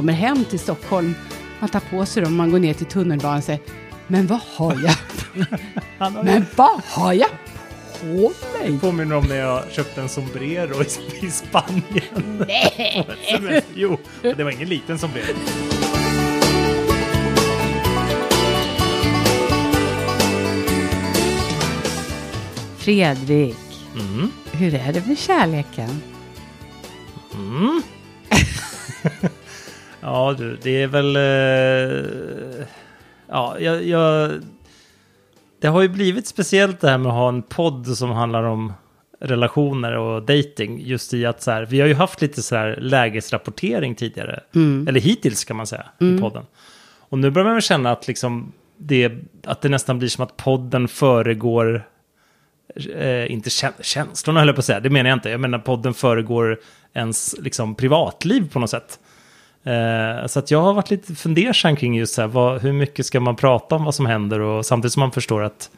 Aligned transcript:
kommer 0.00 0.12
hem 0.12 0.44
till 0.44 0.58
Stockholm, 0.58 1.14
man 1.60 1.68
tar 1.68 1.80
på 1.80 2.06
sig 2.06 2.22
dem, 2.22 2.36
man 2.36 2.50
går 2.50 2.58
ner 2.58 2.74
till 2.74 2.86
tunnelbanan 2.86 3.38
och 3.38 3.44
säger 3.44 3.60
Men 4.06 4.26
vad 4.26 4.40
har 4.56 4.72
jag? 4.82 4.94
Han 5.98 6.14
har 6.16 6.24
Men 6.24 6.46
vad 6.56 6.80
har 6.84 7.12
jag 7.12 7.28
på 8.00 8.32
mig? 8.58 8.78
påminner 8.80 9.16
om 9.16 9.24
när 9.24 9.36
jag 9.36 9.62
köpte 9.70 10.00
en 10.00 10.08
sombrero 10.08 10.82
i, 10.82 11.26
i 11.26 11.30
Spanien. 11.30 12.44
Nej! 12.48 13.64
jo, 13.74 13.98
det 14.22 14.44
var 14.44 14.50
ingen 14.50 14.68
liten 14.68 14.98
sombrero. 14.98 15.34
Fredrik, 22.78 23.56
Mm. 23.94 24.30
hur 24.52 24.74
är 24.74 24.92
det 24.92 25.06
med 25.06 25.18
kärleken? 25.18 26.02
Mm. 27.34 27.82
ja, 30.00 30.34
du, 30.38 30.58
det 30.62 30.82
är 30.82 30.86
väl... 30.86 31.16
eh, 31.16 32.66
ja, 33.28 33.58
jag, 33.58 33.84
jag... 33.84 34.30
Det 35.60 35.68
har 35.68 35.82
ju 35.82 35.88
blivit 35.88 36.26
speciellt 36.26 36.80
det 36.80 36.90
här 36.90 36.98
med 36.98 37.12
att 37.12 37.18
ha 37.18 37.28
en 37.28 37.42
podd 37.42 37.86
som 37.86 38.10
handlar 38.10 38.42
om 38.42 38.72
relationer 39.20 39.96
och 39.96 40.22
dating. 40.22 40.80
Just 40.80 41.14
i 41.14 41.26
att 41.26 41.42
så 41.42 41.50
här, 41.50 41.66
vi 41.66 41.80
har 41.80 41.88
ju 41.88 41.94
haft 41.94 42.20
lite 42.22 42.42
så 42.42 42.56
här 42.56 42.76
lägesrapportering 42.80 43.94
tidigare. 43.94 44.40
Eller 44.88 45.00
hittills 45.00 45.44
kan 45.44 45.56
man 45.56 45.66
säga, 45.66 45.86
i 45.98 46.18
podden. 46.20 46.44
Och 46.98 47.18
nu 47.18 47.30
börjar 47.30 47.44
man 47.44 47.54
väl 47.54 47.62
känna 47.62 47.92
att, 47.92 48.08
liksom 48.08 48.52
det, 48.76 49.12
att 49.44 49.60
det 49.60 49.68
nästan 49.68 49.98
blir 49.98 50.08
som 50.08 50.24
att 50.24 50.36
podden 50.36 50.88
föregår 50.88 51.86
eh, 52.94 53.32
inte 53.32 53.50
kä 53.50 53.72
känslorna 53.80 54.40
höll 54.40 54.48
jag 54.48 54.56
på 54.56 54.60
att 54.60 54.64
säga, 54.64 54.80
det 54.80 54.90
menar 54.90 55.10
jag 55.10 55.16
inte. 55.16 55.30
Jag 55.30 55.40
menar 55.40 55.58
podden 55.58 55.94
föregår 55.94 56.60
ens 56.94 57.34
liksom, 57.38 57.74
privatliv 57.74 58.50
på 58.52 58.58
något 58.58 58.70
sätt. 58.70 58.98
Eh, 59.64 60.26
så 60.26 60.38
att 60.38 60.50
jag 60.50 60.62
har 60.62 60.74
varit 60.74 60.90
lite 60.90 61.14
fundersam 61.14 61.76
kring 61.76 61.96
just 61.96 62.14
så 62.14 62.20
här, 62.20 62.28
vad, 62.28 62.62
hur 62.62 62.72
mycket 62.72 63.06
ska 63.06 63.20
man 63.20 63.36
prata 63.36 63.74
om 63.74 63.84
vad 63.84 63.94
som 63.94 64.06
händer 64.06 64.40
och 64.40 64.66
samtidigt 64.66 64.92
som 64.92 65.00
man 65.00 65.12
förstår 65.12 65.42
att 65.42 65.70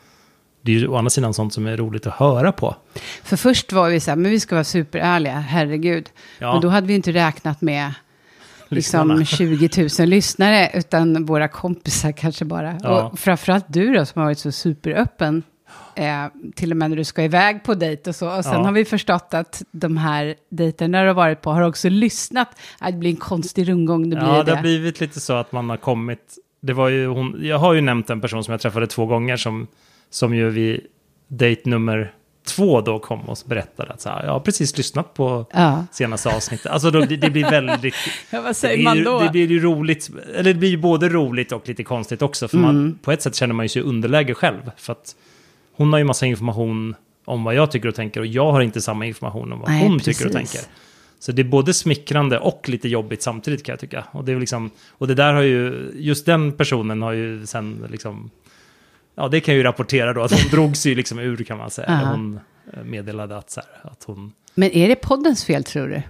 det 0.60 0.72
är 0.72 0.76
ju 0.76 0.88
å 0.88 0.96
andra 0.96 1.10
sidan 1.10 1.34
sånt 1.34 1.54
som 1.54 1.66
är 1.66 1.76
roligt 1.76 2.06
att 2.06 2.14
höra 2.14 2.52
på. 2.52 2.76
För 3.22 3.36
först 3.36 3.72
var 3.72 3.90
vi 3.90 4.00
så 4.00 4.10
här, 4.10 4.16
men 4.16 4.30
vi 4.30 4.40
ska 4.40 4.54
vara 4.54 4.64
superärliga, 4.64 5.38
herregud. 5.38 6.10
Ja. 6.38 6.52
Men 6.52 6.62
då 6.62 6.68
hade 6.68 6.86
vi 6.86 6.94
inte 6.94 7.12
räknat 7.12 7.60
med 7.60 7.92
Lyssnarna. 8.68 9.14
liksom 9.14 9.36
20 9.36 9.88
000 9.98 10.08
lyssnare, 10.08 10.70
utan 10.74 11.26
våra 11.26 11.48
kompisar 11.48 12.12
kanske 12.12 12.44
bara. 12.44 12.78
Ja. 12.82 13.02
Och 13.02 13.18
framförallt 13.18 13.64
du 13.68 13.92
då, 13.92 14.06
som 14.06 14.18
har 14.18 14.26
varit 14.26 14.38
så 14.38 14.52
superöppen. 14.52 15.42
Eh, 15.94 16.26
till 16.54 16.70
och 16.70 16.76
med 16.76 16.90
när 16.90 16.96
du 16.96 17.04
ska 17.04 17.22
iväg 17.24 17.64
på 17.64 17.74
dejt 17.74 18.10
och 18.10 18.16
så. 18.16 18.36
Och 18.36 18.44
sen 18.44 18.52
Ja. 18.52 18.62
har 18.64 18.72
vi 18.72 18.84
förstått 18.84 19.34
att 19.34 19.62
de 19.70 19.96
här 19.96 20.34
dejterna 20.48 21.00
du 21.02 21.06
har 21.06 21.14
varit 21.14 21.40
på 21.40 21.50
har 21.50 21.62
också 21.62 21.88
lyssnat. 21.88 22.48
Ah, 22.78 22.90
Det 22.90 22.96
blir 22.96 23.10
en 23.10 23.16
konstig 23.16 23.68
rundgång, 23.68 24.10
det 24.10 24.16
blir 24.16 24.26
Ja, 24.28 24.36
det. 24.38 24.42
det 24.44 24.54
har 24.54 24.62
blivit 24.62 25.00
lite 25.00 25.20
så 25.20 25.32
att 25.32 25.52
man 25.52 25.70
har 25.70 25.76
kommit... 25.76 26.38
Det 26.60 26.72
var 26.72 26.88
ju 26.88 27.06
hon, 27.06 27.40
jag 27.42 27.58
har 27.58 27.72
ju 27.74 27.80
nämnt 27.80 28.10
en 28.10 28.20
person 28.20 28.44
som 28.44 28.52
jag 28.52 28.60
träffade 28.60 28.86
två 28.86 29.06
gånger 29.06 29.36
som, 29.36 29.66
som 30.10 30.34
ju 30.34 30.50
vid 30.50 30.80
dejt 31.28 31.70
nummer 31.70 32.12
två 32.46 32.80
då 32.80 32.98
kom 32.98 33.20
och 33.20 33.38
berättade 33.46 33.92
att 33.92 34.00
så 34.00 34.08
här, 34.08 34.24
jag 34.24 34.32
har 34.32 34.40
precis 34.40 34.76
lyssnat 34.76 35.14
på 35.14 35.46
Ja. 35.52 35.84
senaste 35.92 36.28
avsnittet. 36.36 36.66
Alltså 36.66 36.90
då, 36.90 37.00
det, 37.00 37.16
det 37.16 37.30
blir 37.30 37.50
väldigt... 37.50 37.94
Ja, 38.30 38.40
vad 38.40 38.50
det, 38.50 38.54
säger 38.54 38.76
blir, 38.76 38.84
man 38.84 39.04
då? 39.04 39.20
det 39.20 39.30
blir 39.30 39.46
ju 39.50 39.60
roligt, 39.62 40.10
eller 40.34 40.52
det 40.52 40.58
blir 40.58 40.68
ju 40.68 40.76
både 40.76 41.08
roligt 41.08 41.52
och 41.52 41.68
lite 41.68 41.84
konstigt 41.84 42.22
också. 42.22 42.48
För 42.48 42.56
Mm. 42.58 42.74
man, 42.74 42.98
på 43.02 43.12
ett 43.12 43.22
sätt 43.22 43.34
känner 43.34 43.54
man 43.54 43.64
ju 43.64 43.68
sig 43.68 43.82
underläge 43.82 44.34
själv. 44.34 44.70
För 44.76 44.92
att 44.92 45.14
hon 45.74 45.92
har 45.92 45.98
ju 45.98 46.04
massa 46.04 46.26
information 46.26 46.94
om 47.24 47.44
vad 47.44 47.54
jag 47.54 47.70
tycker 47.70 47.88
och 47.88 47.94
tänker 47.94 48.20
och 48.20 48.26
jag 48.26 48.52
har 48.52 48.60
inte 48.60 48.80
samma 48.80 49.06
information 49.06 49.52
om 49.52 49.60
vad 49.60 49.70
Nej, 49.70 49.82
hon 49.88 49.98
tycker 49.98 50.26
och 50.26 50.32
precis. 50.32 50.52
tänker. 50.52 50.72
Så 51.18 51.32
det 51.32 51.42
är 51.42 51.44
både 51.44 51.74
smickrande 51.74 52.38
och 52.38 52.68
lite 52.68 52.88
jobbigt 52.88 53.22
samtidigt 53.22 53.64
kan 53.64 53.72
jag 53.72 53.80
tycka. 53.80 54.04
Och 54.10 54.24
det, 54.24 54.32
är 54.32 54.40
liksom, 54.40 54.70
och 54.90 55.08
det 55.08 55.14
där 55.14 55.32
har 55.32 55.42
ju, 55.42 55.90
just 55.94 56.26
den 56.26 56.52
personen 56.52 57.02
har 57.02 57.12
ju 57.12 57.46
sen 57.46 57.86
liksom, 57.90 58.30
ja 59.14 59.28
det 59.28 59.40
kan 59.40 59.54
jag 59.54 59.58
ju 59.58 59.62
rapportera 59.62 60.12
då, 60.12 60.22
att 60.22 60.30
hon 60.30 60.50
drog 60.50 60.76
sig 60.76 60.94
liksom 60.94 61.18
ur 61.18 61.36
kan 61.36 61.58
man 61.58 61.70
säga. 61.70 61.88
Aha. 61.88 62.10
Hon 62.10 62.40
eh, 62.72 62.84
meddelade 62.84 63.36
att, 63.36 63.50
så 63.50 63.60
här, 63.60 63.90
att 63.92 64.04
hon, 64.04 64.32
Men 64.54 64.70
är 64.70 64.88
det 64.88 64.96
poddens 64.96 65.44
fel, 65.44 65.64
tror 65.64 65.88
du? 65.88 66.02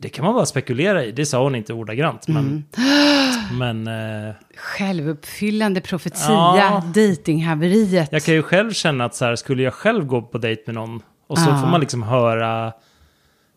Det 0.00 0.08
kan 0.08 0.24
man 0.24 0.34
bara 0.34 0.46
spekulera 0.46 1.04
i, 1.04 1.12
det 1.12 1.26
sa 1.26 1.42
hon 1.42 1.54
inte 1.54 1.72
ordagrant. 1.72 2.28
Men, 2.28 2.64
Mm. 2.78 3.84
men 3.84 4.26
eh, 4.28 4.34
Självuppfyllande 4.56 5.80
profetia, 5.80 6.26
Ja. 6.30 6.82
datinghaveriet. 6.94 8.08
jag 8.12 8.22
kan 8.22 8.34
ju 8.34 8.42
själv 8.42 8.72
känna 8.72 9.04
att 9.04 9.14
så 9.14 9.24
här, 9.24 9.36
skulle 9.36 9.62
jag 9.62 9.74
själv 9.74 10.04
gå 10.06 10.22
på 10.22 10.38
dejt 10.38 10.62
med 10.66 10.74
någon 10.74 11.02
och 11.26 11.38
så 11.38 11.50
Ja. 11.50 11.60
får 11.60 11.66
man 11.68 11.80
liksom 11.80 12.02
höra, 12.02 12.72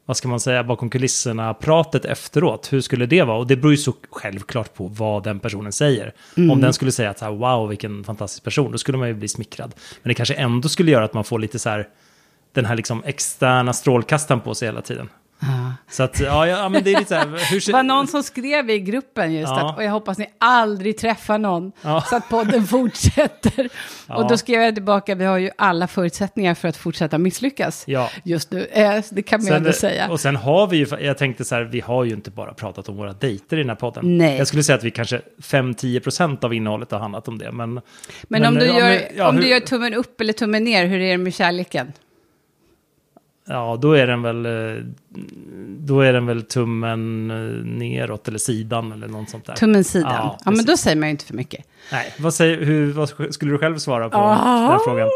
vad 0.05 0.17
ska 0.17 0.27
man 0.27 0.39
säga, 0.39 0.63
bakom 0.63 0.89
kulisserna, 0.89 1.53
pratet 1.53 2.05
efteråt. 2.05 2.73
Hur 2.73 2.81
skulle 2.81 3.05
det 3.05 3.23
vara? 3.23 3.37
Och 3.37 3.47
det 3.47 3.55
beror 3.55 3.71
ju 3.71 3.77
så 3.77 3.93
självklart 4.11 4.73
på 4.73 4.87
vad 4.87 5.23
den 5.23 5.39
personen 5.39 5.71
säger. 5.71 6.13
Mm. 6.37 6.51
Om 6.51 6.61
den 6.61 6.73
skulle 6.73 6.91
säga 6.91 7.09
att 7.09 7.19
så 7.19 7.25
här, 7.25 7.31
wow, 7.31 7.69
vilken 7.69 8.03
fantastisk 8.03 8.43
person, 8.43 8.71
då 8.71 8.77
skulle 8.77 8.97
man 8.97 9.07
ju 9.07 9.13
bli 9.13 9.27
smickrad. 9.27 9.73
Men 10.03 10.09
det 10.09 10.13
kanske 10.13 10.33
ändå 10.33 10.69
skulle 10.69 10.91
göra 10.91 11.05
att 11.05 11.13
man 11.13 11.23
får 11.23 11.39
lite 11.39 11.59
så 11.59 11.69
här, 11.69 11.87
den 12.53 12.65
här 12.65 12.75
liksom 12.75 13.03
externa 13.05 13.73
strålkastaren 13.73 14.41
på 14.41 14.55
sig 14.55 14.67
hela 14.67 14.81
tiden. 14.81 15.09
Ja. 15.39 15.73
Så 15.89 16.03
att, 16.03 16.19
ja, 16.19 16.47
ja 16.47 16.69
men 16.69 16.83
det 16.83 16.93
är 16.93 16.99
lite 16.99 17.15
här, 17.15 17.25
hur 17.51 17.71
var 17.71 17.83
någon 17.83 18.07
som 18.07 18.23
skrev 18.23 18.69
i 18.69 18.79
gruppen 18.79 19.33
just 19.33 19.49
Ja. 19.49 19.69
att, 19.69 19.77
och 19.77 19.83
jag 19.83 19.91
hoppas 19.91 20.17
ni 20.17 20.25
aldrig 20.39 20.97
träffar 20.97 21.37
någon, 21.37 21.71
Ja. 21.81 22.01
så 22.09 22.15
att 22.15 22.29
podden 22.29 22.67
fortsätter. 22.67 23.69
Ja. 24.07 24.15
Och 24.15 24.27
då 24.29 24.37
skrev 24.37 24.61
jag 24.61 24.73
tillbaka, 24.75 25.15
vi 25.15 25.25
har 25.25 25.37
ju 25.37 25.49
alla 25.57 25.87
förutsättningar 25.87 26.55
för 26.55 26.67
att 26.67 26.77
fortsätta 26.77 27.17
misslyckas 27.17 27.85
just 28.23 28.51
nu. 28.51 28.65
Eh, 28.71 29.03
det 29.11 29.21
kan 29.23 29.41
man 29.41 29.47
ju 29.51 29.55
ändå 29.57 29.71
säga. 29.73 30.09
Och 30.11 30.19
sen 30.19 30.35
har 30.35 30.67
vi 30.67 30.77
ju, 30.77 30.87
jag 30.99 31.17
tänkte 31.17 31.45
så 31.45 31.55
här, 31.55 31.61
vi 31.63 31.79
har 31.79 32.03
ju 32.03 32.11
inte 32.13 32.31
bara 32.31 32.53
pratat 32.53 32.89
om 32.89 32.95
våra 32.97 33.13
dejter 33.13 33.57
i 33.57 33.59
den 33.59 33.69
här 33.69 33.75
podden. 33.75 34.17
Nej. 34.17 34.37
Jag 34.37 34.47
skulle 34.47 34.63
säga 34.63 34.75
att 34.77 34.83
vi 34.83 34.91
kanske 34.91 35.21
5-10% 35.41 36.45
av 36.45 36.53
innehållet 36.53 36.91
har 36.91 36.99
handlat 36.99 37.27
om 37.27 37.37
det. 37.37 37.51
Men, 37.51 37.81
Men, 38.23 38.45
om, 38.45 38.55
du 38.55 38.65
gör, 38.65 39.01
men- 39.15 39.25
om 39.27 39.35
du 39.35 39.47
gör 39.47 39.59
tummen 39.59 39.93
upp 39.93 40.21
eller 40.21 40.33
tummen 40.33 40.63
ner, 40.63 40.85
hur 40.85 40.99
är 40.99 41.11
det 41.11 41.17
med 41.17 41.33
kärleken? 41.33 41.93
Ja, 43.45 43.77
då 43.81 43.93
är 43.93 44.07
den 44.07 44.21
väl, 44.21 44.45
eh, 44.45 44.83
då 45.79 46.01
är 46.01 46.13
den 46.13 46.25
väl 46.25 46.43
tummen 46.43 47.31
eh, 47.31 47.65
neråt 47.65 48.27
eller 48.27 48.39
sidan 48.39 48.91
eller 48.91 49.07
något 49.07 49.29
sånt 49.29 49.45
där. 49.45 49.53
Tummen 49.55 49.83
sidan. 49.83 50.11
Ja, 50.13 50.37
Ja, 50.45 50.51
men 50.51 50.65
då 50.65 50.77
säger 50.77 50.97
man 50.97 51.07
ju 51.09 51.11
inte 51.11 51.25
för 51.25 51.33
mycket. 51.33 51.65
Nej, 51.91 52.13
vad, 52.19 52.33
säger, 52.33 52.61
hur, 52.65 52.91
vad 52.93 53.09
sk- 53.09 53.31
skulle 53.31 53.51
du 53.51 53.57
själv 53.57 53.77
svara 53.77 54.09
på 54.09 54.17
Ah. 54.17 54.71
den 54.71 54.79
frågan? 54.85 55.09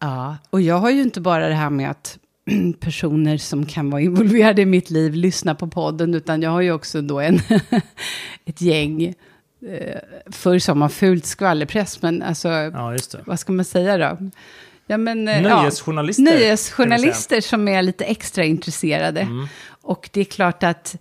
Ja, 0.00 0.36
och 0.50 0.60
jag 0.60 0.74
har 0.78 0.90
ju 0.90 1.02
inte 1.02 1.20
bara 1.20 1.48
det 1.48 1.54
här 1.54 1.70
med 1.70 1.90
att 1.90 2.18
personer 2.80 3.36
som 3.36 3.66
kan 3.66 3.90
vara 3.90 4.00
involverade 4.02 4.62
i 4.62 4.66
mitt 4.66 4.90
liv 4.90 5.14
lyssnar 5.14 5.54
på 5.54 5.66
podden, 5.68 6.14
utan 6.14 6.42
jag 6.42 6.50
har 6.50 6.60
ju 6.60 6.72
också 6.72 7.00
då 7.02 7.20
en, 7.20 7.38
ett 8.44 8.60
gäng, 8.60 9.04
eh, 9.04 9.98
förr 10.30 10.58
sa 10.58 10.74
man 10.74 10.90
fult 10.90 11.26
skvallerpress, 11.26 12.02
men 12.02 12.22
alltså, 12.22 12.48
Ja, 12.48 12.96
vad 13.26 13.40
ska 13.40 13.52
man 13.52 13.64
säga 13.64 13.96
då? 13.98 14.30
Ja, 14.92 14.98
men, 14.98 15.28
eh, 15.28 15.42
Nöjesjournalister. 15.42 16.22
Ja, 16.24 16.30
nöjesjournalister 16.30 17.40
som 17.40 17.68
är 17.68 17.82
lite 17.82 18.04
extra 18.04 18.44
intresserade. 18.44 19.20
Mm. 19.20 19.46
Och 19.82 20.08
det 20.12 20.20
är 20.20 20.24
klart 20.24 20.62
att 20.62 20.96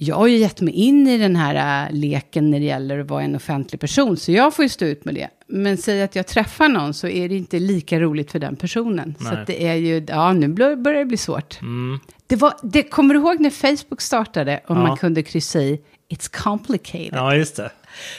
jag 0.00 0.16
har 0.16 0.26
ju 0.26 0.36
gett 0.36 0.60
mig 0.60 0.74
in 0.74 1.08
i 1.08 1.18
den 1.18 1.36
här 1.36 1.86
äh, 1.86 1.92
leken 1.96 2.50
när 2.50 2.58
det 2.60 2.64
gäller 2.66 2.98
att 2.98 3.06
vara 3.06 3.22
en 3.22 3.36
offentlig 3.36 3.80
person, 3.80 4.16
så 4.16 4.32
jag 4.32 4.54
får 4.54 4.62
ju 4.62 4.68
stå 4.68 4.84
ut 4.84 5.04
med 5.04 5.14
det. 5.14 5.28
Men 5.46 5.76
säg 5.76 6.02
att 6.02 6.16
jag 6.16 6.26
träffar 6.26 6.68
någon 6.68 6.94
så 6.94 7.08
är 7.08 7.28
det 7.28 7.36
inte 7.36 7.58
lika 7.58 8.00
roligt 8.00 8.32
för 8.32 8.38
den 8.38 8.56
personen. 8.56 9.14
Så 9.18 9.24
Nej. 9.24 9.36
att 9.36 9.46
det 9.46 9.66
är 9.66 9.74
ju, 9.74 10.04
ja 10.08 10.32
nu 10.32 10.48
bör- 10.48 10.76
börjar 10.76 10.98
det 10.98 11.04
bli 11.04 11.16
svårt. 11.16 11.60
Mm. 11.62 12.00
Det 12.26 12.36
var, 12.36 12.54
det, 12.62 12.82
kommer 12.82 13.14
du 13.14 13.20
ihåg 13.20 13.40
när 13.40 13.50
Facebook 13.50 14.00
startade 14.00 14.60
och 14.66 14.76
Ja. 14.76 14.80
man 14.82 14.96
kunde 14.96 15.22
kryssa 15.22 15.60
i 15.60 15.80
It's 16.12 16.42
complicated? 16.42 17.10
Ja, 17.12 17.34
just 17.34 17.56
det. 17.56 17.70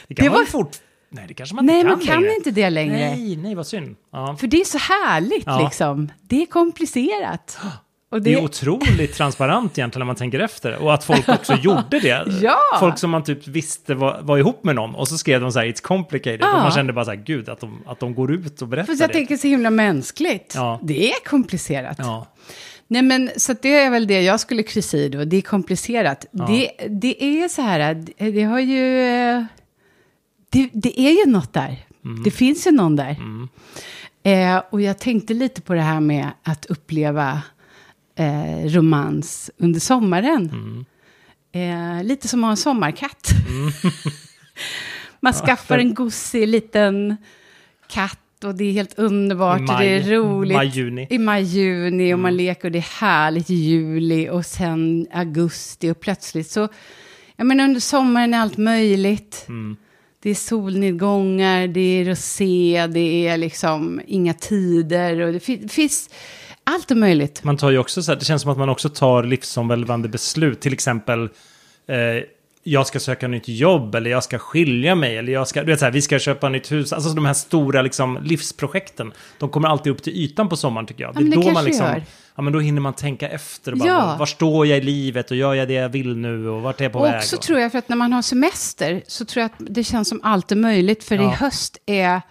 Det 0.08 0.16
kan 0.16 0.24
Det 0.26 0.30
man 0.30 0.40
var- 0.40 0.46
fort... 0.46 0.78
Nej, 1.12 1.26
det 1.28 1.34
kanske 1.34 1.56
man 1.56 1.66
Nej, 1.66 1.76
inte 1.76 1.90
man 1.90 2.00
kan 2.00 2.08
kan 2.08 2.22
längre. 2.22 2.36
inte 2.36 2.52
det 2.52 2.70
längre. 2.70 2.96
Nej, 2.98 3.36
nej, 3.38 3.56
vad 3.56 3.68
synd. 3.68 3.96
Ja. 4.12 4.36
För 4.40 4.48
det 4.48 4.62
är 4.62 4.66
så 4.66 4.78
härligt 4.78 5.44
Ja. 5.46 5.64
liksom. 5.64 6.12
Det 6.22 6.42
är 6.42 6.46
komplicerat. 6.46 7.58
Och 8.12 8.22
Det 8.22 8.34
är 8.34 8.44
otroligt 8.44 9.14
transparent 9.14 9.78
egentligen 9.78 10.00
när 10.00 10.06
man 10.06 10.16
tänker 10.16 10.40
efter. 10.40 10.76
Och 10.84 10.94
att 10.94 11.04
folk 11.04 11.30
också 11.30 11.54
gjorde 11.62 12.00
det. 12.00 12.24
Ja. 12.42 12.58
Folk 12.80 12.98
som 12.98 13.10
man 13.10 13.24
typ 13.24 13.48
visste 13.48 13.94
var, 13.96 14.20
var 14.22 14.38
ihop 14.38 14.64
med 14.64 14.76
någon. 14.76 14.96
Och 14.96 15.08
så 15.08 15.18
skrev 15.18 15.42
de 15.42 15.52
så 15.52 15.60
här, 15.60 15.66
it's 15.66 15.82
complicated. 15.82 16.40
Ja. 16.42 16.56
Och 16.56 16.62
man 16.62 16.72
kände 16.72 16.94
bara 16.94 17.06
så 17.06 17.12
här, 17.12 17.18
gud, 17.26 17.50
att 17.50 17.60
de, 17.60 17.84
att 17.86 18.00
de 18.00 18.16
går 18.16 18.32
ut 18.32 18.62
och 18.62 18.68
berättar 18.68 18.94
För 18.94 19.02
jag 19.04 19.10
det. 19.10 19.14
tänker 19.14 19.38
så 19.38 19.48
himla 19.48 19.70
mänskligt. 19.70 20.54
Ja. 20.56 20.80
Det 20.84 21.12
är 21.12 21.26
komplicerat. 21.26 21.96
Ja, 22.00 22.28
Nej, 22.88 23.02
men 23.02 23.30
så 23.38 23.54
det 23.62 23.76
är 23.80 23.90
väl 23.90 24.08
det 24.08 24.22
jag 24.22 24.40
skulle 24.40 24.64
kryssa 24.64 24.98
i 24.98 25.10
då. 25.10 25.24
Det 25.26 25.38
är 25.38 25.42
komplicerat. 25.42 26.26
Det, 26.32 26.72
det 26.90 27.24
är 27.24 27.48
så 27.48 27.62
här, 27.62 27.94
det, 27.94 28.32
det 28.32 28.44
har 28.44 28.60
ju... 28.60 29.46
Det, 30.50 30.70
det 30.74 31.00
är 31.00 31.26
ju 31.26 31.32
något 31.32 31.54
där. 31.54 31.86
Det 32.24 32.32
finns 32.32 32.68
ju 32.68 32.72
någon 32.72 32.96
där. 32.96 33.18
Eh, 34.24 34.62
och 34.70 34.82
jag 34.82 35.00
tänkte 35.00 35.34
lite 35.34 35.62
på 35.62 35.74
det 35.74 35.82
här 35.82 36.00
med 36.00 36.28
att 36.44 36.66
uppleva 36.66 37.42
eh, 38.16 38.66
romans 38.70 39.52
under 39.58 39.80
sommaren. 39.80 40.86
Eh, 41.52 42.04
lite 42.04 42.28
som 42.28 42.44
att 42.44 42.48
ha 42.48 42.52
en 42.52 42.58
sommarkatt. 42.58 43.30
Man 45.20 45.34
skaffar 45.34 45.78
en 45.78 45.94
gosig 45.94 46.48
liten 46.48 47.18
katt 47.88 48.44
och 48.44 48.56
det 48.56 48.64
är 48.64 48.72
helt 48.72 49.00
underbart 49.00 49.60
I 49.60 49.64
och 49.64 49.68
maj- 49.68 49.88
det 49.90 49.94
är 49.96 50.12
roligt. 50.18 50.56
maj-juni. 50.56 51.08
I 51.10 51.18
maj-juni 51.18 52.14
och 52.14 52.20
man 52.20 52.38
leker 52.38 52.68
och 52.68 52.72
det 52.72 52.78
är 52.78 53.00
härligt 53.02 53.50
i 53.50 53.54
juli 53.54 54.30
och 54.30 54.46
sen 54.46 55.08
augusti 55.14 55.92
och 55.92 56.00
plötsligt 56.00 56.50
så 56.52 56.68
Ja, 57.36 57.44
men 57.44 57.60
under 57.60 57.80
sommaren 57.80 58.34
är 58.34 58.40
allt 58.40 58.58
möjligt. 58.58 59.46
Mm. 59.48 59.78
Det 60.22 60.30
är 60.30 60.36
solnedgångar, 60.36 61.68
det 61.68 61.80
är 61.80 62.06
rosé, 62.06 62.88
det 62.88 63.28
är 63.28 63.38
liksom 63.38 64.02
inga 64.08 64.34
tider 64.34 65.20
och 65.20 65.34
det 65.34 65.40
finns 65.72 66.10
allt 66.64 66.92
är 66.92 66.96
möjligt. 66.96 67.44
Man 67.44 67.58
tar 67.58 67.72
ju 67.72 67.78
också 67.78 68.04
så 68.04 68.12
här, 68.12 68.20
det 68.20 68.26
känns 68.26 68.42
som 68.42 68.52
att 68.52 68.58
man 68.58 68.70
också 68.70 68.90
tar 68.90 69.24
livsomvälvande 69.24 70.10
beslut. 70.10 70.62
Till 70.62 70.74
exempel, 70.74 71.24
eh, 71.88 72.24
jag 72.64 72.88
ska 72.88 73.00
söka 73.00 73.28
nytt 73.28 73.48
jobb 73.48 73.96
eller 73.96 74.10
jag 74.12 74.24
ska 74.24 74.38
skilja 74.38 74.96
mig 74.96 75.18
eller 75.18 75.34
jag 75.34 75.48
ska, 75.48 75.60
du 75.64 75.72
vet 75.72 75.80
så 75.80 75.86
här, 75.86 75.92
vi 75.92 76.02
ska 76.02 76.20
köpa 76.20 76.50
nytt 76.50 76.72
hus. 76.72 76.94
Alltså 76.94 77.10
de 77.14 77.26
här 77.26 77.34
stora 77.34 77.82
liksom, 77.82 78.20
livsprojekten, 78.24 79.14
de 79.40 79.50
kommer 79.50 79.68
alltid 79.68 79.92
upp 79.94 80.04
till 80.04 80.14
ytan 80.14 80.50
på 80.50 80.58
sommaren 80.58 80.88
tycker 80.88 81.04
jag. 81.04 81.16
Ja, 81.16 81.20
men 81.20 81.30
det 81.30 81.36
då 81.36 81.52
man 81.52 81.64
liksom, 81.66 81.86
gör. 81.86 82.04
ja 82.36 82.42
men 82.42 82.54
då 82.54 82.60
hinner 82.60 82.82
man 82.82 82.94
tänka 82.94 83.30
efter 83.30 83.72
och 83.72 83.78
bara, 83.78 83.88
Ja. 83.90 84.16
var, 84.20 84.26
står 84.26 84.68
jag 84.68 84.78
i 84.78 84.82
livet 84.82 85.32
och 85.32 85.38
gör 85.38 85.54
jag 85.54 85.68
det 85.68 85.74
jag 85.74 85.90
vill 85.90 86.18
nu 86.18 86.50
och 86.50 86.62
vart 86.62 86.80
är 86.80 86.86
jag 86.86 86.92
på 86.94 87.00
Och 87.00 87.06
väg? 87.06 87.16
också 87.16 87.36
och, 87.36 87.42
tror 87.42 87.60
jag 87.60 87.72
för 87.72 87.80
att 87.80 87.90
när 87.90 87.96
man 87.96 88.14
har 88.14 88.22
semester 88.22 89.02
så 89.08 89.26
tror 89.26 89.42
jag 89.42 89.46
att 89.46 89.76
det 89.76 89.84
känns 89.84 90.10
som 90.10 90.20
allt 90.24 90.52
är 90.52 90.56
möjligt. 90.56 91.04
För 91.04 91.16
Ja. 91.16 91.32
i 91.32 91.36
höst 91.36 91.78
är 91.86 92.22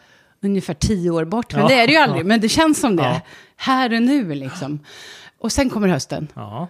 ungefär 0.43 0.75
tio 0.75 1.11
år 1.11 1.25
bort. 1.25 1.53
Men 1.53 1.63
Ja. 1.63 1.69
det 1.69 1.75
är 1.75 1.87
det 1.87 1.93
ju 1.93 1.99
aldrig, 1.99 2.27
men 2.27 2.41
det 2.41 2.49
känns 2.49 2.81
som 2.81 2.97
det. 2.97 3.23
Här 3.57 3.95
och 3.95 4.03
nu 4.03 4.35
liksom. 4.35 4.79
Och 5.39 5.53
sen 5.53 5.71
kommer 5.71 5.89
hösten. 5.89 6.29
ja, 6.35 6.69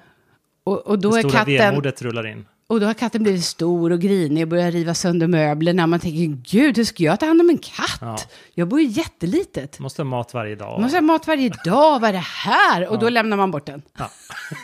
Och, 0.65 0.87
och, 0.87 0.99
då 0.99 1.11
det 1.11 1.17
är 1.19 1.21
stora 1.21 1.33
katten, 1.33 1.55
vemodet 1.57 2.03
rullar 2.03 2.27
in. 2.27 2.45
Och 2.71 2.81
då 2.81 2.87
har 2.87 2.95
katten 2.95 3.23
blivit 3.23 3.45
stor 3.45 3.93
och 3.93 4.01
grinig 4.01 4.43
och 4.45 4.49
börjar 4.49 4.71
riva 4.71 4.95
sönder 4.95 5.27
möblerna. 5.27 5.87
Man 5.87 6.01
tänker, 6.01 6.51
gud, 6.51 6.77
hur 6.77 6.85
ska 6.85 7.03
jag 7.03 7.21
ta 7.21 7.27
hand 7.27 7.41
om 7.41 7.51
en 7.51 7.59
katt? 7.59 7.99
Ja. 8.01 8.17
Jag 8.55 8.69
bor 8.69 8.81
ju 8.81 8.87
jättelitet. 8.87 9.79
Måste 9.79 10.03
ha 10.03 10.05
mat 10.05 10.35
varje 10.35 10.55
dag. 10.55 10.81
Måste 10.81 10.97
ha 10.97 11.03
mat 11.03 11.27
varje 11.27 11.49
dag, 11.65 12.01
vad 12.01 12.09
är 12.09 12.13
det 12.13 12.19
här? 12.19 12.89
Och 12.89 12.99
då 12.99 13.09
lämnar 13.09 13.37
man 13.37 13.51
bort 13.51 13.67
den. 13.67 13.83
Ja. 13.99 14.11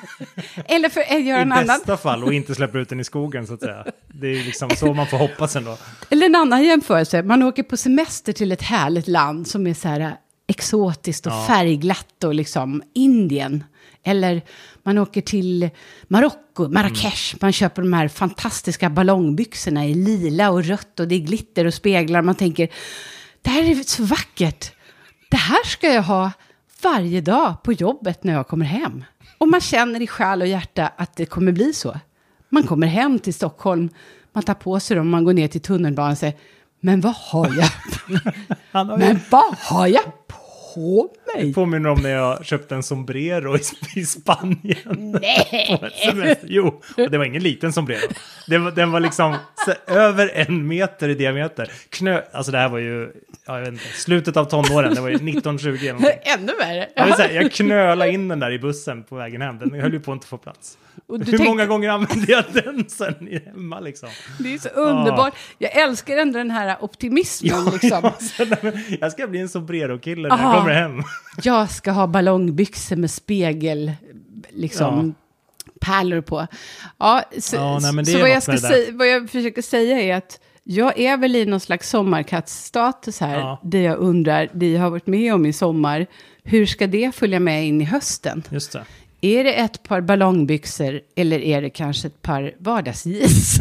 Eller 0.67 0.89
för 0.89 1.01
att 1.01 1.25
göra 1.25 1.39
I 1.39 1.43
en 1.43 1.53
annan, 1.53 1.67
bästa 1.67 1.97
fall 1.97 2.25
och 2.25 2.33
inte 2.35 2.55
släpper 2.55 2.79
ut 2.79 2.89
den 2.89 3.01
i 3.01 3.05
skogen 3.05 3.47
så 3.47 3.55
att 3.55 3.61
säga. 3.61 3.85
Det 4.09 4.27
är 4.27 4.45
liksom 4.45 4.71
så 4.71 4.95
man 4.95 5.07
får 5.07 5.19
hoppas 5.19 5.57
ändå. 5.57 5.77
eller 6.11 6.27
en 6.27 6.35
annan 6.35 6.65
jämförelse. 6.65 7.23
Man 7.23 7.43
åker 7.43 7.63
på 7.63 7.77
semester 7.77 8.33
till 8.33 8.53
ett 8.53 8.63
härligt 8.63 9.09
land 9.09 9.49
som 9.49 9.67
är 9.67 9.75
så 9.75 9.89
här 9.89 10.01
äh, 10.01 10.11
exotiskt 10.47 11.27
och 11.27 11.33
Ja. 11.33 11.45
färgglatt 11.49 12.25
och 12.25 12.35
liksom 12.35 12.83
Indien. 12.95 13.65
Eller 14.05 14.43
man 14.83 14.99
åker 14.99 15.21
till 15.21 15.71
Marocko, 16.09 16.69
Marrakesh. 16.69 17.37
Man 17.41 17.53
köper 17.53 17.83
de 17.83 17.93
här 17.93 18.09
fantastiska 18.09 18.91
ballongbyxorna 18.91 19.87
i 19.87 19.95
lila 19.95 20.51
och 20.51 20.65
rött 20.65 21.01
och 21.01 21.09
det 21.09 21.15
är 21.15 21.21
glitter 21.21 21.65
och 21.65 21.75
speglar. 21.75 22.23
Man 22.23 22.35
tänker, 22.35 22.69
det 23.43 23.51
här 23.51 23.63
är 23.63 23.75
så 23.75 24.03
vackert. 24.03 24.73
Det 25.31 25.37
här 25.37 25.65
ska 25.67 25.87
jag 25.93 26.03
ha 26.03 26.33
varje 26.83 27.21
dag 27.21 27.63
på 27.63 27.73
jobbet 27.73 28.25
när 28.25 28.33
jag 28.33 28.49
kommer 28.49 28.67
hem. 28.67 29.05
Och 29.39 29.49
man 29.49 29.61
känner 29.61 30.03
i 30.03 30.07
själ 30.07 30.43
och 30.43 30.49
hjärta 30.49 30.93
att 30.97 31.17
det 31.17 31.27
kommer 31.27 31.53
bli 31.53 31.73
så. 31.73 32.01
Man 32.49 32.63
kommer 32.63 32.87
hem 32.87 33.19
till 33.19 33.35
Stockholm, 33.35 33.89
man 34.33 34.43
tar 34.43 34.55
på 34.55 34.81
sig 34.81 34.97
dem, 34.97 35.09
man 35.09 35.25
går 35.25 35.33
ner 35.33 35.49
till 35.49 35.61
tunnelbanan 35.61 36.13
och 36.13 36.19
säger, 36.19 36.37
men 36.81 37.01
vad 37.01 37.15
har 37.15 37.55
jag, 37.55 37.71
men 38.99 39.21
vad 39.31 39.55
har 39.59 39.87
jag 39.87 40.27
på 40.27 41.09
mig? 41.35 41.55
påminner 41.55 41.89
om 41.91 42.03
när 42.03 42.11
jag 42.11 42.45
köpte 42.47 42.75
en 42.75 42.83
sombrero 42.83 43.57
i, 43.57 43.61
i 43.97 44.05
Spanien. 44.05 44.77
Nej! 45.23 45.77
på 45.81 45.87
ett 45.87 45.97
semester. 45.97 46.47
Jo, 46.49 46.81
och 46.97 47.11
det 47.11 47.19
var 47.19 47.25
ingen 47.25 47.43
liten 47.43 47.73
sombrero. 47.73 48.09
Den 48.47 48.65
var, 48.65 48.71
den 48.71 48.93
var 48.93 49.01
liksom 49.01 49.37
över 49.87 50.31
en 50.35 50.67
meter 50.67 51.09
i 51.09 51.15
diameter. 51.15 51.71
Knö, 51.91 52.23
alltså 52.33 52.53
det 52.53 52.59
här 52.59 52.69
var 52.69 52.79
ju, 52.79 53.13
ja, 53.47 53.55
jag 53.55 53.61
vet 53.61 53.73
inte, 53.73 53.85
slutet 53.85 54.37
av 54.37 54.45
tonåren, 54.45 54.95
det 54.95 55.01
var 55.01 55.09
ju 55.09 55.15
1920 55.15 55.69
eller 55.69 55.93
någonting. 55.93 56.19
Ännu 56.23 56.53
värre. 56.61 56.89
Jag, 56.97 57.05
vill 57.07 57.15
säga, 57.15 57.43
jag 57.43 57.53
knölade 57.53 58.11
in 58.11 58.29
den 58.29 58.41
där 58.41 58.51
i 58.51 58.59
bussen 58.59 59.03
på 59.03 59.17
vägen 59.17 59.43
hem. 59.43 59.59
Den 59.59 59.81
höll 59.81 59.93
ju 59.93 60.01
på 60.01 60.13
att 60.13 60.17
inte 60.17 60.27
få 60.27 60.37
plats. 60.39 60.79
Och 61.07 61.19
du 61.19 61.25
Hur 61.25 61.33
tänkte- 61.33 61.49
många 61.49 61.67
gånger 61.67 61.89
använde 61.91 62.33
jag 62.33 62.45
den 62.53 62.85
sen 62.89 63.41
hemma 63.47 63.81
liksom? 63.81 64.09
Det 64.39 64.55
är 64.55 64.59
så 64.59 64.69
underbart. 64.69 65.35
Jag 65.59 65.77
älskar 65.77 66.17
ändå 66.17 66.39
den 66.39 66.51
här 66.51 66.77
optimismen. 66.81 67.65
liksom. 67.73 68.11
Så, 68.21 68.45
nej, 68.45 68.59
men 68.63 68.73
jag 69.01 69.13
ska 69.13 69.27
bli 69.27 69.41
en 69.41 69.49
sombrero-kille 69.49 70.29
när 70.29 70.37
jag 70.37 70.45
Aha. 70.45 70.59
kommer 70.61 70.75
hem. 70.75 71.03
Jag 71.43 71.71
ska 71.71 71.91
ha 71.93 72.07
ballongbyxor 72.07 72.97
med 72.97 73.11
spegel, 73.11 73.93
liksom, 74.51 75.15
pärlor 75.81 76.21
på. 76.21 76.47
Ja, 76.99 77.23
så, 77.39 77.57
Ja, 77.57 77.79
nej, 77.93 78.07
så 78.07 78.19
vad, 78.19 78.29
jag 78.31 78.43
ska 78.43 78.59
säga, 78.59 78.93
vad 78.93 79.09
jag 79.09 79.31
försöker 79.31 79.63
säga 79.63 80.01
är 80.01 80.15
att 80.17 80.41
jag 80.65 80.99
är 81.01 81.17
väl 81.17 81.37
i 81.37 81.47
någon 81.47 81.61
slags 81.61 81.91
sommarkattstatus 81.91 83.21
här, 83.21 83.39
Ja. 83.39 83.61
där 83.63 83.79
jag 83.81 83.99
undrar, 83.99 84.49
det 84.53 84.73
jag 84.73 84.81
har 84.81 84.91
varit 84.91 85.07
med 85.07 85.35
om 85.35 85.47
i 85.47 85.53
sommar, 85.53 86.07
hur 86.43 86.67
ska 86.67 86.87
det 86.87 87.15
följa 87.15 87.41
med 87.41 87.67
in 87.67 87.81
i 87.81 87.85
hösten? 87.85 88.43
Just 88.51 88.73
det. 88.73 88.85
Är 89.21 89.45
det 89.45 89.53
ett 89.55 89.83
par 89.83 90.01
ballongbyxor 90.01 91.01
eller 91.17 91.39
är 91.41 91.63
det 91.63 91.71
kanske 91.71 92.07
ett 92.07 92.23
par 92.23 92.53
vardagsjeans? 92.59 93.61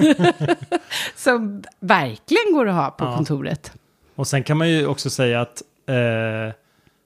Som 1.16 1.64
verkligen 1.80 2.54
går 2.54 2.68
att 2.68 2.76
ha 2.76 2.90
på 2.92 3.06
Ja. 3.06 3.16
kontoret. 3.16 3.72
Och 4.16 4.28
sen 4.28 4.44
kan 4.44 4.58
man 4.58 4.70
ju 4.70 4.88
också 4.88 5.10
säga 5.10 5.42
att 5.42 5.62
eh, 5.88 6.54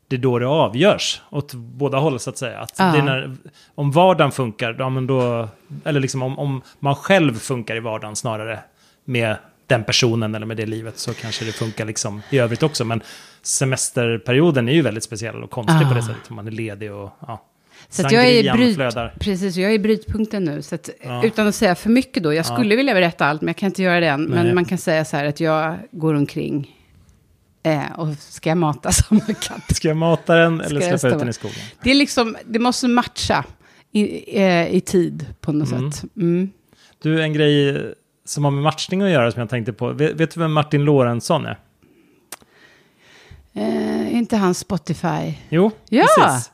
det 0.07 0.15
är 0.15 0.19
då 0.19 0.39
det 0.39 0.47
avgörs 0.47 1.21
åt 1.29 1.53
båda 1.53 1.97
håll 1.97 2.19
så 2.19 2.29
att 2.29 2.37
säga. 2.37 2.59
Att 2.59 2.73
Ja. 2.77 3.03
när, 3.03 3.35
om 3.75 3.91
vardagen 3.91 4.31
funkar, 4.31 4.75
ja, 4.79 4.89
men 4.89 5.07
då, 5.07 5.49
eller 5.83 5.99
liksom 5.99 6.21
om, 6.23 6.39
om 6.39 6.61
man 6.79 6.95
själv 6.95 7.33
funkar 7.39 7.75
i 7.75 7.79
vardagen 7.79 8.15
snarare 8.15 8.59
med 9.05 9.35
den 9.67 9.83
personen 9.83 10.35
eller 10.35 10.45
med 10.45 10.57
det 10.57 10.65
livet 10.65 10.97
så 10.97 11.13
kanske 11.13 11.45
det 11.45 11.51
funkar 11.51 11.85
liksom 11.85 12.21
i 12.29 12.39
övrigt 12.39 12.63
också. 12.63 12.85
Men 12.85 13.01
semesterperioden 13.41 14.69
är 14.69 14.73
ju 14.73 14.81
väldigt 14.81 15.03
speciell 15.03 15.43
och 15.43 15.49
konstig 15.49 15.85
Ja. 15.85 15.89
på 15.89 15.93
det 15.95 16.03
sättet. 16.03 16.29
Man 16.29 16.47
är 16.47 16.51
ledig 16.51 16.93
och 16.93 17.09
ja. 17.27 17.43
Så 17.89 18.01
jag 18.01 18.13
är, 18.27 18.27
i 18.45 18.51
bryt, 18.57 18.75
flödar. 18.75 19.13
precis, 19.19 19.55
jag 19.55 19.71
är 19.71 19.75
i 19.75 19.79
brytpunkten 19.79 20.43
nu. 20.43 20.61
Så 20.61 20.75
att, 20.75 20.89
Ja. 21.03 21.23
Utan 21.23 21.47
att 21.47 21.55
säga 21.55 21.75
för 21.75 21.89
mycket 21.89 22.23
då. 22.23 22.33
Jag 22.33 22.45
skulle 22.45 22.75
vilja 22.75 22.93
berätta 22.93 23.25
allt, 23.25 23.41
men 23.41 23.47
jag 23.47 23.55
kan 23.55 23.67
inte 23.67 23.83
göra 23.83 23.99
det 23.99 24.07
än. 24.07 24.23
Nej. 24.23 24.43
Men 24.43 24.55
man 24.55 24.65
kan 24.65 24.77
säga 24.77 25.05
så 25.05 25.17
här 25.17 25.25
att 25.25 25.39
jag 25.39 25.75
går 25.91 26.13
omkring 26.13 26.76
eh, 27.73 27.99
och 27.99 28.07
ska 28.19 28.49
jag 28.49 28.57
mata 28.57 28.89
en 29.09 29.19
katt. 29.35 29.75
Ska 29.75 29.87
jag 29.87 29.97
mata 29.97 30.35
den 30.35 30.57
Ska 30.57 30.65
eller 30.67 30.81
jag 30.81 30.93
ut 30.93 31.19
den 31.19 31.29
i 31.29 31.33
skogen? 31.33 31.55
Det 31.83 31.91
är 31.91 31.95
liksom, 31.95 32.37
det 32.45 32.59
måste 32.59 32.87
matcha 32.87 33.45
i, 33.91 34.23
eh, 34.41 34.67
i 34.75 34.81
tid 34.81 35.25
på 35.41 35.51
något 35.51 35.71
Mm. 35.71 35.91
sätt. 35.91 36.03
Mm. 36.17 36.51
Du, 37.01 37.23
en 37.23 37.33
grej 37.33 37.93
som 38.25 38.43
har 38.43 38.51
med 38.51 38.63
matchning 38.63 39.01
att 39.01 39.09
göra 39.09 39.31
som 39.31 39.39
jag 39.39 39.49
tänkte 39.49 39.73
på. 39.73 39.91
Vet, 39.91 40.13
vet 40.13 40.31
du 40.33 40.39
vem 40.39 40.53
Martin 40.53 40.83
Lorentzon 40.85 41.45
är? 41.45 41.57
Eh, 43.53 44.15
inte 44.17 44.37
han 44.37 44.53
Spotify. 44.53 45.33
Jo, 45.49 45.71
Ja! 45.89 46.05
precis. 46.17 46.51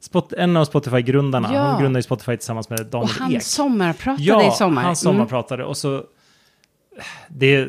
Spot, 0.00 0.32
en 0.32 0.56
av 0.56 0.64
Spotify-grundarna. 0.64 1.50
Ja. 1.54 1.60
Han 1.62 1.82
grundade 1.82 2.02
Spotify 2.02 2.36
tillsammans 2.36 2.70
med 2.70 2.80
Och 2.80 2.86
Daniel 2.86 3.10
han 3.18 3.32
Ek. 3.34 3.42
sommarpratade 3.42 4.22
Ja, 4.22 4.48
i 4.48 4.56
sommar. 4.56 4.82
han 4.82 4.96
sommarpratade. 4.96 5.64
Och 5.64 5.76
så... 5.76 6.04
Det, 7.28 7.68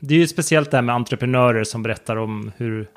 det 0.00 0.14
är 0.14 0.18
ju 0.18 0.26
speciellt 0.26 0.70
det 0.70 0.76
här 0.76 0.82
med 0.82 0.94
entreprenörer 0.94 1.64
som 1.64 1.82
berättar 1.82 2.16
om 2.16 2.52
hur 2.56 2.88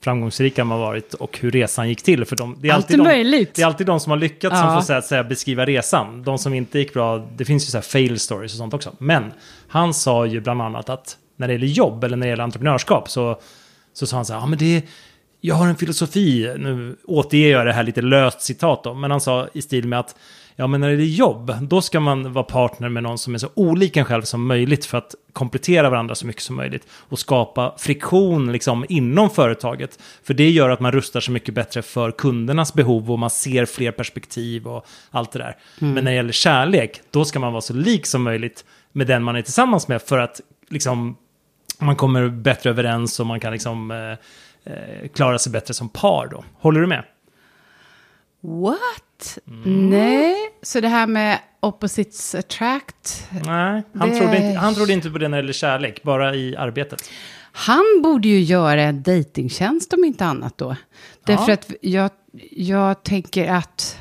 framgångsrika 0.00 0.64
har 0.64 0.78
varit 0.78 1.14
och 1.14 1.38
hur 1.38 1.50
resan 1.50 1.88
gick 1.88 2.02
till. 2.02 2.24
För 2.24 2.36
de, 2.36 2.56
det, 2.60 2.68
är 2.68 2.72
Allt 2.72 2.84
alltid 2.84 3.00
är 3.00 3.24
de, 3.24 3.46
det 3.54 3.62
är 3.62 3.66
alltid 3.66 3.86
de 3.86 4.00
som 4.00 4.10
har 4.10 4.16
lyckats 4.16 4.58
som 4.58 4.68
Ja. 4.68 4.74
får 4.74 4.82
så 4.82 4.92
att 4.92 5.04
säga, 5.04 5.24
beskriva 5.24 5.64
resan. 5.64 6.22
De 6.22 6.38
som 6.38 6.54
inte 6.54 6.78
gick 6.78 6.94
bra, 6.94 7.28
det 7.36 7.44
finns 7.44 7.66
ju 7.66 7.70
så 7.70 7.76
här 7.76 7.82
fail 7.82 8.18
stories 8.18 8.52
och 8.52 8.58
sånt 8.58 8.74
också. 8.74 8.96
Men 8.98 9.32
han 9.68 9.94
sa 9.94 10.26
ju 10.26 10.40
bland 10.40 10.62
annat 10.62 10.88
att 10.88 11.16
när 11.36 11.46
det 11.46 11.52
gäller 11.52 11.66
jobb 11.66 12.04
eller 12.04 12.16
när 12.16 12.26
det 12.26 12.30
gäller 12.30 12.44
entreprenörskap 12.44 13.10
så, 13.10 13.40
så 13.92 14.06
sa 14.06 14.16
han 14.16 14.24
så 14.24 14.32
här, 14.32 14.40
ja 14.40 14.46
men 14.46 14.58
det 14.58 14.82
jag 15.40 15.54
har 15.54 15.66
en 15.66 15.76
filosofi, 15.76 16.54
nu 16.58 16.96
återger 17.04 17.52
jag 17.52 17.66
det 17.66 17.72
här 17.72 17.82
lite 17.82 18.02
löst 18.02 18.40
citat 18.40 18.84
då, 18.84 18.94
men 18.94 19.10
han 19.10 19.20
sa 19.20 19.48
i 19.52 19.62
stil 19.62 19.88
med 19.88 19.98
att 19.98 20.16
ja 20.60 20.66
men 20.66 20.80
när 20.80 20.88
det 20.88 21.02
är 21.02 21.06
jobb, 21.06 21.54
då 21.60 21.82
ska 21.82 22.00
man 22.00 22.32
vara 22.32 22.44
partner 22.44 22.88
med 22.88 23.02
någon 23.02 23.18
som 23.18 23.34
är 23.34 23.38
så 23.38 23.48
olik 23.54 23.96
en 23.96 24.04
själv 24.04 24.22
som 24.22 24.46
möjligt 24.46 24.84
för 24.84 24.98
att 24.98 25.14
komplettera 25.32 25.90
varandra 25.90 26.14
så 26.14 26.26
mycket 26.26 26.42
som 26.42 26.56
möjligt 26.56 26.86
och 26.92 27.18
skapa 27.18 27.74
friktion 27.78 28.52
liksom 28.52 28.84
inom 28.88 29.30
företaget. 29.30 29.98
För 30.22 30.34
det 30.34 30.50
gör 30.50 30.70
att 30.70 30.80
man 30.80 30.92
rustar 30.92 31.20
sig 31.20 31.34
mycket 31.34 31.54
bättre 31.54 31.82
för 31.82 32.10
kundernas 32.10 32.74
behov 32.74 33.10
och 33.12 33.18
man 33.18 33.30
ser 33.30 33.64
fler 33.64 33.92
perspektiv 33.92 34.66
och 34.66 34.86
allt 35.10 35.32
det 35.32 35.38
där. 35.38 35.56
Men 35.78 35.94
när 35.94 36.10
det 36.10 36.16
gäller 36.16 36.32
kärlek, 36.32 37.00
då 37.10 37.24
ska 37.24 37.38
man 37.38 37.52
vara 37.52 37.60
så 37.60 37.74
lik 37.74 38.06
som 38.06 38.22
möjligt 38.22 38.64
med 38.92 39.06
den 39.06 39.22
man 39.22 39.36
är 39.36 39.42
tillsammans 39.42 39.88
med 39.88 40.02
för 40.02 40.18
att 40.18 40.40
liksom 40.68 41.16
man 41.78 41.96
kommer 41.96 42.28
bättre 42.28 42.70
överens 42.70 43.20
och 43.20 43.26
man 43.26 43.40
kan 43.40 43.52
liksom 43.52 43.90
eh, 43.90 44.72
eh, 44.72 45.08
klara 45.14 45.38
sig 45.38 45.52
bättre 45.52 45.74
som 45.74 45.88
par 45.88 46.26
då. 46.26 46.44
Håller 46.54 46.80
du 46.80 46.86
med? 46.86 47.04
What? 48.40 49.38
Mm. 49.46 49.90
Nej, 49.90 50.47
så 50.62 50.80
det 50.80 50.88
här 50.88 51.06
med 51.06 51.38
opposites 51.60 52.34
attract. 52.34 53.28
Nej, 53.30 53.82
han, 53.94 54.10
Det- 54.10 54.18
trodde 54.18 54.36
inte, 54.36 54.58
han 54.58 54.74
trodde 54.74 54.92
inte 54.92 55.10
på 55.10 55.18
det 55.18 55.28
när 55.28 55.36
det 55.36 55.42
gäller 55.42 55.52
kärlek, 55.52 56.02
bara 56.02 56.34
i 56.34 56.56
arbetet. 56.56 57.10
Han 57.52 57.84
borde 58.02 58.28
ju 58.28 58.40
göra 58.40 58.82
en 58.82 59.02
dejtingtjänst 59.02 59.92
om 59.92 60.04
inte 60.04 60.24
annat 60.24 60.58
då. 60.58 60.76
Därför 61.24 61.48
Ja. 61.48 61.54
att 61.54 61.72
jag, 61.82 62.10
jag 62.50 63.02
tänker 63.02 63.52
att... 63.52 63.98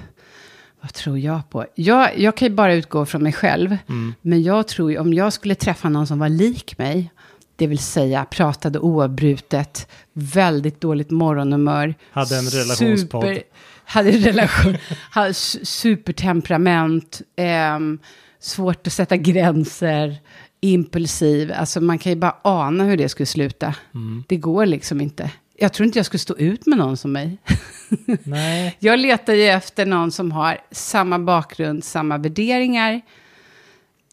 Vad 0.82 0.94
tror 0.94 1.20
jag 1.20 1.50
på? 1.50 1.66
Jag, 1.76 2.20
jag 2.20 2.38
kan 2.38 2.48
ju 2.48 2.54
bara 2.54 2.74
utgå 2.74 3.06
från 3.06 3.24
mig 3.24 3.34
själv. 3.34 3.78
Mm. 3.90 4.14
Men 4.22 4.44
jag 4.44 4.68
tror 4.68 4.92
ju 4.92 4.98
om 5.00 5.14
jag 5.14 5.34
skulle 5.34 5.56
träffa 5.56 5.90
någon 5.90 6.08
som 6.08 6.20
var 6.20 6.30
lik 6.30 6.78
mig. 6.78 7.12
Det 7.56 7.68
vill 7.68 7.80
säga 7.80 8.26
pratade 8.26 8.80
oavbrutet. 8.80 9.88
Väldigt 10.14 10.82
dåligt 10.82 11.12
morgonhumör. 11.12 11.96
Hade 12.12 12.38
en 12.38 12.46
relationspodd. 12.46 13.24
Super, 13.24 13.44
hade 13.88 14.12
relation. 14.12 14.77
hade 15.12 15.32
su- 15.32 15.63
supertemperament. 15.65 17.22
ehm, 17.36 18.00
svårt 18.39 18.88
att 18.88 18.94
sätta 18.94 19.17
gränser, 19.17 20.15
impulsiv. 20.62 21.53
Alltså 21.58 21.82
man 21.82 21.98
kan 21.98 22.12
ju 22.12 22.15
bara 22.15 22.36
ana 22.41 22.84
hur 22.84 22.98
det 22.98 23.10
skulle 23.10 23.27
sluta. 23.27 23.75
Mm. 23.96 24.24
Det 24.27 24.38
går 24.38 24.65
liksom 24.65 25.01
inte. 25.01 25.32
Jag 25.60 25.74
tror 25.74 25.86
inte 25.86 26.00
jag 26.00 26.06
skulle 26.06 26.20
stå 26.20 26.36
ut 26.38 26.65
med 26.65 26.77
någon 26.77 26.98
som 26.98 27.12
mig. 27.12 27.38
Nej. 28.24 28.75
Jag 28.79 29.00
letar 29.00 29.34
ju 29.34 29.44
efter 29.44 29.86
någon 29.86 30.12
som 30.12 30.32
har 30.32 30.58
samma 30.72 31.20
bakgrund, 31.20 31.84
samma 31.84 32.17
värderingar. 32.17 33.01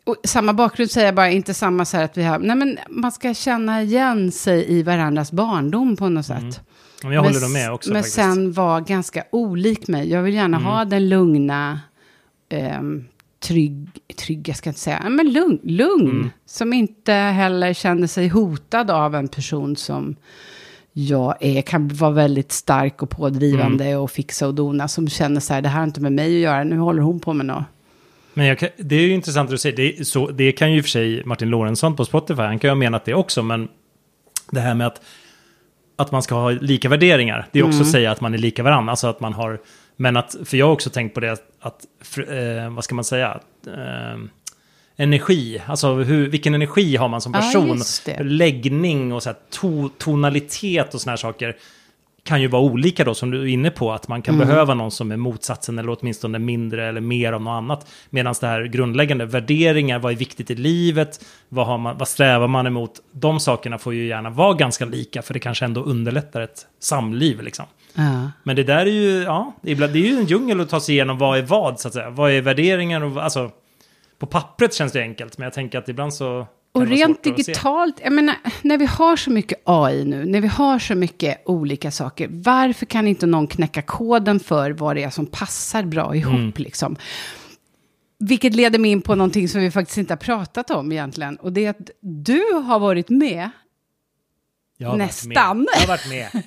Och 0.04 0.16
samma 0.24 0.52
bakgrund 0.52 0.90
säger 0.90 1.06
jag 1.06 1.14
bara, 1.14 1.30
inte 1.30 1.54
samma 1.54 1.84
så 1.84 1.96
här 1.96 2.04
att 2.04 2.16
vi 2.16 2.22
har... 2.22 2.38
Nej, 2.38 2.56
men 2.56 2.78
man 2.88 3.12
ska 3.12 3.34
känna 3.34 3.82
igen 3.82 4.32
sig 4.32 4.70
i 4.72 4.82
varandras 4.82 5.32
barndom 5.32 5.96
på 5.96 6.08
något 6.08 6.26
sätt. 6.26 6.60
Men 7.04 7.12
jag 7.12 7.23
håller 7.23 7.40
nog 7.40 7.50
med 7.50 7.73
också 7.73 7.92
Men 7.92 8.02
faktiskt. 8.02 8.18
Mm. 8.18 8.34
sen 8.34 8.52
vara 8.52 8.80
ganska 8.80 9.25
olik 9.30 9.88
mig. 9.88 10.11
Jag 10.11 10.23
vill 10.23 10.34
gärna 10.34 10.58
ha 10.58 10.84
den 10.84 11.08
lugna, 11.08 11.80
ehm, 12.49 13.04
trygg, 13.40 13.88
trygg, 14.16 14.49
jag 14.49 14.56
ska 14.56 14.70
inte 14.70 14.80
säga, 14.80 15.08
men 15.11 15.32
lugn, 15.32 15.58
lugn. 15.62 16.11
Mm. 16.11 16.30
Som 16.46 16.73
inte 16.73 17.12
heller 17.12 17.73
känner 17.73 18.06
sig 18.06 18.28
hotad 18.28 18.90
av 18.90 19.14
en 19.14 19.28
person 19.28 19.76
som 19.76 20.16
jag 20.92 21.34
är, 21.40 21.62
kan 21.62 21.88
vara 21.88 22.11
väldigt 22.11 22.52
stark 22.52 23.02
och 23.02 23.11
pådrivande 23.11 23.84
Mm. 23.84 24.00
och 24.00 24.11
fixa 24.11 24.46
och 24.46 24.54
dona. 24.54 24.88
Som 24.88 25.08
känner 25.08 25.40
så 25.40 25.54
här, 25.54 25.62
det 25.62 25.68
här 25.68 25.78
har 25.78 25.84
inte 25.84 26.00
med 26.00 26.12
mig 26.12 26.34
att 26.34 26.40
göra, 26.40 26.64
nu 26.64 26.78
håller 26.78 27.02
hon 27.02 27.20
på 27.20 27.32
med 27.32 27.46
något. 27.46 27.64
Men 28.34 28.56
kan, 28.56 28.68
det 28.76 28.96
är 28.96 29.00
ju 29.00 29.14
intressant 29.14 29.52
att 29.52 29.61
säger, 29.61 29.76
det, 29.76 30.04
så, 30.04 30.30
det 30.30 30.52
kan 30.52 30.73
ju 30.73 30.78
i 30.78 30.80
och 30.80 30.84
för 30.84 30.90
sig 30.90 31.25
Martin 31.25 31.49
Lorentzon 31.49 31.96
på 31.96 32.04
Spotify, 32.04 32.42
han 32.42 32.58
kan 32.58 32.68
ju 32.68 32.70
ha 32.70 32.78
menat 32.78 33.04
det 33.04 33.14
också, 33.14 33.42
men 33.42 33.68
det 34.50 34.61
här 34.61 34.75
med 34.75 34.87
att, 34.87 35.00
att 35.96 36.12
man 36.12 36.22
ska 36.22 36.34
ha 36.34 36.50
lika 36.50 36.88
värderingar, 36.88 37.48
det 37.52 37.58
är 37.58 37.62
också 37.62 37.82
att 37.82 37.90
säga 37.90 38.10
att 38.10 38.20
man 38.20 38.34
är 38.34 38.38
lika 38.38 38.62
varandra, 38.62 38.90
alltså 38.90 39.06
att 39.06 39.20
man 39.20 39.32
har, 39.32 39.60
men 39.96 40.16
att, 40.16 40.36
för 40.44 40.56
jag 40.56 40.66
har 40.66 40.72
också 40.72 40.90
tänkt 40.90 41.14
på 41.14 41.20
det, 41.20 41.32
att, 41.60 41.86
eh, 42.28 42.70
vad 42.70 42.84
ska 42.84 42.94
man 42.94 43.04
säga, 43.04 43.40
eh, 43.66 44.20
energi, 44.96 45.62
alltså 45.66 45.94
hur, 45.94 46.28
vilken 46.28 46.54
energi 46.54 46.96
har 46.96 47.08
man 47.08 47.20
som 47.20 47.32
person, 47.32 47.80
det. 48.06 48.22
läggning 48.22 49.12
och 49.12 49.22
så 49.22 49.28
här, 49.28 49.36
to, 49.50 49.88
tonalitet 49.98 50.94
och 50.94 51.00
såna 51.00 51.12
här 51.12 51.16
saker 51.16 51.56
kan 52.24 52.40
ju 52.40 52.48
vara 52.48 52.62
olika 52.62 53.04
då, 53.04 53.14
som 53.14 53.30
du 53.30 53.42
är 53.42 53.46
inne 53.46 53.70
på, 53.70 53.92
att 53.92 54.08
man 54.08 54.22
kan 54.22 54.38
behöva 54.38 54.74
någon 54.74 54.90
som 54.90 55.12
är 55.12 55.16
motsatsen 55.16 55.78
eller 55.78 55.96
åtminstone 56.00 56.38
mindre 56.38 56.88
eller 56.88 57.00
mer 57.00 57.32
av 57.32 57.42
något 57.42 57.50
annat. 57.50 57.86
Medan 58.10 58.34
det 58.40 58.46
här 58.46 58.64
grundläggande, 58.64 59.26
värderingar, 59.26 59.98
vad 59.98 60.12
är 60.12 60.16
viktigt 60.16 60.50
i 60.50 60.54
livet, 60.54 61.24
vad, 61.48 61.66
har 61.66 61.78
man, 61.78 61.98
vad 61.98 62.08
strävar 62.08 62.48
man 62.48 62.66
emot, 62.66 62.92
de 63.12 63.40
sakerna 63.40 63.78
får 63.78 63.94
ju 63.94 64.06
gärna 64.06 64.30
vara 64.30 64.54
ganska 64.54 64.84
lika, 64.84 65.22
för 65.22 65.34
det 65.34 65.40
kanske 65.40 65.64
ändå 65.64 65.82
underlättar 65.82 66.40
ett 66.40 66.66
samliv 66.80 67.42
liksom. 67.42 67.64
Ja. 67.94 68.30
Men 68.42 68.56
det 68.56 68.64
där 68.64 68.86
är 68.86 68.90
ju, 68.90 69.22
ja, 69.22 69.52
ibland, 69.62 69.92
det 69.92 69.98
är 69.98 70.10
ju 70.10 70.16
en 70.16 70.26
djungel 70.26 70.60
att 70.60 70.70
ta 70.70 70.80
sig 70.80 70.94
igenom 70.94 71.18
vad 71.18 71.38
är 71.38 71.42
vad, 71.42 71.80
så 71.80 71.88
att 71.88 71.94
säga. 71.94 72.10
Vad 72.10 72.30
är 72.30 72.40
värderingar 72.40 73.00
och, 73.04 73.22
alltså, 73.22 73.50
på 74.18 74.26
pappret 74.26 74.74
känns 74.74 74.92
det 74.92 75.00
enkelt, 75.00 75.38
men 75.38 75.44
jag 75.44 75.52
tänker 75.52 75.78
att 75.78 75.88
ibland 75.88 76.14
så... 76.14 76.46
Och 76.74 76.86
rent 76.86 77.22
digitalt, 77.22 78.00
jag 78.02 78.12
menar, 78.12 78.36
när 78.62 78.78
vi 78.78 78.86
har 78.86 79.16
så 79.16 79.30
mycket 79.30 79.62
AI 79.64 80.04
nu, 80.04 80.24
när 80.24 80.40
vi 80.40 80.48
har 80.48 80.78
så 80.78 80.94
mycket 80.94 81.42
olika 81.46 81.90
saker, 81.90 82.28
varför 82.30 82.86
kan 82.86 83.08
inte 83.08 83.26
någon 83.26 83.46
knäcka 83.46 83.82
koden 83.82 84.40
för 84.40 84.70
vad 84.70 84.96
det 84.96 85.02
är 85.02 85.10
som 85.10 85.26
passar 85.26 85.82
bra 85.82 86.16
ihop 86.16 86.34
Mm. 86.34 86.52
liksom? 86.56 86.96
Vilket 88.18 88.54
leder 88.54 88.78
mig 88.78 88.90
in 88.90 89.02
på 89.02 89.14
någonting 89.14 89.48
som 89.48 89.60
vi 89.60 89.70
faktiskt 89.70 89.98
inte 89.98 90.12
har 90.12 90.18
pratat 90.18 90.70
om 90.70 90.92
egentligen. 90.92 91.36
Och 91.36 91.52
det 91.52 91.64
är 91.64 91.70
att 91.70 91.90
du 92.00 92.42
har 92.64 92.78
varit 92.78 93.08
med 93.08 93.50
varit 94.78 94.98
Nästan. 94.98 95.66
Jag 95.74 95.80
har 95.80 95.88
varit 95.88 96.08
med. 96.08 96.28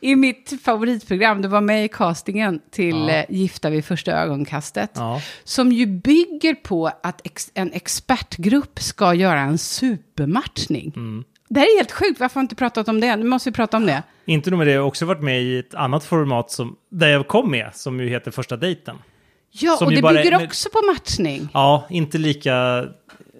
i 0.00 0.16
mitt 0.16 0.54
favoritprogram. 0.64 1.42
Du 1.42 1.48
var 1.48 1.60
med 1.60 1.84
i 1.84 1.88
castingen 1.88 2.60
till 2.70 2.96
Ja. 2.96 3.10
eh, 3.10 3.24
Gifta 3.28 3.70
vid 3.70 3.84
första 3.84 4.12
ögonkastet. 4.12 4.90
Ja. 4.94 5.20
Som 5.44 5.72
ju 5.72 5.86
bygger 5.86 6.54
på 6.54 6.86
att 7.02 7.20
ex 7.26 7.50
en 7.54 7.72
expertgrupp 7.72 8.80
ska 8.80 9.14
göra 9.14 9.40
en 9.40 9.58
supermatchning. 9.58 10.92
Mm. 10.96 11.24
Det 11.48 11.60
här 11.60 11.66
är 11.66 11.76
helt 11.78 11.92
sjukt, 11.92 12.20
varför 12.20 12.34
har 12.34 12.42
vi 12.42 12.44
inte 12.44 12.54
pratat 12.54 12.88
om 12.88 13.00
det? 13.00 13.16
Nu 13.16 13.24
måste 13.24 13.50
vi 13.50 13.54
prata 13.54 13.76
om 13.76 13.86
det. 13.86 14.02
Inte 14.24 14.50
nog 14.50 14.58
med 14.58 14.66
det, 14.66 14.72
jag 14.72 14.80
har 14.80 14.86
också 14.88 15.04
varit 15.06 15.22
med 15.22 15.42
i 15.42 15.58
ett 15.58 15.74
annat 15.74 16.04
format 16.04 16.50
som, 16.50 16.76
där 16.90 17.08
jag 17.08 17.28
kom 17.28 17.50
med, 17.50 17.70
som 17.74 18.00
ju 18.00 18.08
heter 18.08 18.30
Första 18.30 18.56
dejten. 18.56 18.96
Ja, 19.50 19.76
Som 19.76 19.86
och 19.86 19.92
det 19.92 20.02
bara 20.02 20.14
bygger 20.14 20.44
också 20.44 20.68
på 20.72 20.82
matchning. 20.92 21.48
Ja, 21.54 21.86
inte 21.90 22.18
lika, 22.18 22.84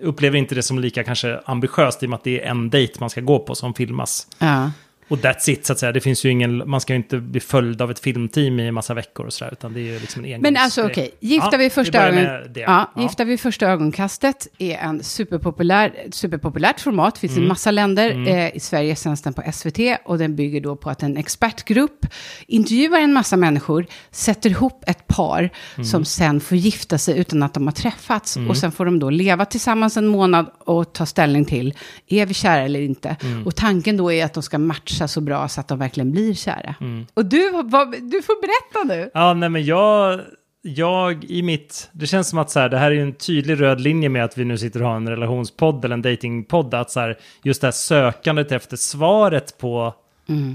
upplever 0.02 0.38
inte 0.38 0.54
det 0.54 0.62
som 0.62 0.78
lika 0.78 1.04
kanske 1.04 1.40
ambitiöst 1.44 2.02
i 2.02 2.06
och 2.06 2.10
med 2.10 2.16
att 2.16 2.24
det 2.24 2.40
är 2.42 2.50
en 2.50 2.70
dejt 2.70 2.94
man 3.00 3.10
ska 3.10 3.20
gå 3.20 3.38
på 3.38 3.54
som 3.54 3.74
filmas. 3.74 4.26
Ja. 4.38 4.70
Och 5.08 5.18
that's 5.18 5.50
it, 5.50 5.66
så 5.66 5.72
att 5.72 5.78
säga. 5.78 5.92
Det 5.92 6.00
finns 6.00 6.24
ju 6.24 6.30
ingen, 6.30 6.70
man 6.70 6.80
ska 6.80 6.92
ju 6.92 6.96
inte 6.96 7.18
bli 7.18 7.40
följd 7.40 7.82
av 7.82 7.90
ett 7.90 7.98
filmteam 7.98 8.60
i 8.60 8.66
en 8.68 8.74
massa 8.74 8.94
veckor 8.94 9.26
och 9.26 9.32
sådär, 9.32 9.52
utan 9.52 9.72
det 9.72 9.80
är 9.80 9.84
ju 9.84 9.98
liksom 9.98 10.24
en 10.24 10.40
Men 10.40 10.56
alltså 10.56 10.86
okej, 10.86 11.10
Gifta, 11.20 11.48
Ja, 11.52 11.58
vid 11.58 11.60
vi 11.66 11.70
första 11.70 12.08
ögon... 12.08 12.24
ja, 12.54 12.90
Ja. 12.94 13.02
Gifta 13.02 13.24
vid 13.24 13.40
första 13.40 13.66
ögonkastet 13.66 14.46
är 14.58 14.76
en 14.78 15.02
superpopulär, 15.02 15.92
superpopulärt 16.10 16.80
format, 16.80 17.18
finns 17.18 17.32
i 17.32 17.34
Mm. 17.36 17.44
en 17.44 17.48
massa 17.48 17.70
länder. 17.70 18.28
Eh, 18.28 18.56
I 18.56 18.60
Sverige 18.60 18.96
sänds 18.96 19.22
den 19.22 19.32
på 19.32 19.42
SVT 19.52 19.78
och 20.04 20.18
den 20.18 20.36
bygger 20.36 20.60
då 20.60 20.76
på 20.76 20.90
att 20.90 21.02
en 21.02 21.16
expertgrupp 21.16 22.06
intervjuar 22.46 23.00
en 23.00 23.12
massa 23.12 23.36
människor, 23.36 23.86
sätter 24.10 24.50
ihop 24.50 24.84
ett 24.86 25.06
par 25.06 25.50
Mm. 25.74 25.84
som 25.84 26.04
sen 26.04 26.40
får 26.40 26.56
gifta 26.56 26.98
sig 26.98 27.18
utan 27.18 27.42
att 27.42 27.54
de 27.54 27.66
har 27.66 27.72
träffats. 27.74 28.36
Och 28.48 28.56
sen 28.56 28.72
får 28.72 28.84
de 28.84 28.98
då 28.98 29.10
leva 29.10 29.44
tillsammans 29.44 29.96
en 29.96 30.06
månad 30.06 30.50
och 30.58 30.92
ta 30.92 31.06
ställning 31.06 31.44
till, 31.44 31.74
är 32.06 32.26
vi 32.26 32.34
kära 32.34 32.60
eller 32.62 32.80
inte? 32.80 33.16
Mm. 33.22 33.46
Och 33.46 33.56
tanken 33.56 33.96
då 33.96 34.12
är 34.12 34.24
att 34.24 34.34
de 34.34 34.42
ska 34.42 34.58
matcha 34.58 34.97
så 35.06 35.20
bra 35.20 35.48
så 35.48 35.60
att 35.60 35.68
de 35.68 35.78
verkligen 35.78 36.12
blir 36.12 36.34
kära. 36.34 36.74
Mm. 36.80 37.06
Och 37.14 37.24
du, 37.24 37.50
vad, 37.64 37.90
du 37.92 38.22
får 38.22 38.40
berätta 38.40 38.94
nu. 38.94 39.10
Ja, 39.14 39.34
nej 39.34 39.48
men 39.48 39.64
jag, 39.64 40.20
jag 40.62 41.24
i 41.24 41.42
mitt, 41.42 41.88
det 41.92 42.06
känns 42.06 42.28
som 42.28 42.38
att 42.38 42.50
så 42.50 42.60
här, 42.60 42.68
det 42.68 42.78
här 42.78 42.90
är 42.90 42.94
ju 42.94 43.02
en 43.02 43.12
tydlig 43.14 43.60
röd 43.60 43.80
linje 43.80 44.08
med 44.08 44.24
att 44.24 44.38
vi 44.38 44.44
nu 44.44 44.58
sitter 44.58 44.82
och 44.82 44.88
har 44.88 44.96
en 44.96 45.08
relationspodd 45.08 45.84
eller 45.84 45.94
en 45.94 46.02
datingpodd, 46.02 46.74
att 46.74 46.90
så 46.90 47.00
här, 47.00 47.18
just 47.42 47.60
det 47.60 47.66
här 47.66 47.72
sökandet 47.72 48.52
efter 48.52 48.76
svaret 48.76 49.58
på 49.58 49.94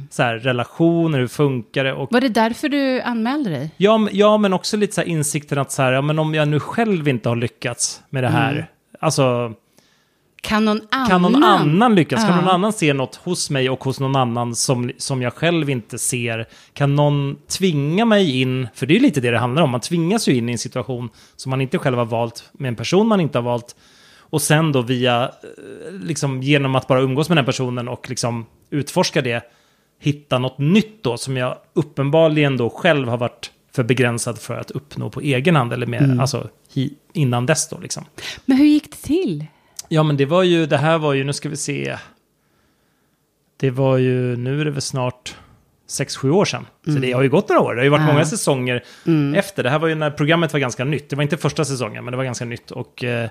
så 0.10 0.24
här, 0.24 0.36
relationer, 0.36 1.20
hur 1.20 1.28
funkar 1.28 1.84
det? 1.84 1.94
Och 1.94 2.12
Var 2.14 2.22
det 2.22 2.30
därför 2.30 2.70
du 2.70 3.02
anmälde 3.02 3.50
dig? 3.50 3.72
Ja, 3.78 3.98
men- 3.98 4.16
ja, 4.18 4.38
men 4.38 4.54
också 4.54 4.78
lite 4.78 4.94
så 4.94 5.02
här 5.02 5.08
insikten 5.08 5.58
att 5.58 5.72
så 5.72 5.82
här, 5.82 5.92
ja, 5.92 6.02
men 6.02 6.20
om 6.20 6.34
jag 6.34 6.48
nu 6.48 6.60
själv 6.60 7.08
inte 7.08 7.30
har 7.30 7.36
lyckats 7.36 8.02
med 8.10 8.24
det 8.24 8.30
här, 8.30 8.68
alltså 9.00 9.54
Kan 10.44 10.66
någon 10.66 10.82
annan? 10.92 11.10
kan 11.10 11.22
någon 11.22 11.44
annan 11.44 11.96
lyckas? 11.96 12.22
Kan 12.22 12.30
Ja. 12.30 12.36
någon 12.42 12.50
annan 12.50 12.74
se 12.74 12.94
något 12.94 13.16
hos 13.16 13.50
mig 13.50 13.70
och 13.70 13.84
hos 13.84 14.00
någon 14.00 14.16
annan 14.16 14.56
som, 14.56 14.92
som 14.98 15.22
jag 15.22 15.34
själv 15.34 15.70
inte 15.70 15.98
ser? 16.00 16.48
Kan 16.74 16.96
någon 16.96 17.36
tvinga 17.58 18.06
mig 18.06 18.42
in, 18.42 18.68
för 18.74 18.86
det 18.86 18.96
är 18.96 19.00
lite 19.00 19.22
det 19.22 19.32
det 19.32 19.40
handlar 19.40 19.64
om, 19.64 19.70
man 19.70 19.82
tvingas 19.82 20.28
ju 20.28 20.36
in 20.36 20.50
i 20.50 20.52
en 20.52 20.58
situation 20.58 21.10
som 21.36 21.50
man 21.50 21.62
inte 21.62 21.78
själv 21.80 21.98
har 21.98 22.06
valt, 22.06 22.50
med 22.54 22.68
en 22.70 22.76
person 22.76 23.08
man 23.08 23.22
inte 23.22 23.38
har 23.38 23.44
valt, 23.44 23.76
och 24.20 24.42
sen 24.42 24.72
då 24.72 24.82
via, 24.82 25.24
eh, 25.24 25.94
liksom 25.94 26.44
genom 26.44 26.76
att 26.76 26.88
bara 26.88 27.02
umgås 27.02 27.30
med 27.30 27.38
den 27.38 27.46
personen 27.46 27.88
och 27.88 28.10
liksom 28.10 28.46
utforska 28.70 29.22
det, 29.22 29.44
hitta 30.00 30.40
något 30.40 30.58
nytt 30.58 31.04
då 31.04 31.18
som 31.18 31.38
jag 31.38 31.58
uppenbarligen 31.74 32.58
då 32.58 32.70
själv 32.70 33.08
har 33.08 33.18
varit 33.18 33.52
för 33.76 33.84
begränsad 33.84 34.40
för 34.40 34.58
att 34.58 34.72
uppnå 34.72 35.10
på 35.10 35.22
egen 35.22 35.56
hand, 35.56 35.74
eller 35.74 35.86
med, 35.88 36.18
alltså 36.22 36.50
hi, 36.74 36.94
innan 37.14 37.46
dess 37.46 37.70
då 37.70 37.78
liksom. 37.80 38.06
Men 38.46 38.58
hur 38.58 38.66
gick 38.66 38.92
det 38.92 38.98
till? 38.98 39.46
Ja, 39.94 40.04
men 40.04 40.18
det 40.18 40.26
var 40.26 40.44
ju, 40.44 40.66
det 40.66 40.78
här 40.78 40.98
var 40.98 41.14
ju, 41.14 41.24
nu 41.24 41.34
ska 41.34 41.50
vi 41.50 41.58
se. 41.58 41.98
Det 43.58 43.72
var 43.72 43.98
ju, 43.98 44.38
nu 44.38 44.62
är 44.62 44.66
det 44.66 44.72
väl 44.72 44.82
snart 44.82 45.36
6-7 45.90 46.30
år 46.30 46.46
sedan. 46.46 46.66
Så 46.86 46.92
det 46.92 47.12
har 47.12 47.24
ju 47.24 47.30
gått 47.30 47.50
några 47.50 47.62
år. 47.62 47.74
Det 47.76 47.80
har 47.80 47.84
ju 47.84 47.90
varit 47.90 48.02
Ja. 48.08 48.14
många 48.14 48.26
säsonger 48.26 48.84
efter. 49.36 49.64
Det 49.64 49.70
här 49.70 49.80
var 49.80 49.88
ju 49.88 49.96
när 49.96 50.12
programmet 50.12 50.54
var 50.54 50.60
ganska 50.60 50.84
nytt. 50.84 51.10
Det 51.10 51.16
var 51.16 51.24
inte 51.24 51.38
första 51.38 51.66
säsongen, 51.66 52.04
men 52.06 52.12
det 52.12 52.18
var 52.18 52.24
ganska 52.24 52.46
nytt. 52.46 52.72
Och 52.72 53.04
eh, 53.04 53.30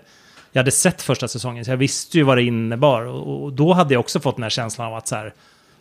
jag 0.52 0.60
hade 0.60 0.70
sett 0.70 1.02
första 1.02 1.28
säsongen, 1.28 1.64
så 1.64 1.70
jag 1.70 1.76
visste 1.76 2.18
ju 2.18 2.22
vad 2.24 2.38
det 2.38 2.42
innebar. 2.42 3.02
Och, 3.02 3.44
och 3.44 3.52
då 3.52 3.72
hade 3.72 3.94
jag 3.94 4.00
också 4.00 4.20
fått 4.20 4.36
den 4.36 4.42
här 4.42 4.50
känslan 4.50 4.86
av 4.86 4.94
att 4.94 5.08
så 5.08 5.16
här, 5.16 5.24
ja 5.24 5.32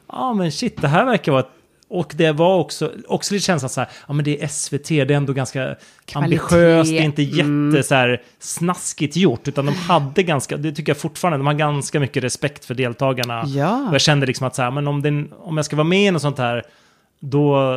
ah, 0.07 0.33
men 0.33 0.51
shit, 0.51 0.81
det 0.81 0.87
här 0.87 1.05
verkar 1.05 1.31
vara 1.31 1.41
ett 1.41 1.51
och 1.91 2.13
det 2.17 2.31
var 2.31 2.57
också, 2.57 2.91
också 3.07 3.33
lite 3.33 3.45
känslan 3.45 3.69
så 3.69 3.81
här, 3.81 3.89
ja 4.07 4.13
men 4.13 4.25
det 4.25 4.43
är 4.43 4.47
SVT, 4.47 4.87
det 4.87 5.01
är 5.01 5.11
ändå 5.11 5.33
ganska 5.33 5.75
ambitiöst, 6.13 6.91
det 6.91 6.97
är 6.99 7.03
inte 7.03 7.21
jätte 7.23 7.41
Mm. 7.41 7.83
så 7.83 7.95
här, 7.95 8.21
snaskigt 8.39 9.15
gjort, 9.15 9.47
utan 9.47 9.65
de 9.65 9.75
hade 9.75 10.23
ganska, 10.23 10.57
det 10.57 10.71
tycker 10.71 10.89
jag 10.89 10.97
fortfarande, 10.97 11.37
de 11.37 11.47
har 11.47 11.53
ganska 11.53 11.99
mycket 11.99 12.23
respekt 12.23 12.65
för 12.65 12.73
deltagarna. 12.73 13.43
Ja. 13.47 13.87
Och 13.87 13.93
jag 13.93 14.01
kände 14.01 14.25
liksom 14.25 14.47
att 14.47 14.55
så 14.55 14.61
här, 14.61 14.71
men 14.71 14.87
om, 14.87 15.01
den, 15.01 15.33
om 15.39 15.57
jag 15.57 15.65
ska 15.65 15.75
vara 15.75 15.87
med 15.87 16.07
i 16.07 16.11
något 16.11 16.21
sånt 16.21 16.37
här, 16.37 16.63
då, 17.19 17.71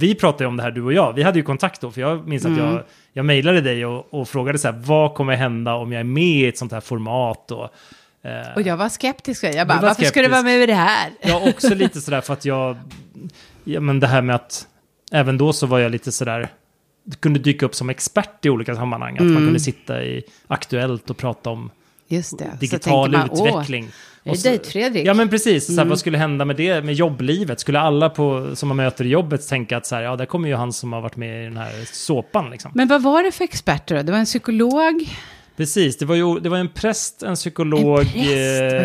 vi 0.00 0.14
pratade 0.14 0.44
ju 0.44 0.48
om 0.48 0.56
det 0.56 0.62
här 0.62 0.70
du 0.70 0.82
och 0.82 0.92
jag, 0.92 1.12
vi 1.12 1.22
hade 1.22 1.38
ju 1.38 1.42
kontakt 1.44 1.80
då, 1.80 1.90
för 1.90 2.00
jag 2.00 2.28
minns 2.28 2.44
att 2.44 2.50
Mm. 2.50 2.64
jag, 2.64 2.82
jag 3.12 3.24
mejlade 3.24 3.60
dig 3.60 3.86
och, 3.86 4.14
och 4.14 4.28
frågade 4.28 4.58
så 4.58 4.68
här, 4.68 4.82
vad 4.84 5.14
kommer 5.14 5.36
hända 5.36 5.74
om 5.74 5.92
jag 5.92 6.00
är 6.00 6.04
med 6.04 6.24
i 6.24 6.46
ett 6.46 6.58
sånt 6.58 6.72
här 6.72 6.80
format? 6.80 7.50
Och, 7.50 7.64
eh, 8.30 8.54
Och 8.56 8.62
jag 8.62 8.76
var 8.76 8.88
skeptisk. 8.88 9.44
Jag 9.44 9.68
bara, 9.68 9.80
var 9.80 9.88
varför 9.88 9.94
ska 9.94 10.02
du 10.02 10.08
skeptisk. 10.08 10.30
vara 10.32 10.42
med 10.42 10.62
i 10.62 10.66
det 10.66 10.74
här? 10.74 11.10
Ja, 11.20 11.42
också 11.48 11.74
lite 11.74 12.00
sådär 12.00 12.20
för 12.20 12.32
att 12.32 12.44
jag... 12.44 12.76
Ja, 13.64 13.80
men 13.80 14.00
det 14.00 14.06
här 14.06 14.22
med 14.22 14.34
att... 14.34 14.66
Även 15.12 15.38
då 15.38 15.52
så 15.52 15.66
var 15.66 15.78
jag 15.78 15.92
lite 15.92 16.12
sådär... 16.12 16.48
Du 17.04 17.16
kunde 17.16 17.38
dyka 17.40 17.66
upp 17.66 17.74
som 17.74 17.90
expert 17.90 18.46
i 18.46 18.50
olika 18.50 18.74
sammanhang. 18.76 19.14
Att 19.16 19.22
man 19.24 19.36
kunde 19.36 19.60
sitta 19.60 20.04
i 20.04 20.22
Aktuellt 20.46 21.10
och 21.10 21.16
prata 21.16 21.50
om 21.50 21.70
det. 22.08 22.22
Så 22.22 22.36
digital 22.60 23.12
tänker 23.12 23.28
man, 23.28 23.48
utveckling. 23.48 23.88
Åh, 24.24 24.32
är 24.32 24.36
så- 24.36 24.42
det 24.48 24.50
Dejt-Fredrik? 24.50 25.06
Ja, 25.06 25.14
men 25.14 25.28
precis. 25.28 25.66
Så 25.66 25.74
här, 25.74 25.84
vad 25.84 25.98
skulle 25.98 26.18
hända 26.18 26.44
med 26.44 26.56
det, 26.56 26.84
med 26.84 26.94
jobblivet? 26.94 27.60
Skulle 27.60 27.80
alla 27.80 28.10
på, 28.10 28.50
som 28.56 28.68
man 28.68 28.76
möter 28.76 29.04
i 29.04 29.08
jobbet 29.08 29.48
tänka 29.48 29.76
att 29.76 29.86
så 29.86 29.94
här, 29.94 30.02
ja, 30.02 30.16
där 30.16 30.26
kommer 30.26 30.48
ju 30.48 30.54
han 30.54 30.72
som 30.72 30.92
har 30.92 31.00
varit 31.00 31.16
med 31.16 31.40
i 31.42 31.44
den 31.44 31.56
här 31.56 31.72
såpan 31.92 32.50
liksom. 32.50 32.72
Men 32.74 32.88
vad 32.88 33.02
var 33.02 33.22
det 33.22 33.32
för 33.32 33.44
experter 33.44 33.96
då? 33.96 34.02
Det 34.02 34.12
var 34.12 34.18
en 34.18 34.24
psykolog? 34.24 35.08
Precis, 35.56 35.98
det 35.98 36.04
var 36.04 36.14
ju 36.14 36.40
det 36.40 36.48
var 36.48 36.58
en 36.58 36.68
präst, 36.68 37.22
en 37.22 37.34
psykolog, 37.34 38.00
En 38.00 38.06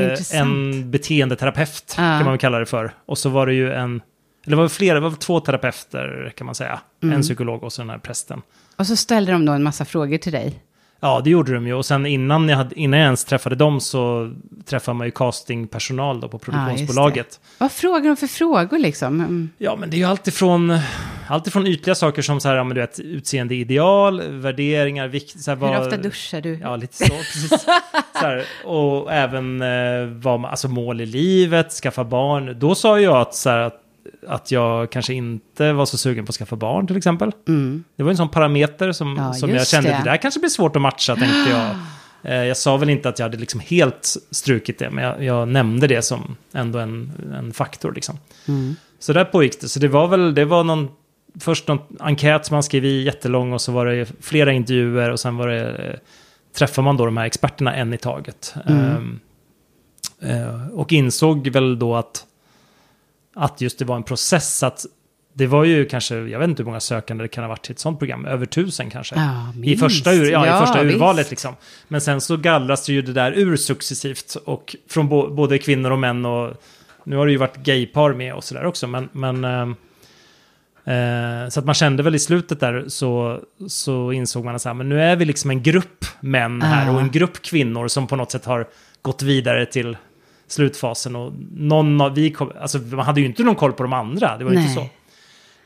präst, 0.09 0.33
eh, 0.33 0.39
en 0.41 0.91
beteendeterapeut 0.91 1.83
Ja. 1.87 1.95
kan 1.95 2.23
man 2.23 2.31
väl 2.31 2.37
kalla 2.37 2.59
det 2.59 2.65
för. 2.65 2.93
Och 3.05 3.17
så 3.17 3.29
var 3.29 3.47
det 3.47 3.53
ju 3.53 3.71
en, 3.73 4.01
eller 4.45 4.55
det 4.55 4.61
var 4.61 4.69
flera, 4.69 4.93
det 4.93 4.99
var 4.99 5.11
två 5.11 5.39
terapeuter 5.39 6.33
kan 6.37 6.45
man 6.45 6.55
säga. 6.55 6.79
Mm. 7.03 7.15
En 7.15 7.21
psykolog 7.21 7.63
och 7.63 7.73
så 7.73 7.81
den 7.81 7.89
här 7.89 7.97
prästen. 7.97 8.41
Och 8.75 8.87
så 8.87 8.95
ställde 8.95 9.31
de 9.31 9.45
då 9.45 9.51
en 9.53 9.63
massa 9.63 9.85
frågor 9.85 10.17
till 10.17 10.31
dig. 10.31 10.61
Ja, 10.99 11.21
det 11.23 11.29
gjorde 11.29 11.53
de 11.53 11.67
ju. 11.67 11.73
Och 11.73 11.85
sen 11.85 12.05
innan 12.05 12.49
jag, 12.49 12.57
hade, 12.57 12.79
innan 12.79 12.99
jag 12.99 13.05
ens 13.05 13.25
träffade 13.25 13.55
dem 13.55 13.81
så 13.81 14.33
träffade 14.65 14.97
man 14.97 15.07
ju 15.07 15.11
castingpersonal 15.11 16.19
då 16.19 16.27
på 16.27 16.39
produktionsbolaget. 16.39 17.39
Vad 17.57 17.71
frågar 17.71 18.07
de 18.07 18.17
för 18.17 18.27
frågor 18.27 18.77
liksom? 18.77 19.19
Mm. 19.19 19.49
Ja, 19.57 19.75
men 19.75 19.89
det 19.89 19.95
är 19.95 19.97
ju 19.97 20.05
alltifrån, 20.05 20.79
alltifrån 21.27 21.67
ytliga 21.67 21.95
saker 21.95 22.21
som 22.21 22.39
så 22.39 22.47
här, 22.47 22.55
ja, 22.55 22.63
men 22.63 22.75
du 22.75 22.81
vet, 22.81 22.99
utseende 22.99 23.55
ideal, 23.55 24.21
värderingar, 24.29 25.07
vikt, 25.07 25.39
så 25.39 25.51
här, 25.51 25.57
Hur 25.57 25.85
ofta 25.85 25.97
duschar 25.97 26.41
du? 26.41 26.59
Ja, 26.61 26.75
lite 26.75 26.97
så. 26.97 27.13
Precis. 27.13 27.49
så 28.13 28.19
här, 28.19 28.45
och 28.65 29.13
även 29.13 29.61
eh, 29.61 30.05
vad 30.05 30.39
man, 30.39 30.51
alltså 30.51 30.67
mål 30.67 31.01
i 31.01 31.05
livet, 31.05 31.71
skaffa 31.71 32.03
barn. 32.03 32.59
Då 32.59 32.75
sa 32.75 32.99
jag 32.99 33.17
att, 33.17 33.35
så 33.35 33.49
här, 33.49 33.59
att, 33.59 33.81
att 34.27 34.51
jag 34.51 34.91
kanske 34.91 35.13
inte 35.13 35.73
var 35.73 35.85
så 35.85 35.97
sugen 35.97 36.25
på 36.25 36.29
att 36.29 36.35
skaffa 36.35 36.55
barn 36.55 36.87
till 36.87 36.97
exempel. 36.97 37.31
Mm. 37.47 37.83
Det 37.95 38.03
var 38.03 38.11
en 38.11 38.17
sån 38.17 38.29
parameter 38.29 38.91
som, 38.91 39.15
Ja, 39.17 39.33
som 39.33 39.49
jag 39.49 39.67
kände, 39.67 39.89
det. 39.89 39.97
det. 40.03 40.09
där 40.09 40.17
kanske 40.17 40.39
blir 40.39 40.49
svårt 40.49 40.75
att 40.75 40.81
matcha, 40.81 41.15
tänkte 41.15 41.49
jag. 41.51 41.69
Eh, 42.33 42.43
Jag 42.43 42.57
sa 42.57 42.77
väl 42.77 42.89
inte 42.89 43.09
att 43.09 43.19
jag 43.19 43.25
hade 43.25 43.37
liksom 43.37 43.59
helt 43.59 44.15
strukit 44.31 44.79
det, 44.79 44.89
men 44.89 45.03
jag, 45.03 45.23
jag 45.23 45.47
nämnde 45.47 45.87
det 45.87 46.01
som 46.01 46.35
ändå 46.53 46.79
en, 46.79 47.11
en 47.39 47.53
faktor. 47.53 47.93
Liksom. 47.93 48.17
Mm. 48.47 48.75
Så 48.99 49.13
där 49.13 49.25
pågick 49.25 49.61
det. 49.61 49.67
Så 49.67 49.79
det 49.79 49.87
var 49.87 50.07
väl, 50.07 50.35
det 50.35 50.45
var 50.45 50.63
någon, 50.63 50.87
först 51.39 51.67
någon 51.67 51.79
enkät 51.99 52.45
som 52.45 52.55
man 52.55 52.63
skrev 52.63 52.85
i 52.85 53.03
jättelång 53.03 53.53
och 53.53 53.61
så 53.61 53.71
var 53.71 53.85
det 53.85 54.11
flera 54.21 54.51
intervjuer 54.53 55.09
och 55.11 55.19
sen 55.19 55.37
var 55.37 55.47
det, 55.47 55.69
eh, 55.69 55.95
träffar 56.57 56.81
man 56.83 56.97
då 56.97 57.05
de 57.05 57.17
här 57.17 57.25
experterna 57.25 57.75
en 57.75 57.93
i 57.93 57.97
taget. 57.97 58.53
Mm. 58.67 59.19
Eh, 60.21 60.67
och 60.67 60.93
insåg 60.93 61.47
väl 61.47 61.79
då 61.79 61.95
att, 61.95 62.25
att 63.35 63.61
just 63.61 63.79
det 63.79 63.85
var 63.85 63.95
en 63.95 64.03
process, 64.03 64.63
att 64.63 64.85
det 65.33 65.47
var 65.47 65.63
ju 65.63 65.85
kanske, 65.85 66.15
jag 66.15 66.39
vet 66.39 66.49
inte 66.49 66.63
hur 66.63 66.65
många 66.65 66.79
sökande 66.79 67.23
det 67.23 67.27
kan 67.27 67.43
ha 67.43 67.49
varit 67.49 67.63
till 67.63 67.71
ett 67.71 67.79
sånt 67.79 67.99
program, 67.99 68.25
över 68.25 68.45
tusen 68.45 68.89
kanske. 68.89 69.15
Ja, 69.15 69.53
I 69.63 69.77
första, 69.77 70.13
ur, 70.13 70.31
ja, 70.31 70.45
Ja, 70.47 70.57
i 70.57 70.65
första 70.65 70.83
visst. 70.83 70.95
urvalet 70.95 71.29
liksom. 71.29 71.55
Men 71.87 72.01
sen 72.01 72.21
så 72.21 72.37
gallras 72.37 72.85
det 72.85 72.93
ju 72.93 73.01
det 73.01 73.13
där 73.13 73.31
ur 73.31 73.55
successivt. 73.55 74.35
Och 74.45 74.75
från 74.89 75.09
bo, 75.09 75.33
både 75.33 75.57
kvinnor 75.57 75.91
och 75.91 75.99
män 75.99 76.25
och 76.25 76.53
nu 77.03 77.15
har 77.15 77.25
det 77.25 77.31
ju 77.31 77.37
varit 77.37 77.57
gaypar 77.57 78.13
med 78.13 78.33
och 78.33 78.43
sådär 78.43 78.65
också. 78.65 78.87
Men, 78.87 79.09
men 79.11 79.43
ehm, 79.43 79.75
eh, 80.85 81.49
så 81.49 81.59
att 81.59 81.65
man 81.65 81.75
kände 81.75 82.03
väl 82.03 82.15
i 82.15 82.19
slutet 82.19 82.59
där 82.59 82.85
så, 82.87 83.39
så 83.67 84.11
insåg 84.11 84.45
man 84.45 84.55
att 84.55 84.61
så 84.61 84.69
här, 84.69 84.73
men 84.73 84.89
nu 84.89 85.01
är 85.01 85.15
vi 85.15 85.25
liksom 85.25 85.49
en 85.49 85.63
grupp 85.63 86.05
män 86.19 86.61
här 86.61 86.93
och 86.93 87.01
en 87.01 87.11
grupp 87.11 87.41
kvinnor 87.41 87.87
som 87.87 88.07
på 88.07 88.15
något 88.15 88.31
sätt 88.31 88.45
har 88.45 88.67
gått 89.01 89.21
vidare 89.21 89.65
till 89.65 89.97
slutfasen. 90.47 91.15
Och 91.15 91.33
någon 91.51 92.01
av, 92.01 92.13
vi 92.15 92.31
kom, 92.31 92.51
alltså 92.61 92.77
man 92.79 93.05
hade 93.05 93.19
ju 93.21 93.25
inte 93.27 93.43
någon 93.43 93.55
koll 93.55 93.73
på 93.73 93.83
de 93.83 93.93
andra, 93.93 94.37
det 94.37 94.43
var 94.43 94.51
ju 94.51 94.59
inte 94.59 94.73
så. 94.73 94.79
Nej. 94.79 94.91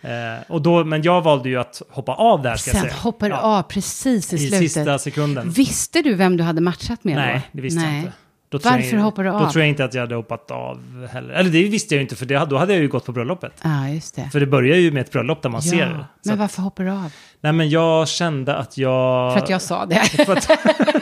Eh, 0.01 0.39
och 0.51 0.62
då, 0.62 0.83
men 0.83 1.01
jag 1.01 1.21
valde 1.21 1.50
ju 1.50 1.59
att 1.59 1.81
hoppa 1.89 2.13
av 2.13 2.41
där 2.41 2.55
ska 2.55 2.69
jag 2.71 2.75
Sen 2.81 2.89
säga. 2.89 3.01
hoppar 3.01 3.29
du 3.29 3.36
Ja. 3.36 3.41
av 3.41 3.62
precis 3.63 4.33
i, 4.33 4.36
I 4.36 4.39
slutet. 4.39 4.59
sista 4.59 5.00
sekunden. 5.00 5.50
Visste 5.50 6.01
du 6.01 6.13
vem 6.15 6.38
du 6.38 6.43
hade 6.43 6.62
matchat 6.62 7.03
med 7.03 7.15
Nej, 7.15 7.33
då? 7.36 7.41
det 7.51 7.62
visste 7.62 7.79
Nej. 7.81 7.93
jag 7.95 8.00
inte. 8.03 8.13
Då 8.51 8.59
tror 8.59 8.71
Varför 8.71 8.95
jag, 8.97 9.03
hoppar 9.03 9.23
du 9.23 9.29
Då 9.29 9.35
av? 9.35 9.49
tror 9.51 9.61
jag 9.61 9.69
inte 9.69 9.85
att 9.85 9.93
jag 9.93 10.01
hade 10.01 10.15
hoppat 10.15 10.51
av 10.51 11.07
heller. 11.11 11.33
Eller 11.33 11.49
det 11.49 11.63
visste 11.63 11.95
jag 11.95 11.97
ju 11.99 12.01
inte, 12.01 12.15
för 12.15 12.25
det, 12.25 12.45
då 12.49 12.57
hade 12.57 12.73
jag 12.73 12.81
ju 12.81 12.87
gått 12.87 13.05
på 13.05 13.11
bröllopet. 13.11 13.53
Ja, 13.63 13.89
just 13.89 14.15
det. 14.15 14.29
För 14.31 14.39
det 14.39 14.45
börjar 14.45 14.77
ju 14.77 14.91
med 14.91 15.01
ett 15.01 15.11
bröllop 15.11 15.41
där 15.41 15.49
man 15.49 15.61
ser. 15.61 15.79
ja. 15.79 16.05
Så 16.21 16.29
Men 16.29 16.33
att, 16.33 16.39
varför 16.39 16.61
hoppar 16.61 16.83
du 16.83 16.89
av? 16.89 17.13
nej, 17.41 17.53
men 17.53 17.69
jag 17.69 18.07
kände 18.07 18.55
att 18.55 18.77
jag... 18.77 19.33
För 19.33 19.39
att 19.43 19.49
jag 19.49 19.61
sa 19.61 19.85
det. 19.85 20.01
Att- 20.27 20.49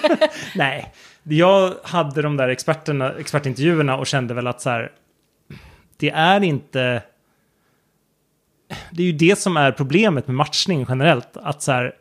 nej, 0.56 0.94
jag 1.24 1.74
hade 1.84 2.22
de 2.22 2.38
där 2.38 2.48
experterna, 2.50 3.14
expertintervjuerna 3.14 3.98
och 3.98 4.08
kände 4.08 4.34
väl 4.34 4.48
att 4.48 4.62
så 4.62 4.70
här, 4.70 4.92
det 5.98 6.10
är 6.10 6.44
inte... 6.44 7.02
Det 8.92 9.02
är 9.04 9.08
ju 9.08 9.12
det 9.12 9.40
som 9.40 9.58
är 9.58 9.72
problemet 9.72 10.28
med 10.28 10.36
matchning 10.36 10.86
generellt. 10.90 11.38
Att 11.38 11.62
så 11.62 11.72
här, 11.72 11.94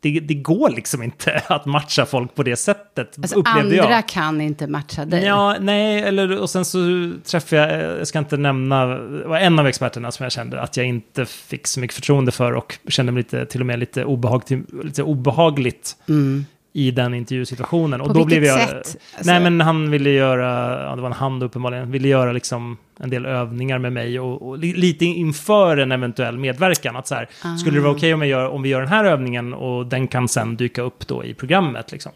det, 0.00 0.20
det 0.20 0.34
går 0.34 0.70
liksom 0.70 1.02
inte 1.02 1.42
att 1.48 1.66
matcha 1.66 2.06
folk 2.06 2.34
på 2.34 2.42
det 2.42 2.56
sättet, 2.56 3.16
Alltså, 3.18 3.42
andra 3.46 3.74
jag. 3.76 4.08
kan 4.08 4.40
inte 4.40 4.66
matcha 4.66 5.04
dig. 5.04 5.24
Ja, 5.24 5.56
nej, 5.60 6.02
eller 6.02 6.40
och 6.40 6.50
sen 6.50 6.64
så 6.64 6.78
träffade 7.24 7.62
jag, 7.86 7.98
jag 7.98 8.06
ska 8.08 8.18
inte 8.18 8.36
nämna, 8.36 8.86
var 9.26 9.38
en 9.38 9.58
av 9.58 9.66
experterna 9.66 10.10
som 10.12 10.22
jag 10.24 10.32
kände 10.32 10.60
att 10.60 10.76
jag 10.76 10.86
inte 10.86 11.26
fick 11.26 11.66
så 11.66 11.80
mycket 11.80 11.94
förtroende 11.94 12.32
för 12.32 12.52
och 12.52 12.78
kände 12.88 13.12
mig 13.12 13.20
lite, 13.20 13.46
till 13.46 13.60
och 13.60 13.66
med 13.66 13.78
lite, 13.78 14.04
obehag, 14.04 14.42
lite 14.84 15.02
obehagligt 15.02 15.96
Mm. 16.08 16.44
i 16.72 16.90
den 16.90 17.14
intervjusituationen. 17.14 18.00
På 18.00 18.06
och 18.06 18.14
då 18.14 18.24
vilket 18.24 18.28
blev 18.42 18.44
jag, 18.44 18.68
sätt? 18.68 18.76
Alltså- 18.76 18.98
Nej, 19.24 19.40
men 19.40 19.60
han 19.60 19.90
ville 19.90 20.10
göra, 20.10 20.82
ja, 20.84 20.96
det 20.96 21.02
var 21.02 21.08
en 21.08 21.12
hand 21.16 21.42
uppenbarligen, 21.42 21.90
ville 21.90 22.08
göra 22.08 22.32
liksom 22.32 22.76
en 23.00 23.10
del 23.10 23.26
övningar 23.26 23.78
med 23.78 23.92
mig 23.92 24.20
och, 24.20 24.48
och 24.48 24.58
li, 24.58 24.72
lite 24.74 25.04
inför 25.04 25.76
en 25.76 25.92
eventuell 25.92 26.38
medverkan. 26.38 26.96
Att 26.96 27.06
så 27.06 27.14
här, 27.14 27.28
Ah. 27.44 27.56
skulle 27.56 27.76
det 27.76 27.82
vara 27.82 27.92
okej 27.92 28.14
om, 28.14 28.20
jag 28.20 28.28
gör, 28.28 28.48
om 28.48 28.62
vi 28.62 28.68
gör 28.68 28.80
den 28.80 28.88
här 28.88 29.04
övningen 29.04 29.54
och 29.54 29.86
den 29.86 30.08
kan 30.08 30.28
sen 30.28 30.56
dyka 30.56 30.82
upp 30.82 31.06
då 31.06 31.24
i 31.24 31.34
programmet 31.34 31.92
liksom. 31.92 32.12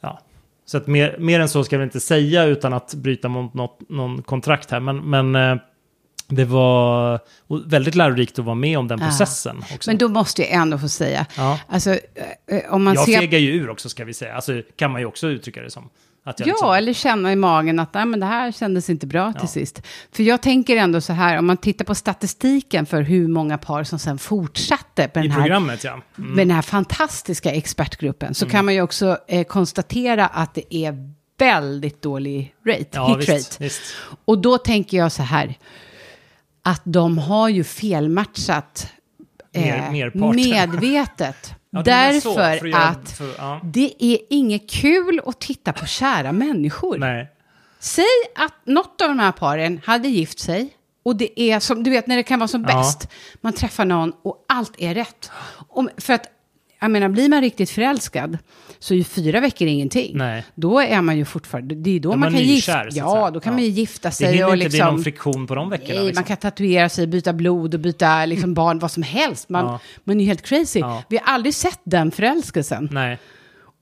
Ja. 0.00 0.20
Så 0.64 0.76
att 0.76 0.86
mer, 0.86 1.16
mer 1.18 1.40
än 1.40 1.48
så 1.48 1.64
ska 1.64 1.78
väl 1.78 1.84
inte 1.84 2.00
säga 2.00 2.44
utan 2.44 2.72
att 2.72 2.94
bryta 2.94 3.28
mot 3.28 3.54
något, 3.54 3.78
någon 3.88 4.22
kontrakt 4.22 4.70
här. 4.70 4.80
Men, 4.80 4.96
men 5.10 5.34
eh, 5.34 5.56
det 6.28 6.44
var 6.44 7.20
väldigt 7.66 7.94
lärorikt 7.94 8.38
att 8.38 8.44
vara 8.44 8.54
med 8.54 8.78
om 8.78 8.88
den 8.88 8.98
Ja. 8.98 9.04
processen 9.06 9.58
också. 9.74 9.90
Men 9.90 9.98
då 9.98 10.08
måste 10.08 10.42
jag 10.42 10.50
ändå 10.50 10.78
få 10.78 10.88
säga, 10.88 11.26
ja. 11.36 11.60
alltså 11.68 11.90
eh, 11.90 12.56
eh, 12.56 12.74
om 12.74 12.84
man 12.84 12.94
Jag 12.94 13.04
ser... 13.04 13.18
fegar 13.20 13.38
ju 13.38 13.52
ur 13.52 13.70
också 13.70 13.88
ska 13.88 14.04
vi 14.04 14.14
säga. 14.14 14.34
Alltså 14.34 14.62
kan 14.76 14.90
man 14.90 15.00
ju 15.00 15.06
också 15.06 15.26
uttrycka 15.28 15.62
det 15.62 15.70
som. 15.70 15.88
Ja, 16.24 16.32
liksom, 16.46 16.72
eller 16.72 16.92
känna 16.92 17.32
i 17.32 17.36
magen 17.36 17.78
att 17.78 17.94
Nej, 17.94 18.06
men 18.06 18.20
det 18.20 18.26
här 18.26 18.52
kändes 18.52 18.90
inte 18.90 19.06
bra 19.06 19.32
till 19.32 19.40
Ja. 19.42 19.48
sist. 19.48 19.82
För 20.12 20.22
jag 20.22 20.42
tänker 20.42 20.76
ändå 20.76 21.00
så 21.00 21.12
här, 21.12 21.38
om 21.38 21.46
man 21.46 21.56
tittar 21.56 21.84
på 21.84 21.94
statistiken 21.94 22.86
för 22.86 23.02
hur 23.02 23.28
många 23.28 23.58
par 23.58 23.84
som 23.84 23.98
sen 23.98 24.18
fortsatte 24.18 25.08
på 25.08 25.18
I 25.18 25.22
den 25.22 25.30
här, 25.30 25.40
programmet 25.40 25.84
ja. 25.84 25.90
Mm. 25.92 26.30
med 26.34 26.46
den 26.46 26.54
här 26.54 26.62
fantastiska 26.62 27.50
expertgruppen, 27.52 28.34
så 28.34 28.46
kan 28.48 28.64
man 28.64 28.74
ju 28.74 28.82
också 28.82 29.18
eh, 29.28 29.44
konstatera 29.44 30.26
att 30.26 30.54
det 30.54 30.74
är 30.76 31.12
väldigt 31.38 32.02
dålig 32.02 32.54
rate, 32.66 32.84
Ja, 32.90 33.08
hit 33.18 33.28
visst, 33.28 33.52
rate. 33.52 33.64
visst. 33.64 33.82
Och 34.24 34.38
då 34.38 34.58
tänker 34.58 34.96
jag 34.96 35.12
så 35.12 35.22
här, 35.22 35.54
att 36.62 36.82
de 36.84 37.18
har 37.18 37.48
ju 37.48 37.64
felmatchat 37.64 38.86
Mer- 39.54 39.76
eh, 39.86 39.92
merparten. 39.92 40.36
medvetet. 40.50 41.54
Ja, 41.74 41.78
så, 41.80 41.84
därför 41.84 42.58
för 42.58 42.76
att 42.76 43.10
för- 43.10 43.34
ja. 43.38 43.60
det 43.64 43.94
är 43.98 44.18
inget 44.30 44.70
kul 44.70 45.20
att 45.26 45.40
titta 45.40 45.72
på 45.72 45.86
kära 45.86 46.32
människor. 46.32 46.98
Nej. 46.98 47.28
Säg 47.80 48.04
att 48.36 48.54
något 48.66 49.00
av 49.02 49.08
de 49.08 49.18
här 49.18 49.32
paren 49.32 49.80
hade 49.84 50.08
gift 50.08 50.38
sig 50.38 50.68
och 51.02 51.16
det 51.16 51.40
är 51.40 51.60
som, 51.60 51.82
du 51.82 51.90
vet 51.90 52.06
när 52.06 52.16
det 52.16 52.22
kan 52.22 52.38
vara 52.38 52.48
som 52.48 52.66
Ja. 52.68 52.78
bäst, 52.78 53.08
man 53.40 53.52
träffar 53.52 53.84
någon 53.84 54.12
och 54.22 54.44
allt 54.48 54.72
är 54.78 54.94
rätt. 54.94 55.30
Om, 55.68 55.88
för 55.96 56.12
att, 56.12 56.26
jag 56.80 56.90
menar, 56.90 57.08
blir 57.08 57.28
man 57.28 57.40
riktigt 57.40 57.70
förälskad 57.70 58.38
så 58.82 58.94
är 58.94 58.98
ju 58.98 59.04
fyra 59.04 59.40
veckor 59.40 59.68
ingenting. 59.68 60.16
Nej. 60.16 60.44
Då 60.54 60.80
är 60.80 61.02
man 61.02 61.16
ju 61.18 61.24
fortfarande, 61.24 61.74
det 61.74 61.90
är 61.90 62.00
då 62.00 62.08
Då 62.10 62.16
man, 62.16 62.20
man 62.20 62.32
kan 62.32 62.42
gifta, 62.42 62.78
att 62.80 62.96
ja, 62.96 63.30
då 63.30 63.40
kan 63.40 63.52
Ja. 63.52 63.56
man 63.56 63.62
ju 63.64 63.68
gifta 63.70 64.08
Det 64.08 64.14
sig 64.14 64.32
hinner 64.32 64.46
och 64.48 64.54
inte 64.54 64.68
bli 64.68 64.78
någon 64.78 64.88
liksom, 64.88 65.04
friktion 65.04 65.46
på 65.46 65.54
de 65.54 65.70
veckorna. 65.70 65.94
nej, 65.94 66.06
liksom. 66.06 66.20
man 66.20 66.24
kan 66.24 66.36
tatuera 66.36 66.88
sig, 66.88 67.06
byta 67.06 67.32
blod 67.32 67.74
och 67.74 67.80
byta 67.80 68.26
liksom 68.26 68.54
barn, 68.54 68.78
vad 68.78 68.90
som 68.90 69.02
helst. 69.02 69.48
Man, 69.48 69.64
Ja. 69.66 69.80
man 70.04 70.16
är 70.16 70.20
ju 70.20 70.26
helt 70.28 70.42
crazy. 70.42 70.80
Ja. 70.80 71.02
Vi 71.08 71.16
har 71.16 71.34
aldrig 71.34 71.54
sett 71.54 71.80
den 71.84 72.10
förälskelsen. 72.10 72.88
Nej. 72.92 73.18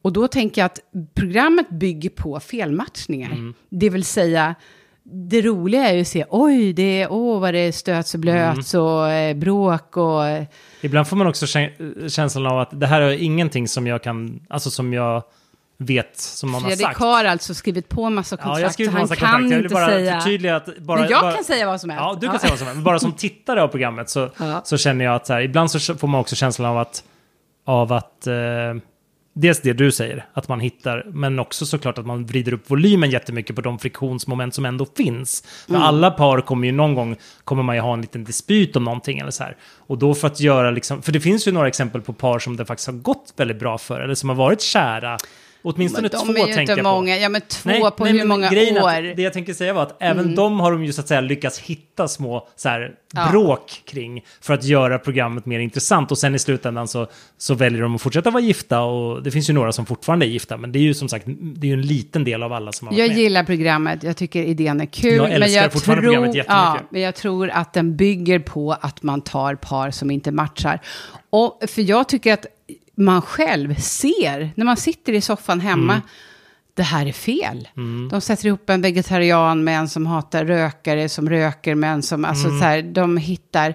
Och 0.03 0.13
då 0.13 0.29
tänker 0.29 0.61
jag 0.61 0.67
att 0.67 0.79
programmet 1.15 1.71
bygger 1.71 2.11
på 2.11 2.41
felmatchningar. 2.41 3.31
Mm. 3.33 3.55
Det 3.71 3.91
vill 3.91 4.05
säga, 4.05 4.55
det 5.03 5.43
roliga 5.43 5.89
är 5.89 5.95
ju 5.95 6.01
att 6.01 6.09
se, 6.09 6.25
oj, 6.31 6.73
det 6.73 7.03
är, 7.03 7.13
åh, 7.13 7.41
vad 7.41 7.55
det 7.55 7.73
stöts 7.73 8.15
och 8.15 8.21
blöts 8.21 8.75
Mm. 8.75 8.87
och 8.87 9.09
eh, 9.11 9.37
bråk 9.37 9.97
och... 9.97 10.27
eh, 10.27 10.45
Ibland 10.81 11.09
får 11.09 11.17
man 11.17 11.27
också 11.27 11.47
kä- 11.47 12.09
känslan 12.09 12.47
av 12.47 12.59
att 12.59 12.81
det 12.81 12.87
här 12.87 13.01
är 13.01 13.11
ingenting 13.11 13.69
som 13.69 13.87
jag 13.87 14.03
kan, 14.03 14.41
alltså 14.49 14.71
som 14.71 14.93
jag 14.93 15.23
vet 15.79 16.17
som 16.19 16.53
någon 16.53 16.63
har 16.63 16.69
Fredrik 16.71 16.87
sagt. 16.87 17.01
har 17.01 17.25
alltså 17.25 17.55
skrivit 17.55 17.89
på 17.89 18.11
massa 18.11 18.37
kontrakt, 18.37 18.79
Ja, 18.79 18.87
så 18.87 18.91
han 18.91 19.07
kan 19.09 19.09
kontrakt. 19.09 19.45
Inte 19.63 19.75
bara 19.75 19.87
säga... 19.87 20.21
förtydliga 20.21 20.57
att... 20.57 20.79
Bara, 20.79 21.01
Men 21.01 21.11
jag 21.11 21.21
bara, 21.23 21.33
kan 21.33 21.45
säga 21.45 21.67
vad 21.67 21.81
som 21.81 21.91
helst. 21.91 22.03
Ja, 22.03 22.19
du 22.21 22.27
kan 22.29 22.39
säga 22.39 22.51
vad 22.51 22.59
som 22.59 22.67
helst. 22.69 22.83
Bara 22.83 22.99
som 22.99 23.13
tittare 23.13 23.63
av 23.63 23.69
programmet 23.69 24.11
så, 24.11 24.29
Ja. 24.39 24.61
så 24.65 24.77
känner 24.77 25.05
jag 25.05 25.15
att 25.15 25.27
så 25.27 25.33
här, 25.33 25.41
ibland 25.41 25.71
så 25.71 25.95
får 25.95 26.09
man 26.09 26.21
också 26.21 26.37
känslan 26.37 26.71
av 26.71 26.79
att, 26.79 27.05
av 27.67 27.93
att 27.93 28.27
eh, 28.27 28.35
dels 29.33 29.61
det 29.61 29.73
du 29.73 29.93
säger, 29.93 30.27
att 30.35 30.49
man 30.49 30.61
hittar, 30.61 31.07
men 31.12 31.38
också 31.38 31.66
såklart 31.66 31.99
att 31.99 32.07
man 32.07 32.27
vrider 32.27 32.53
upp 32.53 32.71
volymen 32.71 33.11
jättemycket 33.11 33.57
på 33.57 33.62
de 33.62 33.79
friktionsmoment 33.79 34.55
som 34.55 34.64
ändå 34.64 34.87
finns. 34.97 35.43
För 35.66 35.75
Mm. 35.75 35.83
alla 35.83 36.11
par 36.11 36.40
kommer 36.40 36.66
ju 36.66 36.73
någon 36.73 36.95
gång, 36.95 37.16
kommer 37.45 37.62
man 37.62 37.75
ju 37.77 37.81
ha 37.83 37.95
en 37.95 38.01
liten 38.01 38.25
dispyt 38.25 38.77
om 38.77 38.85
någonting 38.85 39.19
eller 39.19 39.31
så 39.31 39.43
här. 39.43 39.57
Och 39.87 39.99
då 39.99 40.14
för 40.14 40.27
att 40.27 40.40
göra 40.40 40.71
liksom, 40.71 41.03
för 41.03 41.12
det 41.12 41.21
finns 41.21 41.49
ju 41.49 41.53
några 41.53 41.69
exempel 41.69 42.01
på 42.01 42.12
par 42.12 42.38
som 42.38 42.57
det 42.57 42.66
faktiskt 42.66 42.87
har 42.87 42.95
gått 42.95 43.35
väldigt 43.37 43.59
bra 43.59 43.79
för, 43.79 44.01
eller 44.01 44.14
som 44.14 44.29
har 44.29 44.37
varit 44.37 44.61
kära 44.61 45.16
Åtminstone 45.62 46.09
två 46.09 46.18
de 46.18 46.37
är 46.37 46.46
ju 46.46 46.55
tänker 46.55 46.61
inte 46.61 46.73
jag 46.73 46.83
många. 46.83 47.14
på. 47.16 47.20
Ja, 47.23 47.29
men 47.29 47.40
två 47.40 47.90
på 47.90 48.07
hur 48.07 48.18
men 48.18 48.29
många 48.29 48.46
att 48.46 48.53
år? 48.53 48.90
Mm. 48.90 49.16
Det 49.16 49.23
jag 49.23 49.33
tänker 49.33 49.53
säga 49.55 49.73
var 49.73 49.83
att 49.83 49.96
även 50.01 50.35
de 50.35 50.61
har 50.61 50.73
de 50.73 50.85
ju 50.85 50.92
så 50.92 51.01
att 51.01 51.09
säga 51.09 51.20
lyckats 51.20 51.59
hitta 51.59 52.09
små 52.09 52.49
så 52.57 52.68
här, 52.68 52.94
Ja. 53.14 53.29
bråk 53.31 53.83
kring 53.85 54.25
för 54.40 54.55
att 54.55 54.64
göra 54.64 54.99
programmet 54.99 55.46
mer 55.46 55.59
intressant. 55.59 56.11
Och 56.11 56.18
sen 56.18 56.35
i 56.35 56.38
slutändan 56.38 56.88
så, 56.88 57.07
så 57.38 57.55
väljer 57.55 57.83
de 57.83 57.94
att 57.94 58.03
fortsätta 58.03 58.31
vara 58.31 58.42
gifta. 58.42 58.81
Och 58.83 59.23
det 59.23 59.31
finns 59.31 59.51
ju 59.51 59.55
några 59.55 59.73
som 59.73 59.87
fortfarande 59.87 60.27
är 60.27 60.29
gifta. 60.29 60.57
Men 60.57 60.73
det 60.73 60.79
är 60.79 60.81
ju 60.81 60.94
som 60.94 61.09
sagt 61.09 61.25
det 61.27 61.66
är 61.66 61.68
ju 61.68 61.73
en 61.75 61.83
liten 61.83 62.25
del 62.25 62.42
av 62.42 62.53
alla 62.53 62.73
som 62.73 62.87
har 62.87 62.92
varit 62.92 63.01
Jag 63.01 63.09
med. 63.09 63.18
gillar 63.18 63.44
programmet, 63.44 64.03
jag 64.03 64.16
tycker 64.16 64.42
idén 64.42 64.81
är 64.81 64.87
kul. 64.87 65.14
Jag 65.14 65.25
älskar 65.31 65.40
men 65.40 65.53
jag 65.53 65.73
fortfarande 65.73 66.03
tror, 66.03 66.12
programmet 66.12 66.37
jättemycket. 66.37 66.81
Ja, 66.81 66.88
men 66.90 67.01
jag 67.01 67.14
tror 67.14 67.51
att 67.51 67.73
den 67.73 67.96
bygger 67.96 68.38
på 68.38 68.77
att 68.81 69.03
man 69.03 69.20
tar 69.20 69.55
par 69.55 69.90
som 69.90 70.11
inte 70.11 70.33
matchar. 70.33 70.81
Och, 71.31 71.62
för 71.68 71.83
jag 71.83 72.09
tycker 72.09 72.33
att 72.35 72.46
man 73.01 73.23
själv 73.23 73.75
ser, 73.75 74.51
när 74.55 74.65
man 74.65 74.77
sitter 74.77 75.13
i 75.13 75.21
soffan 75.21 75.61
hemma, 75.61 75.93
Mm. 75.93 76.07
det 76.75 76.83
här 76.83 77.07
är 77.07 77.13
fel. 77.13 77.69
De 78.11 78.21
sätter 78.21 78.47
ihop 78.47 78.71
en 78.71 78.83
vegetarian 78.83 79.65
med 79.65 79.79
en 79.79 79.89
som 79.89 80.07
hatar 80.07 80.45
rökare, 80.45 81.09
som 81.09 81.31
röker 81.31 81.75
med 81.75 81.93
en 81.93 82.03
som, 82.03 82.25
alltså 82.25 82.47
Mm. 82.49 82.59
så 82.59 82.65
här, 82.65 82.83
de 82.83 83.17
hittar... 83.17 83.75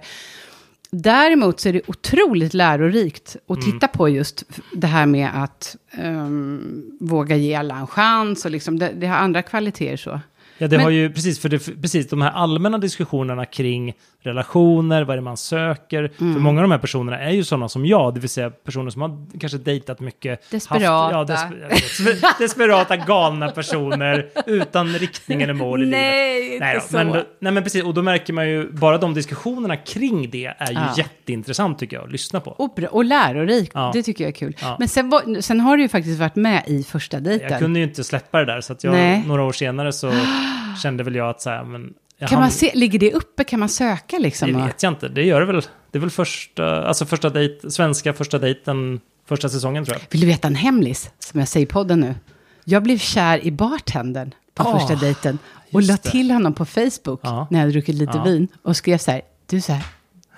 Däremot 0.92 1.60
så 1.60 1.70
är 1.70 1.74
det 1.74 1.82
otroligt 1.88 2.54
lärorikt 2.54 3.36
att 3.48 3.58
Mm. 3.58 3.72
titta 3.72 3.88
på 3.88 4.10
just 4.10 4.44
det 4.74 4.88
här 4.88 5.06
med 5.06 5.30
att 5.44 5.76
ehm, 5.92 6.84
våga 7.00 7.36
ge 7.36 7.56
alla 7.56 7.76
en 7.78 7.88
chans 7.88 8.46
och 8.46 8.52
liksom, 8.52 8.80
det, 8.80 8.92
det 8.96 9.08
har 9.08 9.16
andra 9.18 9.42
kvaliteter 9.42 9.98
så. 9.98 10.20
Ja, 10.58 10.68
det 10.68 10.78
Men- 10.78 10.84
har 10.84 10.92
ju 10.92 11.14
precis, 11.14 11.40
för 11.40 11.50
det, 11.50 11.82
precis 11.82 12.10
de 12.10 12.22
här 12.22 12.32
allmänna 12.32 12.78
diskussionerna 12.78 13.46
kring 13.46 13.94
relationer, 14.26 15.04
vad 15.04 15.14
är 15.14 15.16
det 15.18 15.24
man 15.24 15.38
söker. 15.38 16.12
Mm. 16.22 16.34
För 16.34 16.42
många 16.42 16.60
av 16.60 16.64
de 16.64 16.72
här 16.72 16.78
personerna 16.80 17.20
är 17.20 17.32
ju 17.32 17.44
sådana 17.44 17.70
som 17.70 17.86
jag, 17.86 18.14
det 18.14 18.20
vill 18.20 18.30
säga 18.30 18.50
personer 18.50 18.90
som 18.90 19.02
har 19.02 19.40
kanske 19.40 19.58
dejtat 19.58 20.00
mycket. 20.00 20.52
Desperata. 20.52 20.84
ja, 21.12 21.24
desper, 21.24 22.40
desperata, 22.40 22.98
galna 22.98 23.52
personer 23.52 24.26
utan 24.46 24.88
riktning 24.88 25.42
eller 25.42 25.54
mål 25.54 25.84
i 25.84 25.86
Nej, 25.86 26.40
livet. 26.42 26.54
inte 26.54 26.66
nej, 26.66 26.76
då, 26.76 26.82
så. 26.82 26.96
Men, 26.96 27.24
nej, 27.40 27.52
men 27.54 27.64
precis, 27.64 27.84
och 27.84 27.94
då 27.94 28.02
märker 28.02 28.34
man 28.34 28.50
ju, 28.50 28.72
bara 28.72 28.98
de 28.98 29.14
diskussionerna 29.14 29.78
kring 29.78 30.30
det 30.30 30.46
är 30.58 30.72
ju 30.72 30.74
Ja. 30.78 30.94
jätteintressant 30.98 31.80
tycker 31.80 31.98
jag 31.98 32.06
att 32.06 32.12
lyssna 32.12 32.40
på. 32.40 32.52
Och, 32.52 32.74
bra, 32.76 32.88
och 32.88 33.06
lärorikt, 33.06 33.72
Ja. 33.76 33.92
det 33.94 34.04
tycker 34.04 34.24
jag 34.24 34.30
är 34.30 34.36
kul. 34.36 34.56
Ja. 34.62 34.76
Men 34.80 34.88
sen, 34.88 35.10
var, 35.10 35.42
sen 35.42 35.60
har 35.60 35.78
du 35.78 35.84
ju 35.84 35.90
faktiskt 35.90 36.20
varit 36.20 36.36
med 36.36 36.64
i 36.68 36.84
första 36.84 37.20
dejten. 37.20 37.50
Jag 37.52 37.60
kunde 37.60 37.80
ju 37.80 37.86
inte 37.86 38.04
släppa 38.04 38.40
det 38.40 38.46
där, 38.46 38.62
så 38.62 38.74
att 38.74 38.84
jag, 38.84 38.94
Nej. 38.94 39.24
några 39.28 39.44
år 39.44 39.52
senare 39.52 39.94
så 39.94 40.12
kände 40.84 41.04
väl 41.04 41.16
jag 41.16 41.30
att 41.30 41.42
så 41.42 41.50
här, 41.50 41.64
men... 41.64 41.94
kan 42.20 42.40
man 42.40 42.52
se, 42.52 42.72
ligger 42.74 43.00
det 43.00 43.14
uppe? 43.14 43.44
Kan 43.44 43.60
man 43.60 43.70
söka 43.70 44.18
liksom? 44.18 44.54
Det 44.54 44.58
vet 44.66 44.84
jag 44.84 44.92
inte. 44.94 45.08
Det 45.08 45.24
gör 45.24 45.40
det 45.40 45.46
väl. 45.46 45.62
Det 45.92 45.98
är 45.98 46.00
väl 46.00 46.10
första, 46.10 46.86
alltså 46.88 47.06
första 47.06 47.30
dejt, 47.30 47.72
svenska 47.72 48.14
första 48.14 48.40
dejten, 48.40 49.00
första 49.28 49.50
säsongen 49.50 49.86
tror 49.86 49.98
jag. 49.98 50.08
Vill 50.12 50.22
du 50.22 50.28
veta 50.28 50.48
en 50.48 50.56
hemlis, 50.56 51.10
som 51.20 51.40
jag 51.40 51.50
säger 51.50 51.66
i 51.66 51.70
podden 51.70 52.00
nu? 52.00 52.16
Jag 52.64 52.84
blev 52.84 52.98
kär 52.98 53.46
i 53.46 53.52
bartendern 53.52 54.34
på 54.54 54.64
Åh, 54.64 54.80
första 54.80 54.96
dejten. 54.96 55.40
Och 55.72 55.82
la 55.82 55.94
det. 56.04 56.12
till 56.12 56.32
honom 56.32 56.54
på 56.54 56.66
Facebook 56.66 57.20
Ja. 57.24 57.48
när 57.52 57.60
jag 57.60 57.62
hade 57.62 57.72
druckit 57.72 57.96
lite 57.96 58.12
Ja. 58.18 58.24
vin. 58.24 58.48
Och 58.64 58.78
skrev 58.78 58.98
så 58.98 59.12
här, 59.12 59.22
du 59.50 59.58
är 59.58 59.62
så 59.62 59.74
här, 59.74 59.84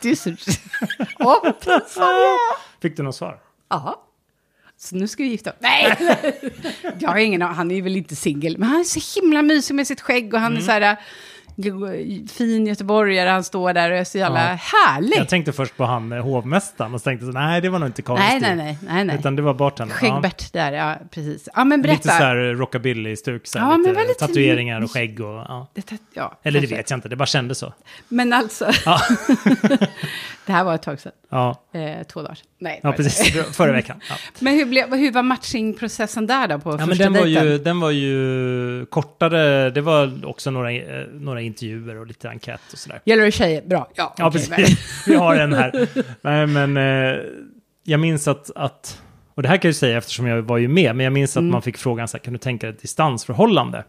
du 0.02 0.16
så... 0.16 0.30
Åh. 1.20 1.52
Fick 2.82 2.98
du 2.98 3.04
något 3.04 3.16
svar? 3.16 3.40
Ja. 3.70 4.04
Så 4.80 4.96
nu 4.96 5.08
ska 5.08 5.24
vi 5.24 5.30
gifta 5.30 5.50
oss. 5.50 5.56
Nej! 5.60 5.98
jag 7.00 7.10
har 7.10 7.18
ingen 7.18 7.42
han 7.42 7.72
är 7.72 7.82
väl 7.82 7.96
inte 7.98 8.16
singel. 8.16 8.58
Men 8.58 8.70
han 8.70 8.80
är 8.80 8.84
så 8.84 9.20
himla 9.22 9.42
mysig 9.42 9.74
med 9.76 9.88
sitt 9.88 10.02
skägg 10.02 10.34
och 10.34 10.40
han 10.40 10.52
Mm. 10.52 10.64
är 10.64 10.66
så 10.66 10.72
här 10.72 10.98
fin 12.32 12.68
göteborgare. 12.68 13.30
Han 13.30 13.44
står 13.44 13.74
där 13.74 13.92
och 13.92 13.98
är 13.98 14.04
så 14.04 14.18
jävla 14.18 14.50
Ja. 14.50 14.56
härlig. 14.62 15.18
Jag 15.18 15.30
tänkte 15.30 15.54
först 15.54 15.78
på 15.78 15.86
han 15.86 16.12
eh, 16.12 16.24
hovmästaren 16.24 16.94
och 16.94 17.02
så 17.02 17.04
tänkte 17.04 17.26
jag, 17.26 17.34
nej 17.34 17.62
det 17.62 17.70
var 17.70 17.80
nog 17.80 17.90
inte 17.90 18.02
Karin 18.02 18.20
nej, 18.20 18.40
nej, 18.42 18.56
nej, 18.56 18.78
nej, 18.82 19.06
nej. 19.06 19.16
Utan 19.20 19.36
det 19.36 19.42
var 19.42 19.54
bartendern. 19.54 19.98
Ja. 20.02 20.08
Skäggbert 20.12 20.54
där, 20.54 20.72
ja 20.72 20.96
precis. 21.12 21.50
Ja, 21.56 21.64
men 21.64 21.82
berätta. 21.82 21.96
Lite 21.98 22.08
så 22.08 22.14
här 22.24 22.36
rockabilly-stuk, 22.36 23.48
så 23.48 23.60
här, 23.60 23.66
Ja, 23.66 23.72
men 23.72 23.82
lite 23.82 23.94
väldigt- 23.94 24.20
tatueringar 24.20 24.82
och 24.82 24.92
skägg 24.92 25.20
och 25.22 25.28
ja. 25.36 25.68
Det, 25.74 25.92
ja, 26.14 26.38
Eller 26.44 26.60
det 26.62 26.68
kanske. 26.68 26.76
vet 26.78 26.90
jag 26.90 26.98
inte, 26.98 27.10
det 27.10 27.16
bara 27.16 27.26
kändes 27.26 27.58
så. 27.58 27.74
Men 28.08 28.34
alltså, 28.34 28.72
Ja, 28.86 29.00
det 30.48 30.54
här 30.54 30.64
var 30.64 30.76
ett 30.76 30.82
tag 30.82 31.00
sedan. 31.00 31.12
ja, 31.30 31.64
Eh, 31.74 32.04
två 32.04 32.22
dagar 32.22 32.36
sedan. 32.36 32.48
Nej, 32.60 32.80
ja 32.84 32.90
var 32.90 32.98
det 32.98 33.04
precis. 33.04 33.34
Förra 33.58 33.72
veckan. 33.72 34.00
Ja. 34.10 34.16
Men 34.40 34.54
hur, 34.54 34.66
blev, 34.66 34.96
hur 34.96 35.12
var 35.12 35.24
matchingprocessen 35.24 36.28
där 36.28 36.48
då 36.48 36.60
på 36.60 36.72
Ja, 36.72 36.78
men 36.78 36.88
första 36.88 37.04
den 37.04 37.14
var, 37.14 37.22
dejten? 37.22 37.46
ju, 37.48 37.58
den 37.58 37.80
var 37.80 37.92
ju 37.92 38.86
kortare, 38.86 39.70
det 39.70 39.82
var 39.82 40.26
också 40.26 40.52
några, 40.52 40.72
eh, 40.72 41.06
några 41.14 41.42
intervjuer 41.42 41.96
och 41.98 42.08
lite 42.08 42.30
enkät 42.30 42.62
och 42.74 42.78
sådär. 42.80 43.02
Gäller 43.06 43.24
det 43.26 43.32
tjejer? 43.32 43.62
Bra. 43.62 43.88
Ja, 43.96 44.14
Ja, 44.18 44.28
okej, 44.28 44.48
precis. 44.50 45.04
Vi 45.08 45.16
har 45.16 45.36
en 45.36 45.54
här. 45.54 45.88
Nej, 46.22 46.48
men 46.48 46.78
eh, 46.78 47.20
jag 47.84 48.00
minns 48.00 48.28
att, 48.28 48.52
att, 48.56 49.02
och 49.36 49.42
det 49.44 49.48
här 49.50 49.58
kan 49.58 49.68
jag 49.68 49.74
ju 49.74 49.74
säga 49.80 49.98
eftersom 49.98 50.28
jag 50.28 50.42
var 50.42 50.58
ju 50.58 50.68
med, 50.68 50.96
men 50.96 51.04
jag 51.04 51.14
minns 51.14 51.38
att 51.38 51.42
Mm. 51.42 51.52
man 51.52 51.62
fick 51.62 51.78
frågan 51.78 52.08
så 52.08 52.18
här, 52.18 52.24
kan 52.24 52.34
du 52.34 52.40
tänka 52.40 52.68
dig 52.68 52.76
ett 52.76 52.82
distansförhållande? 52.82 53.84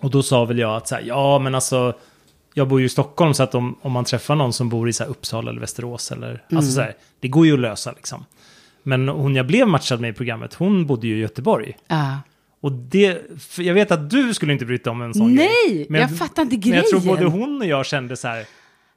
Och 0.00 0.10
då 0.10 0.22
sa 0.22 0.44
väl 0.44 0.58
jag 0.58 0.76
att 0.76 0.88
så 0.88 0.94
här, 0.94 1.02
ja, 1.06 1.38
men 1.38 1.54
alltså, 1.54 1.94
jag 2.58 2.68
bor 2.68 2.80
ju 2.80 2.86
i 2.86 2.88
Stockholm 2.88 3.34
så 3.34 3.42
att 3.42 3.54
om, 3.54 3.76
om 3.82 3.92
man 3.92 4.04
träffar 4.04 4.34
någon 4.34 4.52
som 4.52 4.68
bor 4.68 4.88
i 4.88 4.92
så 4.92 5.04
här, 5.04 5.10
Uppsala 5.10 5.50
eller 5.50 5.60
Västerås 5.60 6.12
eller, 6.12 6.28
Mm. 6.28 6.40
alltså 6.56 6.72
så 6.72 6.80
här, 6.80 6.94
det 7.20 7.28
går 7.28 7.46
ju 7.46 7.52
att 7.54 7.60
lösa 7.60 7.92
liksom. 7.92 8.24
Men 8.82 9.08
hon 9.08 9.36
jag 9.36 9.46
blev 9.46 9.68
matchad 9.68 10.00
med 10.00 10.10
i 10.10 10.12
programmet, 10.12 10.54
hon 10.54 10.86
bodde 10.86 11.06
ju 11.06 11.16
i 11.16 11.20
Göteborg. 11.20 11.76
Ja. 11.88 12.18
Och 12.60 12.72
det, 12.72 13.22
jag 13.58 13.74
vet 13.74 13.90
att 13.90 14.10
du 14.10 14.34
skulle 14.34 14.52
inte 14.52 14.64
bry 14.66 14.76
dig 14.76 14.90
om 14.90 15.02
en 15.02 15.14
sån 15.14 15.36
grej. 15.36 15.48
Nej, 15.68 15.86
Men 15.88 16.00
jag 16.00 16.18
fattar 16.18 16.42
inte 16.42 16.54
Men 16.54 16.60
grejen. 16.60 16.84
jag 16.90 17.02
tror 17.02 17.16
både 17.16 17.24
hon 17.24 17.60
och 17.60 17.66
jag 17.66 17.86
kände 17.86 18.16
så 18.16 18.28
här, 18.28 18.44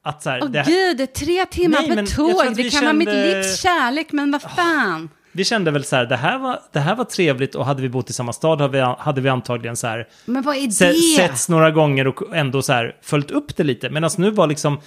att 0.04 0.24
så 0.24 0.30
här, 0.30 0.39
Åh 0.43 0.50
det, 0.50 0.63
gud, 0.67 0.97
det 0.97 1.04
är 1.04 1.08
tre 1.08 1.45
timmar 1.45 1.80
Nej, 1.80 1.89
på 1.89 1.95
men 1.95 2.06
tåg. 2.06 2.56
Det 2.56 2.69
kan 2.69 2.84
vara 2.84 2.93
mitt 2.93 3.08
kände- 3.10 3.36
livs 3.38 3.62
kärlek, 3.62 4.12
men 4.12 4.32
vad 4.32 4.41
fan. 4.41 5.10
Vi 5.32 5.44
kände 5.44 5.72
väl 5.72 5.84
så 5.84 5.96
här, 5.96 6.06
det 6.06 6.15
här, 6.15 6.39
var, 6.39 6.60
det 6.72 6.80
här 6.80 6.96
var 6.96 7.06
trevligt 7.06 7.56
och 7.56 7.65
hade 7.65 7.82
vi 7.82 7.89
bott 7.89 8.10
i 8.10 8.13
samma 8.13 8.34
stad 8.34 8.62
hade 8.62 8.78
vi, 8.78 8.96
hade 9.00 9.22
vi 9.22 9.30
antagligen 9.30 9.76
så 9.76 9.88
här, 9.88 10.08
Men 10.26 10.44
vad 10.44 10.56
är 10.56 10.70
se, 10.70 10.88
det? 10.88 10.94
setts 10.94 11.50
några 11.50 11.72
gånger 11.72 12.08
och 12.08 12.36
ändå 12.36 12.62
så 12.62 12.74
här 12.74 12.96
följt 13.02 13.32
upp 13.32 13.56
det 13.56 13.63
lite. 13.63 13.89
Medan 13.89 14.10
nu 14.17 14.32
var 14.32 14.48
liksom, 14.48 14.80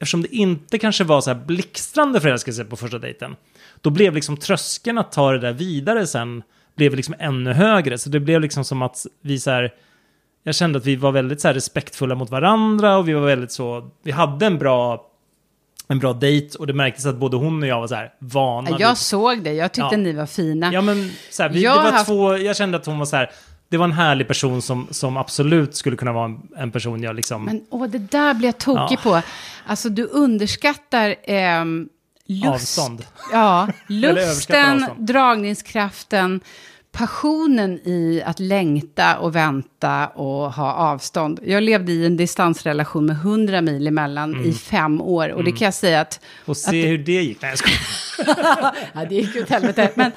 eftersom 0.00 0.22
det 0.22 0.34
inte 0.34 0.78
kanske 0.78 1.04
var 1.04 1.20
så 1.20 1.30
här 1.30 1.40
blixtrande 1.44 2.20
förälskelse 2.20 2.64
på 2.64 2.76
första 2.76 2.98
dejten, 2.98 3.36
då 3.80 3.90
blev 3.90 4.14
liksom 4.14 4.36
tröskeln 4.36 4.98
att 4.98 5.12
ta 5.12 5.32
det 5.32 5.38
där 5.38 5.52
vidare 5.52 6.06
sen, 6.06 6.42
blev 6.76 6.94
liksom 6.94 7.14
ännu 7.18 7.52
högre. 7.52 7.98
Så 7.98 8.10
det 8.10 8.20
blev 8.20 8.40
liksom 8.40 8.64
som 8.64 8.82
att 8.82 9.06
vi 9.22 9.40
så 9.40 9.50
här, 9.50 9.74
jag 10.42 10.54
kände 10.54 10.78
att 10.78 10.86
vi 10.86 10.96
var 10.96 11.12
väldigt 11.12 11.40
så 11.40 11.48
här 11.48 11.54
respektfulla 11.54 12.14
mot 12.14 12.30
varandra 12.30 12.96
och 12.96 13.08
vi 13.08 13.12
var 13.12 13.26
väldigt 13.26 13.52
så, 13.52 13.90
vi 14.02 14.10
hade 14.10 14.46
en 14.46 14.58
bra, 14.58 15.06
en 15.88 15.98
bra 15.98 16.12
dejt 16.12 16.58
och 16.58 16.66
det 16.66 16.72
märktes 16.72 17.06
att 17.06 17.16
både 17.16 17.36
hon 17.36 17.62
och 17.62 17.68
jag 17.68 17.80
var 17.80 17.86
så 17.88 17.94
här 17.94 18.12
vana. 18.18 18.70
vid- 18.70 18.80
Jag 18.80 18.96
såg 18.98 19.42
det, 19.42 19.52
jag 19.52 19.72
tyckte 19.72 19.88
Ja. 19.94 19.96
ni 19.96 20.12
var 20.12 20.26
fina. 20.26 20.72
Ja 20.72 20.80
men 20.80 21.10
så 21.30 21.42
här, 21.42 21.50
vi, 21.50 21.62
Jag 21.62 21.78
det 21.78 21.82
var 21.82 21.92
haft- 21.92 22.06
två, 22.06 22.36
jag 22.36 22.56
kände 22.56 22.76
att 22.76 22.86
hon 22.86 22.98
var 22.98 23.06
så 23.06 23.16
här, 23.16 23.30
det 23.68 23.76
var 23.76 23.84
en 23.84 23.92
härlig 23.92 24.28
person 24.28 24.62
som, 24.62 24.86
som 24.90 25.16
absolut 25.16 25.74
skulle 25.76 25.96
kunna 25.96 26.12
vara 26.12 26.24
en, 26.24 26.38
en 26.56 26.70
person 26.70 27.02
jag 27.02 27.16
liksom... 27.16 27.44
Men 27.44 27.64
åh, 27.70 27.86
det 27.86 27.98
där 27.98 28.34
blir 28.34 28.48
jag 28.48 28.58
tokig 28.58 28.98
Ja. 29.04 29.10
på. 29.10 29.22
Alltså, 29.66 29.88
du 29.88 30.04
underskattar 30.04 31.14
ehm, 31.24 31.88
lust. 32.26 32.48
Avstånd. 32.48 33.04
Ja, 33.32 33.68
lusten, 33.86 34.86
dragningskraften, 34.98 36.40
passionen 36.98 37.80
i 37.84 38.22
att 38.26 38.40
längta 38.40 39.18
och 39.18 39.36
vänta 39.36 40.06
och 40.06 40.52
ha 40.52 40.72
avstånd. 40.72 41.40
Jag 41.44 41.62
levde 41.62 41.92
i 41.92 42.06
en 42.06 42.16
distansrelation 42.16 43.06
med 43.06 43.16
100 43.16 43.60
mil 43.60 43.86
emellan 43.86 44.34
Mm. 44.34 44.46
i 44.46 44.52
fem 44.52 45.00
år. 45.00 45.28
Och 45.28 45.44
det 45.44 45.50
kan 45.52 45.64
jag 45.64 45.74
säga 45.74 46.00
att 46.00 46.20
och 46.46 46.56
se 46.56 46.86
hur 46.86 46.98
det 46.98 47.12
gick. 47.12 47.42
Nej, 47.42 47.54
jag. 48.26 48.34
Ja, 48.92 49.04
det 49.08 49.14
gick 49.14 49.36
åt 49.42 49.48
helvete. 49.50 49.90
Men 49.94 50.12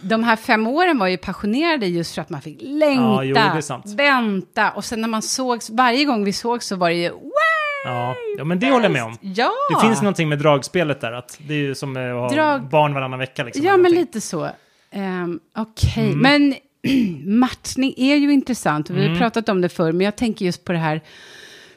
de 0.00 0.24
här 0.24 0.36
fem 0.36 0.66
åren 0.66 0.98
var 0.98 1.06
ju 1.06 1.16
passionerade 1.16 1.86
just 1.86 2.14
för 2.14 2.22
att 2.22 2.30
man 2.30 2.40
fick 2.40 2.58
längta, 2.62 3.24
Ja, 3.24 3.62
jo, 3.84 3.94
vänta. 3.96 4.70
Och 4.70 4.84
sen 4.84 5.00
när 5.00 5.08
man 5.08 5.22
sågs, 5.22 5.70
varje 5.70 6.04
gång 6.04 6.24
vi 6.24 6.32
sågs 6.32 6.66
så 6.66 6.76
var 6.76 6.88
det 6.88 6.96
ju... 6.96 7.10
Ja, 7.84 8.14
ja, 8.38 8.44
men 8.44 8.58
det 8.58 8.70
håller 8.70 8.84
jag 8.84 8.92
med 8.92 9.04
om. 9.04 9.16
Ja, 9.20 9.50
Det 9.74 9.86
finns 9.86 10.02
någonting 10.02 10.28
med 10.28 10.38
dragspelet 10.38 11.00
där, 11.00 11.12
att 11.12 11.38
det 11.48 11.54
är 11.54 11.58
ju 11.58 11.74
som 11.74 11.90
att 11.96 12.02
ha 12.02 12.28
Drag- 12.30 12.68
barn 12.70 12.94
varannan 12.94 13.18
vecka. 13.18 13.44
Liksom, 13.44 13.64
ja 13.64 13.76
men 13.76 13.92
lite 13.92 14.20
så. 14.20 14.48
Um, 14.96 15.40
Okej, 15.56 16.12
Mm. 16.12 16.18
men 16.18 16.54
matchning 17.40 17.94
är 17.96 18.16
ju 18.16 18.32
intressant. 18.32 18.90
Vi 18.90 18.98
har 19.00 19.06
Mm. 19.06 19.18
pratat 19.18 19.48
om 19.48 19.60
det 19.60 19.68
förr, 19.68 19.92
men 19.92 20.04
jag 20.04 20.16
tänker 20.16 20.44
just 20.44 20.64
på 20.64 20.72
det 20.72 20.78
här. 20.78 21.00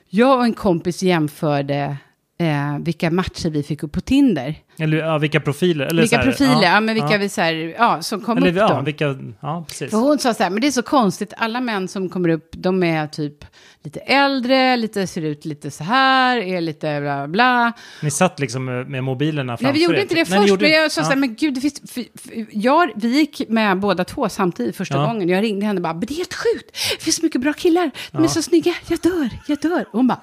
Jag 0.10 0.38
och 0.38 0.43
en 0.45 0.53
kompis 0.53 1.03
jämförde 1.03 1.97
eh, 2.39 2.77
vilka 2.79 3.12
matcher 3.12 3.49
vi 3.49 3.63
fick 3.63 3.84
upp 3.84 3.91
på 3.91 4.01
Tinder. 4.01 4.55
Eller 4.79 4.97
ja, 4.97 5.17
vilka 5.17 5.39
profiler. 5.39 5.86
Eller 5.86 6.01
vilka 6.01 6.17
här, 6.17 6.23
profiler, 6.23 6.63
ja, 6.63 6.79
men 6.79 6.95
vilka 6.95 7.12
ja. 7.12 7.17
vi 7.17 7.29
så 7.29 7.41
här, 7.41 7.53
ja, 7.77 8.01
som 8.01 8.21
kom 8.21 8.38
Eller 8.38 8.49
upp 8.49 8.55
ja, 8.58 8.73
då. 8.77 8.82
vilka, 8.82 9.15
ja, 9.41 9.65
precis. 9.67 9.91
För 9.91 9.97
hon 9.97 10.19
sa 10.19 10.34
så 10.34 10.43
här, 10.43 10.49
men 10.49 10.62
det 10.62 10.67
är 10.67 10.71
så 10.71 10.82
konstigt, 10.82 11.34
alla 11.38 11.62
män 11.62 11.88
som 11.88 12.10
kommer 12.10 12.29
upp, 12.29 12.49
de 12.58 12.84
är 12.84 13.08
typ 13.08 13.45
lite 13.84 14.00
äldre, 14.00 14.78
lite, 14.78 15.08
ser 15.08 15.22
ut 15.22 15.46
lite 15.46 15.72
så 15.72 15.84
här, 15.84 16.38
är 16.38 16.62
lite 16.62 17.02
bla 17.02 17.28
bla. 17.28 17.74
Ni 18.02 18.12
satt 18.12 18.39
liksom 18.39 18.65
med, 18.65 18.89
med 18.89 19.04
mobilerna 19.04 19.54
framför 19.58 19.63
Nej, 19.63 19.74
vi 19.74 19.84
gjorde 19.84 19.98
er, 19.98 20.02
inte 20.02 20.15
det 20.15 20.30
Nej, 20.30 20.39
ni 20.39 20.42
först, 20.44 20.50
gjorde- 20.50 20.62
men 20.62 20.72
jag 20.72 20.92
sa 20.92 21.02
så 21.02 21.06
här, 21.10 21.12
ja. 21.15 21.20
men 21.20 21.36
gud, 21.36 21.54
det 21.54 21.62
finns, 21.62 21.80
för, 21.92 22.06
för, 22.20 22.46
jag, 22.52 22.92
vi 22.96 23.08
gick 23.18 23.42
med 23.50 23.80
båda 23.80 24.04
två 24.04 24.30
samtidigt 24.30 24.76
första 24.76 24.96
Ja. 24.98 25.06
gången. 25.06 25.30
Jag 25.30 25.44
ringde 25.44 25.65
henne 25.65 25.78
och 25.78 25.84
bara, 25.84 25.94
men 25.94 26.06
det 26.06 26.13
är 26.13 26.18
helt 26.18 26.34
sjukt, 26.34 26.72
det 26.98 27.04
finns 27.04 27.15
så 27.15 27.24
mycket 27.26 27.42
bra 27.42 27.54
killar, 27.54 27.92
de 28.12 28.18
är 28.18 28.22
Ja. 28.22 28.28
så 28.30 28.42
snygga, 28.42 28.74
jag 28.89 29.00
dör, 29.00 29.30
jag 29.48 29.60
dör. 29.62 29.82
Och 29.92 29.98
hon 30.00 30.08
bara, 30.08 30.22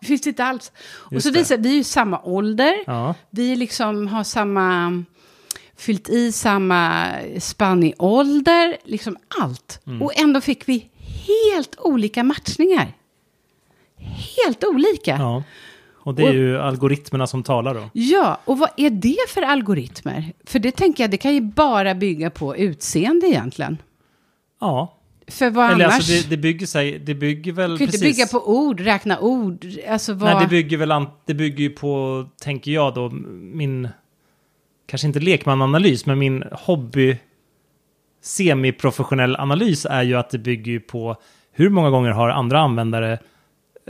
det 0.00 0.06
finns 0.06 0.20
det 0.20 0.28
inte 0.30 0.44
alls. 0.44 0.72
och 0.78 1.12
Just 1.12 1.26
så 1.26 1.32
det. 1.32 1.38
visar 1.38 1.56
vi 1.56 1.70
är 1.70 1.74
ju 1.74 1.84
samma 1.84 2.20
ålder, 2.22 2.74
Ja. 2.86 3.14
vi 3.30 3.56
liksom 3.56 4.06
har 4.08 4.24
samma 4.24 4.92
fyllt 5.78 6.08
i 6.08 6.32
samma 6.32 7.06
spann 7.38 7.82
i 7.82 7.94
ålder, 7.98 8.76
liksom 8.84 9.16
allt. 9.40 9.80
Mm. 9.86 10.02
Och 10.02 10.12
ändå 10.20 10.40
fick 10.40 10.68
vi 10.68 10.88
helt 11.26 11.76
olika 11.78 12.24
matchningar. 12.24 12.92
Helt 14.46 14.64
olika. 14.64 15.10
Ja. 15.10 15.16
Ja. 15.18 15.42
Och 15.94 16.14
det 16.14 16.22
är 16.22 16.28
Och- 16.28 16.34
ju 16.34 16.58
algoritmerna 16.58 17.26
som 17.26 17.42
talar 17.42 17.74
då. 17.74 17.90
och 18.44 18.58
vad 18.58 18.70
är 18.76 18.90
det 18.90 19.16
för 19.28 19.42
algoritmer? 19.42 20.32
För 20.44 20.58
det 20.58 20.70
tänker 20.70 21.02
jag, 21.04 21.10
det 21.10 21.16
kan 21.16 21.34
ju 21.34 21.40
bara 21.40 21.94
bygga 21.94 22.30
på 22.30 22.56
utseende 22.56 23.26
egentligen. 23.26 23.78
Ja. 24.60 24.92
För 25.28 25.50
vad 25.50 25.70
Eller 25.72 25.84
annars? 25.84 25.94
alltså 25.94 26.12
det, 26.12 26.30
det 26.30 26.36
bygger 26.36 26.66
sig, 26.66 26.98
det 26.98 27.14
bygger 27.14 27.52
väl 27.52 27.70
du 27.70 27.76
kan 27.78 27.84
inte 27.86 27.98
precis. 27.98 28.16
bygga 28.16 28.26
på 28.26 28.50
ord, 28.50 28.80
räkna 28.80 29.18
ord. 29.20 29.66
Alltså 29.88 30.12
vad... 30.14 30.30
Nej, 30.34 30.42
det 30.44 30.48
bygger 30.50 30.76
väl, 30.76 30.92
an, 30.92 31.06
det 31.24 31.34
bygger 31.34 31.64
ju 31.64 31.70
på, 31.70 32.24
tänker 32.42 32.70
jag 32.70 32.94
då, 32.94 33.10
min, 33.10 33.88
kanske 34.86 35.06
inte 35.06 35.20
lekmananalys, 35.20 36.06
men 36.06 36.18
min 36.18 36.44
hobby 36.52 37.16
semiprofessionell 38.26 39.36
analys 39.36 39.86
är 39.90 40.02
ju 40.02 40.14
att 40.14 40.30
det 40.30 40.38
bygger 40.38 40.72
ju 40.72 40.80
på 40.80 41.16
hur 41.52 41.70
många 41.70 41.90
gånger 41.90 42.10
har 42.10 42.28
andra 42.28 42.60
användare 42.60 43.18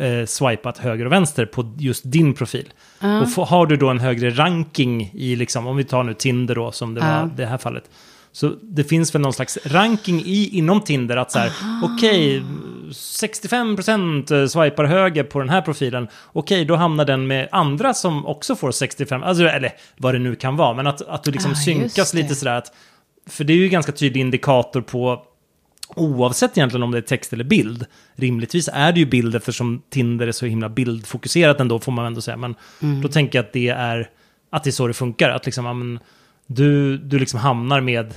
eh, 0.01 0.27
swipat 0.27 0.79
höger 0.79 1.05
och 1.07 1.13
vänster 1.13 1.47
på 1.47 1.75
just 1.79 2.03
din 2.07 2.35
profil. 2.35 2.73
Ja. 3.01 3.21
Och 3.21 3.33
få, 3.33 3.45
har 3.45 3.67
du 3.67 3.77
då 3.77 3.89
en 3.89 4.01
högre 4.01 4.31
ranking 4.31 5.11
i, 5.15 5.37
liksom, 5.37 5.67
om 5.67 5.77
vi 5.77 5.85
tar 5.85 6.03
nu 6.03 6.15
Tinder 6.15 6.55
då, 6.55 6.73
som 6.73 6.95
det 6.95 7.01
Ja. 7.01 7.21
var 7.21 7.31
det 7.37 7.47
här 7.47 7.59
fallet. 7.59 7.91
Så 8.33 8.53
det 8.63 8.85
finns 8.85 9.15
väl 9.15 9.23
någon 9.23 9.33
slags 9.33 9.59
ranking 9.65 10.23
i, 10.27 10.49
inom 10.53 10.81
Tinder 10.81 11.17
att 11.17 11.33
så 11.33 11.39
här, 11.39 11.53
okej, 11.85 12.43
65% 12.91 14.47
swipar 14.49 14.85
höger 14.85 15.25
på 15.25 15.39
den 15.39 15.49
här 15.49 15.63
profilen. 15.63 16.09
Okej, 16.33 16.65
då 16.65 16.77
hamnar 16.77 17.05
den 17.05 17.27
med 17.27 17.49
andra 17.53 17.95
som 17.95 18.27
också 18.27 18.57
får 18.57 18.71
65, 18.71 19.23
alltså, 19.23 19.45
eller 19.45 19.73
vad 19.97 20.15
det 20.15 20.19
nu 20.19 20.35
kan 20.35 20.57
vara. 20.57 20.75
Men 20.75 20.87
att, 20.87 21.03
att 21.03 21.25
du 21.25 21.31
liksom 21.31 21.53
Ah, 21.53 21.55
synkas 21.55 22.15
lite 22.15 22.35
sådär 22.35 22.55
att, 22.59 22.73
för 23.27 23.45
det 23.45 23.53
är 23.53 23.57
ju 23.57 23.69
ganska 23.69 23.93
tydlig 23.93 24.21
indikator 24.21 24.81
på 24.81 25.23
Oavsett 25.89 26.59
egentligen 26.59 26.83
om 26.83 26.91
det 26.91 26.99
är 26.99 27.03
text 27.03 27.33
eller 27.33 27.45
bild. 27.45 27.87
Rimligtvis 28.15 28.69
är 28.73 28.93
det 28.93 29.01
ju 29.01 29.07
bild 29.07 29.35
eftersom 29.35 29.83
Tinder 29.91 30.27
är 30.27 30.33
så 30.33 30.47
himla 30.47 30.69
bildfokuserat 30.69 31.61
ändå 31.61 31.79
får 31.79 31.93
man 31.93 32.07
ändå 32.07 32.21
säga. 32.21 32.37
Men 32.37 32.55
Mm. 32.83 33.03
då 33.03 33.09
tänker 33.09 33.39
jag 33.39 33.47
att 33.47 33.53
det 33.53 33.69
är, 33.69 34.11
att 34.51 34.65
det 34.65 34.71
är 34.71 34.73
så 34.73 34.87
det 34.87 34.95
funkar. 34.95 35.31
Att 35.31 35.47
liksom, 35.47 35.65
ja, 35.67 35.73
men, 35.73 35.99
du, 36.47 36.99
du 36.99 37.19
liksom 37.19 37.41
hamnar 37.41 37.81
med 37.81 38.15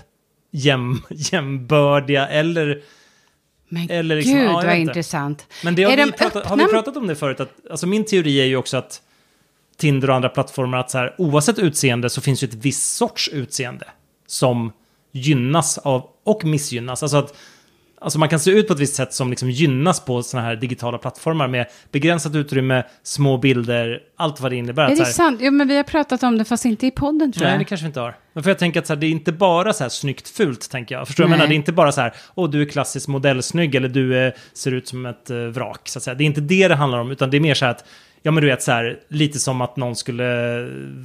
jäm, 0.51 1.01
jämbördiga 1.09 2.27
eller... 2.27 2.81
Men 3.69 3.89
eller 3.89 4.15
liksom- 4.15 4.33
gud 4.35 4.45
ja, 4.45 4.53
vad 4.53 4.63
inte. 4.65 4.77
intressant. 4.77 5.47
Men 5.63 5.75
det 5.75 5.83
har, 5.83 5.91
vi 5.97 6.03
de 6.05 6.11
pratat, 6.11 6.45
har 6.45 6.57
vi 6.57 6.65
pratat 6.65 6.97
om 6.97 7.07
det 7.07 7.15
förut? 7.15 7.39
Att, 7.39 7.51
alltså 7.71 7.87
min 7.87 8.05
teori 8.05 8.41
är 8.41 8.45
ju 8.45 8.55
också 8.55 8.77
att 8.77 9.01
Tinder 9.77 10.09
och 10.09 10.15
andra 10.15 10.29
plattformar, 10.29 10.77
att 10.77 10.91
så 10.91 10.97
här, 10.97 11.15
oavsett 11.17 11.59
utseende 11.59 12.09
så 12.09 12.21
finns 12.21 12.43
ju 12.43 12.47
ett 12.47 12.53
visst 12.53 12.95
sorts 12.95 13.27
utseende 13.27 13.85
som 14.27 14.71
gynnas 15.11 15.77
av 15.77 16.07
och 16.23 16.45
missgynnas. 16.45 17.03
Alltså 17.03 17.17
att 17.17 17.35
Alltså 18.01 18.19
man 18.19 18.29
kan 18.29 18.39
se 18.39 18.51
ut 18.51 18.67
på 18.67 18.73
ett 18.73 18.79
visst 18.79 18.95
sätt 18.95 19.13
som 19.13 19.29
liksom 19.29 19.49
gynnas 19.49 19.99
på 20.05 20.23
sådana 20.23 20.47
här 20.47 20.55
digitala 20.55 20.97
plattformar 20.97 21.47
med 21.47 21.65
begränsat 21.91 22.35
utrymme, 22.35 22.83
små 23.03 23.37
bilder, 23.37 23.99
allt 24.17 24.39
vad 24.39 24.51
det 24.51 24.55
innebär. 24.55 24.91
Är 24.91 24.95
det 24.95 25.05
sant? 25.05 25.39
Jo, 25.43 25.51
men 25.51 25.67
vi 25.67 25.75
har 25.75 25.83
pratat 25.83 26.23
om 26.23 26.37
det 26.37 26.45
fast 26.45 26.65
inte 26.65 26.87
i 26.87 26.91
podden 26.91 27.31
tror 27.31 27.43
Nej, 27.43 27.51
jag. 27.51 27.61
det 27.61 27.65
kanske 27.65 27.83
vi 27.83 27.87
inte 27.87 27.99
har. 27.99 28.15
Men 28.33 28.43
för 28.43 28.49
jag 28.49 28.59
tänker 28.59 28.79
att 28.79 28.87
så 28.87 28.93
här, 28.93 28.99
det 28.99 29.07
är 29.07 29.11
inte 29.11 29.31
bara 29.31 29.73
så 29.73 29.83
här 29.83 29.89
snyggt 29.89 30.29
fult, 30.29 30.69
tänker 30.69 30.95
jag. 30.95 31.07
Förstår 31.07 31.23
du? 31.23 31.25
Jag 31.25 31.29
Nej. 31.29 31.37
menar, 31.37 31.47
det 31.47 31.53
är 31.53 31.55
inte 31.55 31.71
bara 31.71 31.91
så 31.91 32.01
här, 32.01 32.13
åh 32.35 32.49
du 32.49 32.61
är 32.61 32.65
klassiskt 32.65 33.07
modellsnygg 33.07 33.75
eller 33.75 33.89
du 33.89 34.17
eh, 34.17 34.33
ser 34.53 34.71
ut 34.71 34.87
som 34.87 35.05
ett 35.05 35.29
eh, 35.29 35.37
vrak, 35.37 35.81
så 35.83 35.99
att 35.99 36.03
säga. 36.03 36.15
Det 36.15 36.23
är 36.23 36.25
inte 36.25 36.41
det 36.41 36.67
det 36.67 36.75
handlar 36.75 36.99
om, 36.99 37.11
utan 37.11 37.29
det 37.29 37.37
är 37.37 37.41
mer 37.41 37.53
så 37.53 37.65
här 37.65 37.71
att, 37.71 37.85
ja 38.23 38.31
men 38.31 38.41
du 38.43 38.49
vet 38.49 38.63
så 38.63 38.71
här, 38.71 38.99
lite 39.07 39.39
som 39.39 39.61
att 39.61 39.77
någon 39.77 39.95
skulle 39.95 40.25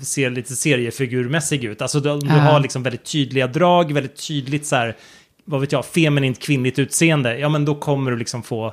se 0.03 0.31
lite 0.31 0.57
seriefigurmässig 0.57 1.64
ut. 1.64 1.83
Alltså 1.83 2.00
du, 2.00 2.18
du 2.18 2.29
har 2.29 2.61
liksom 2.61 2.83
väldigt 2.83 3.05
tydliga 3.05 3.46
drag, 3.46 3.92
väldigt 3.92 4.27
tydligt 4.29 4.66
så 4.66 4.77
här, 4.77 4.96
vad 5.44 5.61
vet 5.61 5.72
jag, 5.72 5.85
feminint 5.87 6.38
kvinnligt 6.42 6.79
utseende. 6.79 7.38
Ja 7.38 7.48
men 7.48 7.64
då 7.64 7.74
kommer 7.74 8.11
du 8.11 8.16
liksom 8.16 8.42
få 8.42 8.66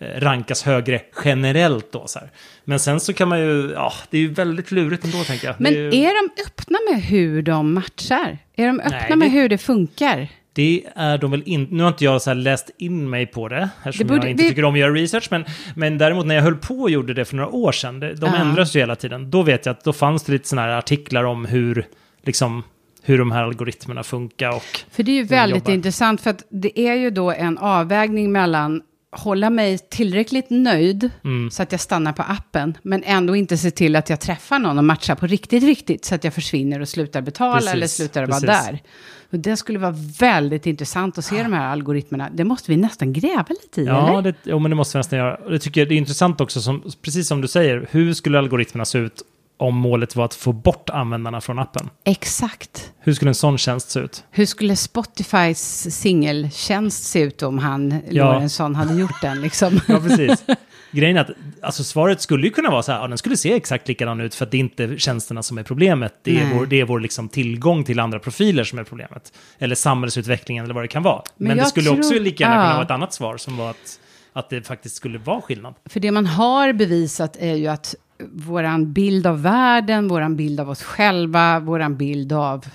eh, 0.00 0.20
rankas 0.20 0.62
högre 0.62 1.00
generellt 1.24 1.92
då 1.92 2.06
så 2.06 2.18
här. 2.18 2.30
Men 2.64 2.78
sen 2.80 3.00
så 3.00 3.12
kan 3.12 3.28
man 3.28 3.40
ju, 3.40 3.70
ja, 3.74 3.92
det 4.10 4.16
är 4.16 4.20
ju 4.20 4.28
väldigt 4.34 4.70
lurigt 4.70 5.04
ändå 5.04 5.24
tänker 5.24 5.46
jag. 5.46 5.56
Men 5.58 5.72
är, 5.72 5.76
ju- 5.76 5.86
är 5.88 6.22
de 6.36 6.42
öppna 6.46 6.78
med 6.92 7.02
hur 7.02 7.42
de 7.42 7.74
matchar? 7.74 8.38
Är 8.56 8.66
de 8.66 8.80
öppna 8.80 8.98
Nej, 9.08 9.16
med 9.16 9.28
det- 9.28 9.32
hur 9.32 9.48
det 9.48 9.58
funkar? 9.58 10.28
Det 10.56 10.84
är 10.94 11.18
de 11.18 11.30
väl 11.30 11.42
inte. 11.46 11.74
Nu 11.74 11.82
har 11.82 11.88
inte 11.88 12.04
jag 12.04 12.22
så 12.22 12.34
läst 12.34 12.70
in 12.78 13.10
mig 13.10 13.26
på 13.26 13.48
det, 13.48 13.68
eftersom 13.84 14.06
Det 14.06 14.12
borde- 14.14 14.26
jag 14.26 14.30
inte 14.30 14.42
vi- 14.42 14.48
tycker 14.48 14.64
om 14.64 14.74
att 14.74 14.80
göra 14.80 14.92
research. 14.92 15.28
Men, 15.30 15.44
men 15.74 15.98
däremot 15.98 16.26
när 16.26 16.34
jag 16.34 16.42
höll 16.42 16.56
på 16.56 16.74
och 16.74 16.90
gjorde 16.90 17.14
det 17.14 17.24
för 17.24 17.36
några 17.36 17.48
år 17.50 17.72
sedan, 17.72 18.00
det, 18.00 18.14
de 18.14 18.26
Ja. 18.34 18.36
ändras 18.40 18.76
ju 18.76 18.80
hela 18.80 18.96
tiden. 18.96 19.30
Då 19.30 19.42
vet 19.42 19.66
jag 19.66 19.72
att 19.72 19.84
då 19.84 19.92
fanns 19.92 20.22
det 20.22 20.32
lite 20.32 20.48
sådana 20.48 20.68
här 20.68 20.78
artiklar 20.78 21.24
om 21.24 21.44
hur, 21.44 21.86
liksom, 22.24 22.62
hur 23.02 23.18
de 23.18 23.30
här 23.30 23.42
algoritmerna 23.42 24.02
funkar 24.02 24.48
och... 24.56 24.62
För 24.90 25.02
det 25.02 25.10
är 25.10 25.16
ju 25.16 25.22
väldigt 25.24 25.58
jobbar. 25.62 25.72
intressant 25.74 26.20
för 26.20 26.30
att 26.30 26.42
det 26.50 26.80
är 26.80 26.94
ju 26.94 27.10
då 27.10 27.30
en 27.30 27.58
avvägning 27.58 28.32
mellan 28.32 28.82
hålla 29.18 29.50
mig 29.50 29.78
tillräckligt 29.78 30.46
nöjd 30.50 31.10
Mm. 31.24 31.50
så 31.50 31.62
att 31.62 31.72
jag 31.72 31.80
stannar 31.80 32.12
på 32.12 32.22
appen, 32.22 32.76
men 32.82 33.02
ändå 33.04 33.36
inte 33.36 33.56
se 33.56 33.70
till 33.70 33.96
att 33.96 34.10
jag 34.10 34.20
träffar 34.20 34.58
någon 34.58 34.78
och 34.78 34.84
matchar 34.84 35.14
på 35.14 35.26
riktigt, 35.26 35.62
riktigt, 35.62 36.04
så 36.04 36.14
att 36.14 36.24
jag 36.24 36.34
försvinner 36.34 36.80
och 36.80 36.88
slutar 36.88 37.20
betala 37.20 37.54
Precis, 37.54 37.72
eller 37.72 37.86
slutar 37.86 38.26
vara 38.26 38.40
där. 38.40 38.82
Och 39.30 39.38
det 39.38 39.56
skulle 39.56 39.78
vara 39.78 39.94
väldigt 40.20 40.66
intressant 40.66 41.18
att 41.18 41.24
se 41.24 41.42
de 41.42 41.52
här 41.52 41.66
algoritmerna. 41.66 42.28
Det 42.34 42.44
måste 42.44 42.70
vi 42.70 42.76
nästan 42.76 43.12
gräva 43.12 43.46
lite 43.48 43.80
i, 43.82 43.84
Ja, 43.84 44.08
eller? 44.18 44.22
det, 44.22 44.34
jo, 44.44 44.58
men 44.58 44.70
det 44.70 44.74
måste 44.76 44.96
vi 44.96 44.98
nästan 44.98 45.18
göra. 45.18 45.50
Det 45.50 45.58
tycker 45.58 45.80
jag 45.80 45.88
det 45.88 45.94
är 45.94 45.98
intressant 45.98 46.40
också, 46.40 46.60
som, 46.60 46.82
precis 47.02 47.28
som 47.28 47.40
du 47.40 47.48
säger, 47.48 47.88
hur 47.90 48.14
skulle 48.14 48.38
algoritmerna 48.38 48.84
se 48.84 48.98
ut 48.98 49.22
om 49.58 49.74
målet 49.76 50.16
var 50.16 50.24
att 50.24 50.34
få 50.34 50.52
bort 50.52 50.90
användarna 50.90 51.40
från 51.40 51.58
appen? 51.58 51.90
Exakt. 52.04 52.92
Hur 53.00 53.12
skulle 53.14 53.28
en 53.30 53.34
sån 53.34 53.58
tjänst 53.58 53.90
se 53.90 54.00
ut? 54.00 54.24
Hur 54.30 54.46
skulle 54.46 54.76
Spotifys 54.76 55.94
singeltjänst 56.00 57.04
se 57.04 57.20
ut 57.20 57.42
om 57.42 57.58
han, 57.58 58.00
Ja. 58.10 58.32
Lorentzon, 58.32 58.74
hade 58.74 58.94
gjort 58.94 59.20
den 59.22 59.40
liksom? 59.40 59.80
Ja, 59.88 60.00
precis. 60.00 60.44
Grejen 60.92 61.16
är 61.16 61.20
att 61.20 61.30
alltså, 61.62 61.84
svaret 61.84 62.20
skulle 62.20 62.46
ju 62.46 62.52
kunna 62.52 62.70
vara 62.70 62.82
så 62.82 62.92
här, 62.92 62.98
ja, 63.00 63.08
den 63.08 63.18
skulle 63.18 63.36
se 63.36 63.52
exakt 63.52 63.88
likadan 63.88 64.20
ut 64.20 64.34
för 64.34 64.44
att 64.44 64.50
det 64.50 64.56
är 64.56 64.60
inte 64.60 64.98
tjänsterna 64.98 65.42
som 65.42 65.58
är 65.58 65.62
problemet. 65.62 66.14
Det 66.22 66.40
är 66.40 66.44
Nej. 66.44 66.54
vår, 66.58 66.66
det 66.66 66.80
är 66.80 66.84
vår 66.84 67.00
liksom, 67.00 67.28
tillgång 67.28 67.84
till 67.84 68.00
andra 68.00 68.18
profiler 68.18 68.64
som 68.64 68.78
är 68.78 68.84
problemet. 68.84 69.32
Eller 69.58 69.74
samhällsutvecklingen 69.74 70.64
eller 70.64 70.74
vad 70.74 70.84
det 70.84 70.88
kan 70.88 71.02
vara. 71.02 71.22
Men, 71.36 71.48
Men 71.48 71.56
det 71.56 71.64
skulle 71.64 71.86
tror- 71.86 71.98
också 71.98 72.14
lika 72.14 72.44
gärna 72.44 72.56
ja. 72.56 72.62
kunna 72.62 72.74
vara 72.74 72.84
ett 72.84 72.90
annat 72.90 73.12
svar 73.12 73.36
som 73.36 73.56
var 73.56 73.70
att, 73.70 74.00
att 74.32 74.50
det 74.50 74.62
faktiskt 74.66 74.96
skulle 74.96 75.18
vara 75.18 75.40
skillnad. 75.40 75.74
För 75.88 76.00
det 76.00 76.10
man 76.10 76.26
har 76.26 76.72
bevisat 76.72 77.36
är 77.40 77.54
ju 77.54 77.66
att 77.66 77.94
våran 78.32 78.92
bild 78.92 79.26
av 79.26 79.42
världen, 79.42 80.08
våran 80.08 80.36
bild 80.36 80.60
av 80.60 80.70
oss 80.70 80.82
själva, 80.82 81.60
våran 81.60 81.96
bild 81.96 82.32
av 82.32 82.66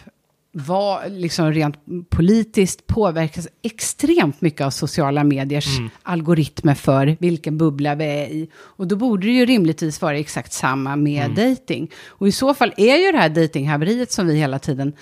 vad, 0.54 1.12
liksom 1.12 1.52
rent 1.54 1.76
politiskt 2.10 2.88
påverkas 2.88 3.48
extremt 3.62 4.42
mycket 4.42 4.62
av 4.62 4.70
sociala 4.70 5.24
mediers 5.24 5.78
Mm. 5.78 5.90
algoritmer 6.04 6.74
för 6.76 7.18
vilken 7.20 7.58
bubbla 7.58 7.96
vi 7.96 8.06
är 8.06 8.28
i. 8.28 8.50
Och 8.56 8.88
då 8.88 8.96
borde 8.96 9.28
det 9.28 9.34
ju 9.34 9.46
rimligtvis 9.46 10.02
vara 10.02 10.18
exakt 10.18 10.54
samma 10.54 10.96
med 10.96 11.26
Mm. 11.26 11.36
dating. 11.50 11.92
Och 12.08 12.28
i 12.28 12.32
så 12.32 12.54
fall 12.54 12.74
är 12.78 12.96
ju 13.06 13.12
det 13.12 13.18
här 13.18 13.30
datinghaveriet 13.30 14.12
som 14.12 14.28
vi 14.28 14.36
hela 14.38 14.60
tiden 14.60 14.94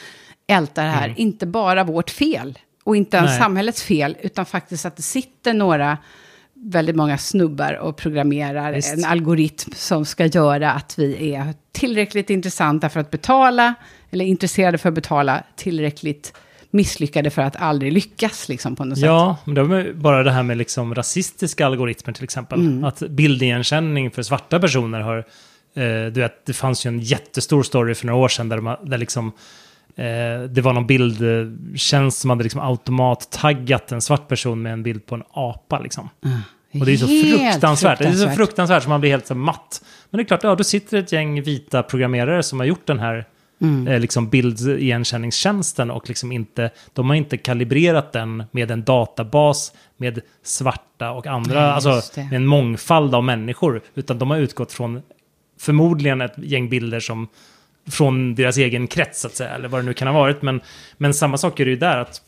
ältar 0.47 0.87
här, 0.87 1.13
inte 1.17 1.45
bara 1.45 1.83
vårt 1.83 2.09
fel. 2.09 2.57
Och 2.83 2.95
inte 2.95 3.17
ens 3.17 3.29
Nej. 3.29 3.39
samhällets 3.39 3.83
fel, 3.83 4.17
utan 4.21 4.45
faktiskt 4.45 4.85
att 4.85 4.95
det 4.95 5.01
sitter 5.03 5.53
några 5.53 5.97
väldigt 6.63 6.95
många 6.95 7.17
snubbar 7.17 7.73
och 7.73 7.97
programmerar 7.97 8.73
Visst. 8.73 8.93
en 8.93 9.05
algoritm 9.05 9.71
som 9.75 10.05
ska 10.05 10.25
göra 10.25 10.71
att 10.71 10.99
vi 10.99 11.33
är 11.33 11.53
tillräckligt 11.71 12.29
intressanta 12.29 12.89
för 12.89 12.99
att 12.99 13.11
betala, 13.11 13.73
eller 14.11 14.25
intresserade 14.25 14.77
för 14.77 14.89
att 14.89 14.95
betala, 14.95 15.43
tillräckligt 15.55 16.33
misslyckade 16.71 17.29
för 17.29 17.41
att 17.41 17.55
aldrig 17.55 17.93
lyckas 17.93 18.49
liksom 18.49 18.75
på 18.75 18.85
något 18.85 18.97
sätt. 18.97 19.05
Ja, 19.05 19.37
men 19.45 19.55
det 19.55 19.63
var 19.63 19.93
bara 19.93 20.23
det 20.23 20.31
här 20.31 20.43
med 20.43 20.57
liksom 20.57 20.95
rasistiska 20.95 21.65
algoritmer 21.65 22.13
till 22.13 22.23
exempel. 22.23 22.59
Mm. 22.59 22.83
Att 22.83 22.99
bildigenkänning 22.99 24.11
för 24.11 24.21
svarta 24.21 24.59
personer 24.59 24.99
har... 24.99 25.17
Eh, 25.75 26.11
du 26.11 26.21
vet, 26.21 26.45
det 26.45 26.53
fanns 26.53 26.85
ju 26.85 26.87
en 26.87 26.99
jättestor 26.99 27.63
story 27.63 27.95
för 27.95 28.05
några 28.05 28.19
år 28.19 28.27
sedan 28.27 28.49
där, 28.49 28.57
de, 28.57 28.75
där 28.83 28.97
liksom... 28.97 29.31
Eh, 29.99 30.43
det 30.49 30.61
var 30.61 30.73
någon 30.73 30.87
bildtjänst 30.87 32.17
som 32.19 32.29
hade 32.29 32.43
liksom 32.43 32.61
automat-taggat 32.61 33.91
en 33.91 34.01
svart 34.01 34.27
person 34.27 34.61
med 34.61 34.73
en 34.73 34.83
bild 34.83 35.05
på 35.05 35.15
en 35.15 35.23
apa 35.31 35.79
liksom. 35.79 36.09
Och 36.73 36.85
det 36.85 36.91
är 36.91 36.97
så 36.97 37.07
Helt 37.07 37.39
fruktansvärt. 37.39 37.99
Det 37.99 38.05
är 38.05 38.13
så 38.13 38.29
fruktansvärt 38.29 38.83
som 38.83 38.89
man 38.89 39.01
blir 39.01 39.11
helt 39.11 39.27
så 39.27 39.35
matt. 39.35 39.83
Men 40.09 40.17
det 40.17 40.23
är 40.23 40.25
klart, 40.25 40.43
ja, 40.43 40.55
då 40.55 40.63
sitter 40.63 40.97
ett 40.97 41.11
gäng 41.11 41.41
vita 41.41 41.83
programmerare 41.83 42.43
som 42.43 42.59
har 42.59 42.65
gjort 42.65 42.85
den 42.87 42.99
här 42.99 43.25
Mm. 43.61 43.87
eh, 43.87 43.99
liksom 43.99 44.29
bildigenkänningstjänsten 44.29 45.91
och 45.91 46.07
liksom 46.09 46.31
inte, 46.31 46.71
de 46.93 47.09
har 47.09 47.15
inte 47.15 47.37
kalibrerat 47.37 48.11
den 48.11 48.43
med 48.51 48.71
en 48.71 48.83
databas 48.83 49.73
med 49.97 50.21
svarta 50.43 51.11
och 51.11 51.27
andra, 51.27 51.59
Nej, 51.61 51.69
alltså 51.71 52.01
det. 52.15 52.23
med 52.23 52.33
en 52.33 52.45
mångfald 52.45 53.15
av 53.15 53.23
människor, 53.23 53.81
utan 53.95 54.19
de 54.19 54.29
har 54.29 54.37
utgått 54.37 54.73
från 54.73 55.01
förmodligen 55.59 56.21
ett 56.21 56.33
gäng 56.37 56.69
bilder 56.69 56.99
som 56.99 57.27
från 57.89 58.35
deras 58.35 58.57
egen 58.57 58.87
krets, 58.87 59.21
så 59.21 59.27
att 59.27 59.35
säga, 59.35 59.49
eller 59.49 59.67
vad 59.67 59.81
det 59.81 59.85
nu 59.85 59.93
kan 59.93 60.07
ha 60.07 60.13
varit. 60.13 60.41
Men, 60.41 60.61
men 60.97 61.13
samma 61.13 61.37
sak 61.37 61.59
är 61.59 61.65
det 61.65 61.71
ju 61.71 61.77
där, 61.77 61.97
att, 61.97 62.21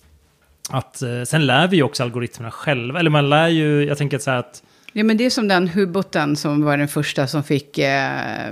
att 0.69 1.01
eh, 1.01 1.23
sen 1.23 1.45
lär 1.45 1.67
vi 1.67 1.77
ju 1.77 1.83
också 1.83 2.03
algoritmerna 2.03 2.51
själva, 2.51 2.99
eller 2.99 3.09
man 3.09 3.29
lär 3.29 3.47
ju, 3.47 3.85
jag 3.85 3.97
tänker 3.97 4.17
att 4.17 4.23
så 4.23 4.31
här 4.31 4.37
att 4.37 4.63
Ja, 4.93 5.03
men 5.03 5.17
det 5.17 5.25
är 5.25 5.29
som 5.29 5.47
den 5.47 5.67
hubboten 5.67 6.35
som 6.35 6.63
var 6.63 6.77
den 6.77 6.87
första 6.87 7.27
som 7.27 7.43
fick 7.43 7.77
eh, 7.77 8.51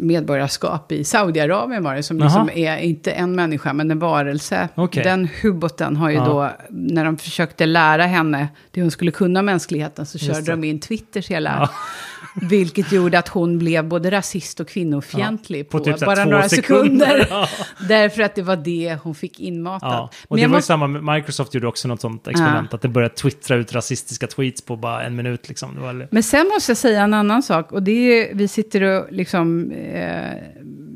medborgarskap 0.00 0.92
i 0.92 1.04
Saudiarabien 1.04 1.84
var 1.84 1.94
det. 1.94 2.02
Som 2.02 2.18
liksom 2.18 2.50
är 2.54 2.76
inte 2.78 3.10
en 3.12 3.34
människa, 3.36 3.72
men 3.72 3.90
en 3.90 3.98
varelse. 3.98 4.68
Okej. 4.74 5.02
Den 5.04 5.28
hubboten 5.42 5.96
har 5.96 6.10
ju 6.10 6.16
Ja. 6.16 6.24
då, 6.24 6.50
när 6.70 7.04
de 7.04 7.18
försökte 7.18 7.66
lära 7.66 8.02
henne 8.06 8.48
det 8.70 8.80
hon 8.80 8.90
skulle 8.90 9.10
kunna 9.10 9.42
mänskligheten, 9.42 10.06
så 10.06 10.18
Just 10.18 10.26
körde 10.26 10.40
det. 10.46 10.50
de 10.52 10.64
in 10.64 10.80
Twitters 10.80 11.28
hela. 11.30 11.50
Ja. 11.60 11.70
Vilket 12.48 12.92
gjorde 12.92 13.18
att 13.18 13.28
hon 13.28 13.58
blev 13.58 13.84
både 13.88 14.10
rasist 14.10 14.60
och 14.60 14.68
kvinnofientlig 14.68 15.60
Ja, 15.60 15.64
på 15.70 15.78
på, 15.78 15.84
typ 15.84 16.00
bara 16.00 16.24
några 16.24 16.48
sekunder. 16.48 17.06
sekunder. 17.06 17.26
Ja. 17.30 17.48
Därför 17.88 18.22
att 18.22 18.34
det 18.34 18.42
var 18.42 18.56
det 18.56 18.98
hon 19.02 19.14
fick 19.14 19.40
inmatat. 19.40 19.88
Ja. 19.92 20.10
Och 20.28 20.36
Men 20.36 20.42
det 20.44 20.48
var 20.48 20.58
ju 20.58 20.62
samma, 20.62 20.86
Microsoft 21.14 21.54
gjorde 21.54 21.66
också 21.66 21.88
något 21.88 22.00
sånt 22.00 22.28
experiment, 22.28 22.74
att 22.74 22.82
det 22.82 22.88
började 22.88 23.14
twittra 23.14 23.56
ut 23.56 23.72
rasistiska 23.74 24.26
tweets 24.26 24.62
på 24.64 24.76
bara 24.76 25.02
en 25.02 25.16
minut 25.16 25.27
liksom. 25.48 25.74
Det 25.74 25.80
var, 25.80 26.08
Men 26.10 26.22
sen 26.22 26.48
måste 26.54 26.70
jag 26.70 26.76
säga 26.76 27.02
en 27.02 27.14
annan 27.14 27.42
sak. 27.42 27.72
Och 27.72 27.82
det 27.82 27.90
är, 28.30 28.34
vi 28.34 28.48
sitter 28.48 28.82
och 28.82 29.12
liksom 29.12 29.70
eh, 29.70 30.34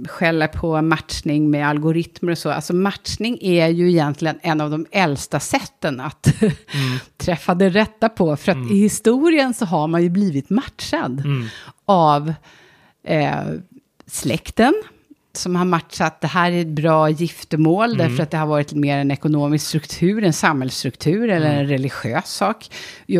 skäller 0.09 0.47
på 0.49 0.83
matchning 0.83 1.51
med 1.51 1.69
algoritmer 1.69 2.33
och 2.33 2.39
så. 2.39 2.51
Alltså 2.51 2.75
matchning 2.75 3.39
är 3.43 3.69
ju 3.69 3.91
egentligen 3.91 4.39
en 4.43 4.61
av 4.61 4.71
de 4.71 4.87
äldsta 4.91 5.41
sätten 5.41 6.01
att 6.01 6.29
träffa 7.17 7.55
det 7.55 7.69
rätta 7.69 8.09
på. 8.09 8.37
För 8.37 8.53
att 8.53 8.71
i 8.71 8.75
historien 8.79 9.55
så 9.55 9.65
har 9.65 9.87
man 9.89 10.03
ju 10.03 10.09
blivit 10.09 10.51
matchad 10.51 11.21
Mm. 11.25 11.47
av 11.85 12.33
eh, 13.07 13.35
släkten. 14.07 14.75
Som 15.35 15.57
har 15.57 15.65
matchat, 15.65 16.21
det 16.21 16.27
här 16.27 16.53
är 16.53 16.61
ett 16.61 16.67
bra 16.67 17.11
giftermål, 17.11 17.97
därför 17.97 18.23
att 18.23 18.31
det 18.31 18.37
har 18.37 18.47
varit 18.47 18.73
mer 18.73 18.99
en 18.99 19.11
ekonomisk 19.11 19.67
struktur, 19.67 20.25
en 20.25 20.33
samhällsstruktur 20.33 21.29
eller 21.29 21.55
en 21.55 21.67
religiös 21.67 22.27
sak. 22.27 22.71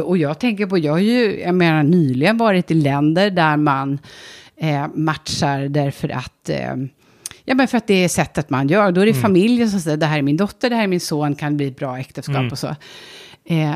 Och 0.05 0.19
jag 0.19 0.39
tänker 0.39 0.67
på, 0.67 0.79
jag 0.79 0.93
har 0.93 0.99
ju, 0.99 1.41
jag 1.41 1.55
menar 1.55 1.83
nyligen 1.83 2.37
varit 2.37 2.71
i 2.71 2.75
länder 2.75 3.31
där 3.31 3.57
man 3.57 3.99
eh, 4.57 4.87
matchar 4.95 5.69
därför 5.69 6.09
att 6.09 6.49
eh, 6.49 6.77
Ja, 7.45 7.55
men 7.55 7.69
för 7.69 7.79
att 7.79 7.87
det 7.87 8.05
är 8.05 8.09
sättet 8.09 8.51
man 8.51 8.69
gör. 8.69 8.93
Då 8.93 9.01
är 9.01 9.07
det 9.07 9.15
familjen 9.15 9.71
som 9.71 9.81
säger, 9.81 9.97
det 9.97 10.07
här 10.07 10.19
är 10.19 10.23
min 10.23 10.37
dotter, 10.37 10.71
det 10.71 10.77
här 10.77 10.83
är 10.83 10.89
min 10.89 11.01
son, 11.01 11.35
kan 11.35 11.57
bli 11.57 11.67
ett 11.67 11.77
bra 11.77 11.99
äktenskap 11.99 12.53
och 12.53 12.59
så. 12.59 12.77
Eh, 13.45 13.75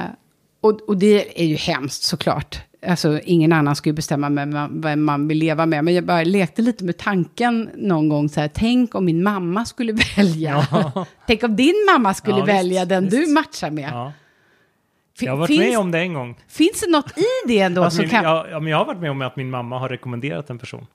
och, 0.61 0.89
och 0.89 0.97
det 0.97 1.43
är 1.43 1.47
ju 1.47 1.57
hemskt 1.57 2.03
såklart. 2.03 2.61
Alltså, 2.89 3.21
ingen 3.25 3.53
annan 3.53 3.77
ska 3.77 3.89
ju 3.89 3.93
bestämma 3.95 4.29
med 4.31 4.69
vem 4.73 5.05
man 5.05 5.29
vill 5.29 5.39
leva 5.39 5.67
med. 5.67 5.85
Men 5.85 5.95
jag 5.95 6.05
bara 6.05 6.23
lekte 6.25 6.63
lite 6.63 6.85
med 6.85 6.97
tanken 6.97 7.71
någon 7.75 8.09
gång 8.09 8.29
så 8.29 8.41
här, 8.41 8.51
tänk 8.55 8.95
om 8.95 9.05
min 9.05 9.23
mamma 9.23 9.65
skulle 9.65 9.93
välja. 10.17 10.67
tänk 11.27 11.43
om 11.43 11.57
din 11.57 11.75
mamma 11.93 12.15
skulle 12.15 12.39
Ja, 12.39 12.45
visst, 12.45 12.57
välja 12.59 12.85
den 12.85 13.09
du 13.09 13.19
visst. 13.19 13.33
matchar 13.33 13.71
med. 13.71 13.91
ja. 13.93 14.13
Jag 15.21 15.33
har 15.33 15.37
varit 15.39 15.49
finns, 15.49 15.61
med 15.61 15.79
om 15.79 15.91
det 15.91 15.99
en 15.99 16.15
gång. 16.15 16.39
finns 16.49 16.81
det 16.81 16.91
något 16.91 17.19
i 17.19 17.23
det 17.49 17.61
ändå 17.61 17.91
min, 17.99 18.09
kan... 18.09 18.25
ja, 18.25 18.47
ja, 18.51 18.61
men 18.61 18.71
jag 18.71 18.79
har 18.79 18.85
varit 18.85 19.01
med 19.01 19.11
om 19.11 19.23
att 19.23 19.37
min 19.37 19.51
mamma 19.51 19.79
har 19.79 19.89
rekommenderat 19.89 20.51
en 20.51 20.59
person. 20.59 20.87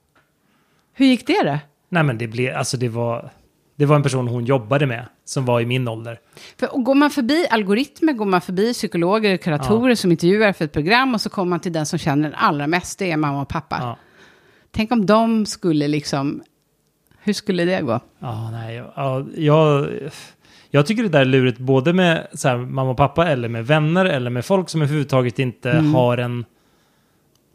Hur 0.94 1.06
gick 1.06 1.26
det 1.26 1.42
då? 1.44 1.58
Nej 1.88 2.02
men 2.02 2.18
det 2.18 2.26
blev, 2.26 2.56
alltså 2.56 2.76
det 2.76 2.88
var, 2.88 3.30
det 3.82 3.86
var 3.86 3.96
en 3.96 4.02
person 4.02 4.28
hon 4.28 4.44
jobbade 4.44 4.86
med 4.86 5.06
som 5.24 5.44
var 5.44 5.60
i 5.60 5.66
min 5.66 5.88
ålder. 5.88 6.20
För, 6.58 6.74
och 6.74 6.84
går 6.84 6.94
man 6.94 7.10
förbi 7.10 7.46
algoritmer, 7.50 8.12
går 8.12 8.24
man 8.26 8.40
förbi 8.40 8.72
psykologer 8.72 9.34
och 9.34 9.40
kuratorer 9.40 9.94
som 9.94 10.10
intervjuar 10.10 10.52
för 10.52 10.64
ett 10.64 10.72
program 10.72 11.14
och 11.14 11.20
så 11.20 11.30
kommer 11.30 11.50
man 11.50 11.60
till 11.60 11.72
den 11.72 11.86
som 11.86 11.98
känner 11.98 12.22
den 12.30 12.38
allra 12.38 12.66
mest, 12.66 12.98
det 12.98 13.10
är 13.12 13.16
mamma 13.16 13.42
och 13.42 13.48
pappa. 13.48 13.76
Ja, 13.80 13.96
Tänk 14.70 14.92
om 14.92 15.06
de 15.06 15.46
skulle 15.46 15.88
liksom... 15.88 16.42
Hur 17.18 17.32
skulle 17.32 17.64
det 17.64 17.80
gå? 17.80 18.00
ja 18.18 18.50
nej, 18.50 18.84
ja, 18.96 19.26
jag, 19.36 19.88
jag 20.70 20.86
tycker 20.86 21.02
det 21.02 21.08
där 21.08 21.20
är 21.20 21.24
lurigt 21.24 21.58
både 21.58 21.92
med 21.92 22.26
så 22.34 22.48
här, 22.48 22.56
mamma 22.56 22.90
och 22.90 22.96
pappa 22.96 23.28
eller 23.28 23.48
med 23.48 23.66
vänner 23.66 24.04
eller 24.04 24.30
med 24.30 24.44
folk 24.44 24.68
som 24.68 24.82
överhuvudtaget 24.82 25.38
inte 25.38 25.70
Mm. 25.70 25.94
har 25.94 26.18
en, 26.18 26.44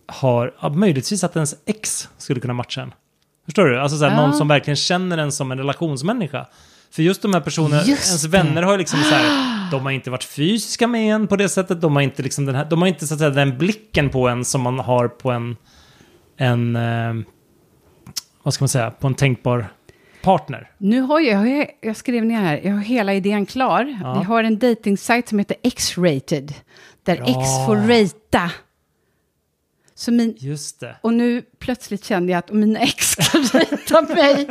har, 0.08 0.54
ja, 0.62 0.70
möjligtvis 0.70 1.24
att 1.24 1.36
ens 1.36 1.56
ex 1.66 2.10
skulle 2.18 2.40
kunna 2.40 2.54
matcha 2.54 2.82
en. 2.82 2.94
Förstår 3.48 3.66
du? 3.66 3.80
Alltså 3.80 3.98
så 3.98 4.06
här, 4.06 4.12
Ja. 4.12 4.22
någon 4.22 4.34
som 4.34 4.48
verkligen 4.48 4.76
känner 4.76 5.18
en 5.18 5.32
som 5.32 5.52
en 5.52 5.58
relationsmänniska. 5.58 6.46
För 6.92 7.04
just 7.04 7.22
de 7.22 7.34
här 7.34 7.42
personerna, 7.42 7.84
Just 7.84 8.08
ens 8.08 8.26
vänner 8.26 8.64
har 8.64 8.72
ju 8.72 8.78
liksom 8.78 9.00
så 9.04 9.16
här, 9.16 9.26
de 9.72 9.82
har 9.86 9.92
inte 9.92 10.10
varit 10.10 10.24
fysiska 10.24 10.88
med 10.88 11.16
en 11.16 11.28
på 11.28 11.36
det 11.36 11.50
sättet, 11.50 11.82
de 11.82 11.96
har 11.96 12.02
inte 12.04 12.24
liksom 12.24 12.46
den 12.46 12.56
här, 12.56 12.66
de 12.66 12.82
har 12.82 12.88
inte 12.88 13.08
så 13.08 13.14
att 13.14 13.20
säga 13.20 13.30
den 13.30 13.58
blicken 13.58 14.10
på 14.10 14.28
en 14.28 14.46
som 14.46 14.62
man 14.62 14.80
har 14.80 15.08
på 15.08 15.32
en, 15.32 15.56
en, 16.38 16.76
eh, 16.76 17.14
vad 18.44 18.54
ska 18.54 18.64
man 18.64 18.70
säga, 18.70 18.92
på 18.92 19.08
en 19.08 19.14
tänkbar 19.16 19.68
partner. 20.22 20.72
Nu 20.78 21.02
har 21.02 21.20
jag, 21.20 21.50
jag, 21.50 21.68
jag 21.82 21.96
skrev 21.96 22.26
ner 22.26 22.42
här, 22.42 22.62
jag 22.64 22.74
har 22.74 22.82
hela 22.82 23.14
idén 23.14 23.46
klar. 23.46 23.98
Ja. 24.04 24.20
Vi 24.20 24.26
har 24.26 24.44
en 24.44 24.60
dating-sajt 24.60 25.30
som 25.30 25.40
heter 25.40 25.58
X-rated, 25.64 26.54
där 27.04 27.16
Bra. 27.16 27.26
X 27.28 27.38
får 27.66 27.76
ratea. 27.76 28.52
Så 29.98 30.12
min, 30.12 30.36
Just 30.38 30.80
det. 30.80 30.96
och 31.02 31.14
nu 31.14 31.42
plötsligt 31.60 32.06
kände 32.06 32.32
jag 32.32 32.40
att 32.40 32.50
om 32.50 32.60
mina 32.60 32.80
ex 32.80 33.12
ska 33.12 33.38
ratea 33.38 34.02
mig, 34.16 34.48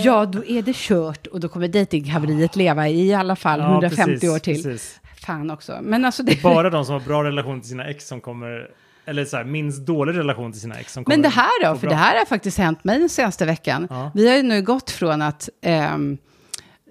ja 0.04 0.26
då 0.26 0.44
är 0.44 0.62
det 0.62 0.76
kört 0.76 1.26
och 1.26 1.40
då 1.40 1.48
kommer 1.48 1.68
datinghaveriet 1.68 2.56
leva 2.56 2.88
i 2.88 3.14
alla 3.14 3.36
fall 3.36 3.60
150 3.60 4.12
precis, 4.12 4.30
år 4.30 4.38
till. 4.38 4.62
Precis. 4.62 5.00
Fan 5.26 5.50
också. 5.50 5.78
Men 5.82 6.04
alltså 6.04 6.22
det, 6.22 6.42
Bara 6.42 6.70
de 6.70 6.84
som 6.84 6.92
har 6.92 7.00
bra 7.00 7.24
relation 7.24 7.60
till 7.60 7.70
sina 7.70 7.84
ex 7.84 8.08
som 8.08 8.20
kommer, 8.20 8.70
eller 9.04 9.24
så 9.24 9.36
här, 9.36 9.44
minst 9.44 9.86
dålig 9.86 10.18
relation 10.18 10.52
till 10.52 10.60
sina 10.60 10.74
ex 10.74 10.92
som 10.92 11.04
kommer 11.04 11.16
Men 11.16 11.22
det 11.22 11.28
här 11.28 11.64
då? 11.64 11.78
För 11.78 11.86
det 11.86 11.94
här 11.94 12.18
har 12.18 12.26
faktiskt 12.26 12.58
hänt 12.58 12.84
mig 12.84 12.98
den 12.98 13.08
senaste 13.08 13.46
veckan. 13.46 13.86
Ja. 13.90 14.10
Vi 14.14 14.28
har 14.28 14.36
ju 14.36 14.42
nu 14.42 14.62
gått 14.62 14.90
från 14.90 15.22
att 15.22 15.48
ehm, 15.62 16.18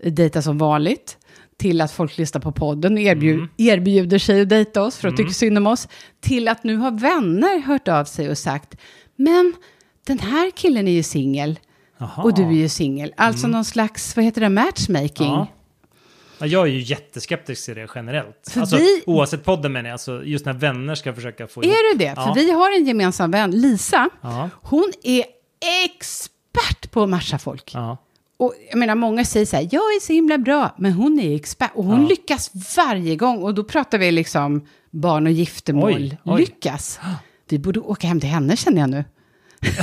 dejta 0.04 0.42
som 0.42 0.58
vanligt 0.58 1.18
till 1.58 1.82
att 1.82 1.92
folk 1.92 2.18
lyssnar 2.18 2.42
på 2.42 2.52
podden 2.52 2.94
och 2.94 3.00
erbjud, 3.00 3.36
Mm. 3.36 3.50
erbjuder 3.58 4.18
sig 4.20 4.42
att 4.42 4.50
dejta 4.50 4.82
oss 4.84 4.98
för 4.98 5.08
att 5.08 5.18
tycka 5.18 5.32
synd 5.34 5.58
om 5.58 5.68
oss. 5.68 5.88
Till 6.22 6.48
att 6.48 6.64
nu 6.64 6.76
har 6.78 6.92
vänner 6.92 7.60
hört 7.62 7.88
av 7.88 8.06
sig 8.06 8.30
och 8.30 8.38
sagt, 8.38 8.76
men 9.16 9.54
den 10.08 10.20
här 10.20 10.52
killen 10.52 10.88
är 10.88 10.92
ju 10.92 11.04
singel 11.04 11.60
och 12.18 12.34
du 12.34 12.44
är 12.44 12.52
ju 12.52 12.70
singel. 12.70 13.14
Alltså 13.18 13.48
någon 13.48 13.66
slags, 13.66 14.16
vad 14.16 14.26
heter 14.26 14.42
det, 14.42 14.50
matchmaking. 14.50 15.28
Mm. 15.28 15.38
Ja. 15.40 15.48
Ja, 16.40 16.46
jag 16.48 16.68
är 16.68 16.72
ju 16.72 16.80
jätteskeptisk 16.80 17.66
till 17.66 17.76
det 17.76 17.88
generellt. 17.96 18.50
För 18.52 18.60
alltså, 18.62 18.76
vi- 18.78 19.04
Oavsett 19.06 19.44
podden 19.44 19.72
menar 19.74 19.90
jag, 19.90 19.94
alltså, 19.94 20.24
just 20.24 20.46
när 20.46 20.54
vänner 20.54 20.96
ska 20.96 21.14
försöka 21.14 21.48
få 21.48 21.62
Är 21.64 21.92
du 21.94 21.98
det? 22.06 22.16
För 22.16 22.22
Ja. 22.22 22.34
vi 22.36 22.52
har 22.52 22.78
en 22.78 22.86
gemensam 22.86 23.32
vän, 23.32 23.52
Lisa. 23.52 24.10
Ja. 24.22 24.50
Hon 24.62 24.92
är 25.04 25.24
expert 25.86 26.92
på 26.92 27.04
att 27.04 27.10
matcha 27.10 27.40
folk. 27.40 27.72
Ja. 27.74 27.98
Och 28.44 28.54
jag 28.70 28.78
menar, 28.80 28.96
många 28.96 29.26
säger 29.26 29.46
så 29.46 29.56
här, 29.56 29.64
jag 29.72 29.82
är 29.82 30.00
så 30.00 30.14
himla 30.14 30.38
bra, 30.38 30.76
men 30.78 30.92
hon 30.94 31.20
är 31.20 31.36
expert. 31.36 31.72
Och 31.76 31.84
hon 31.84 32.02
Ja. 32.02 32.08
lyckas 32.08 32.52
varje 32.78 33.16
gång. 33.16 33.44
Och 33.44 33.54
då 33.54 33.64
pratar 33.64 33.98
vi 33.98 34.12
liksom 34.12 34.66
barn 34.92 35.26
och 35.28 35.32
giftermål. 35.34 35.94
Oj, 35.94 36.18
oj. 36.24 36.40
Lyckas. 36.42 37.00
Vi 37.50 37.60
borde 37.60 37.80
åka 37.80 38.08
hem 38.08 38.20
till 38.20 38.30
henne 38.30 38.58
känner 38.58 38.82
jag 38.82 38.90
nu. 38.90 39.04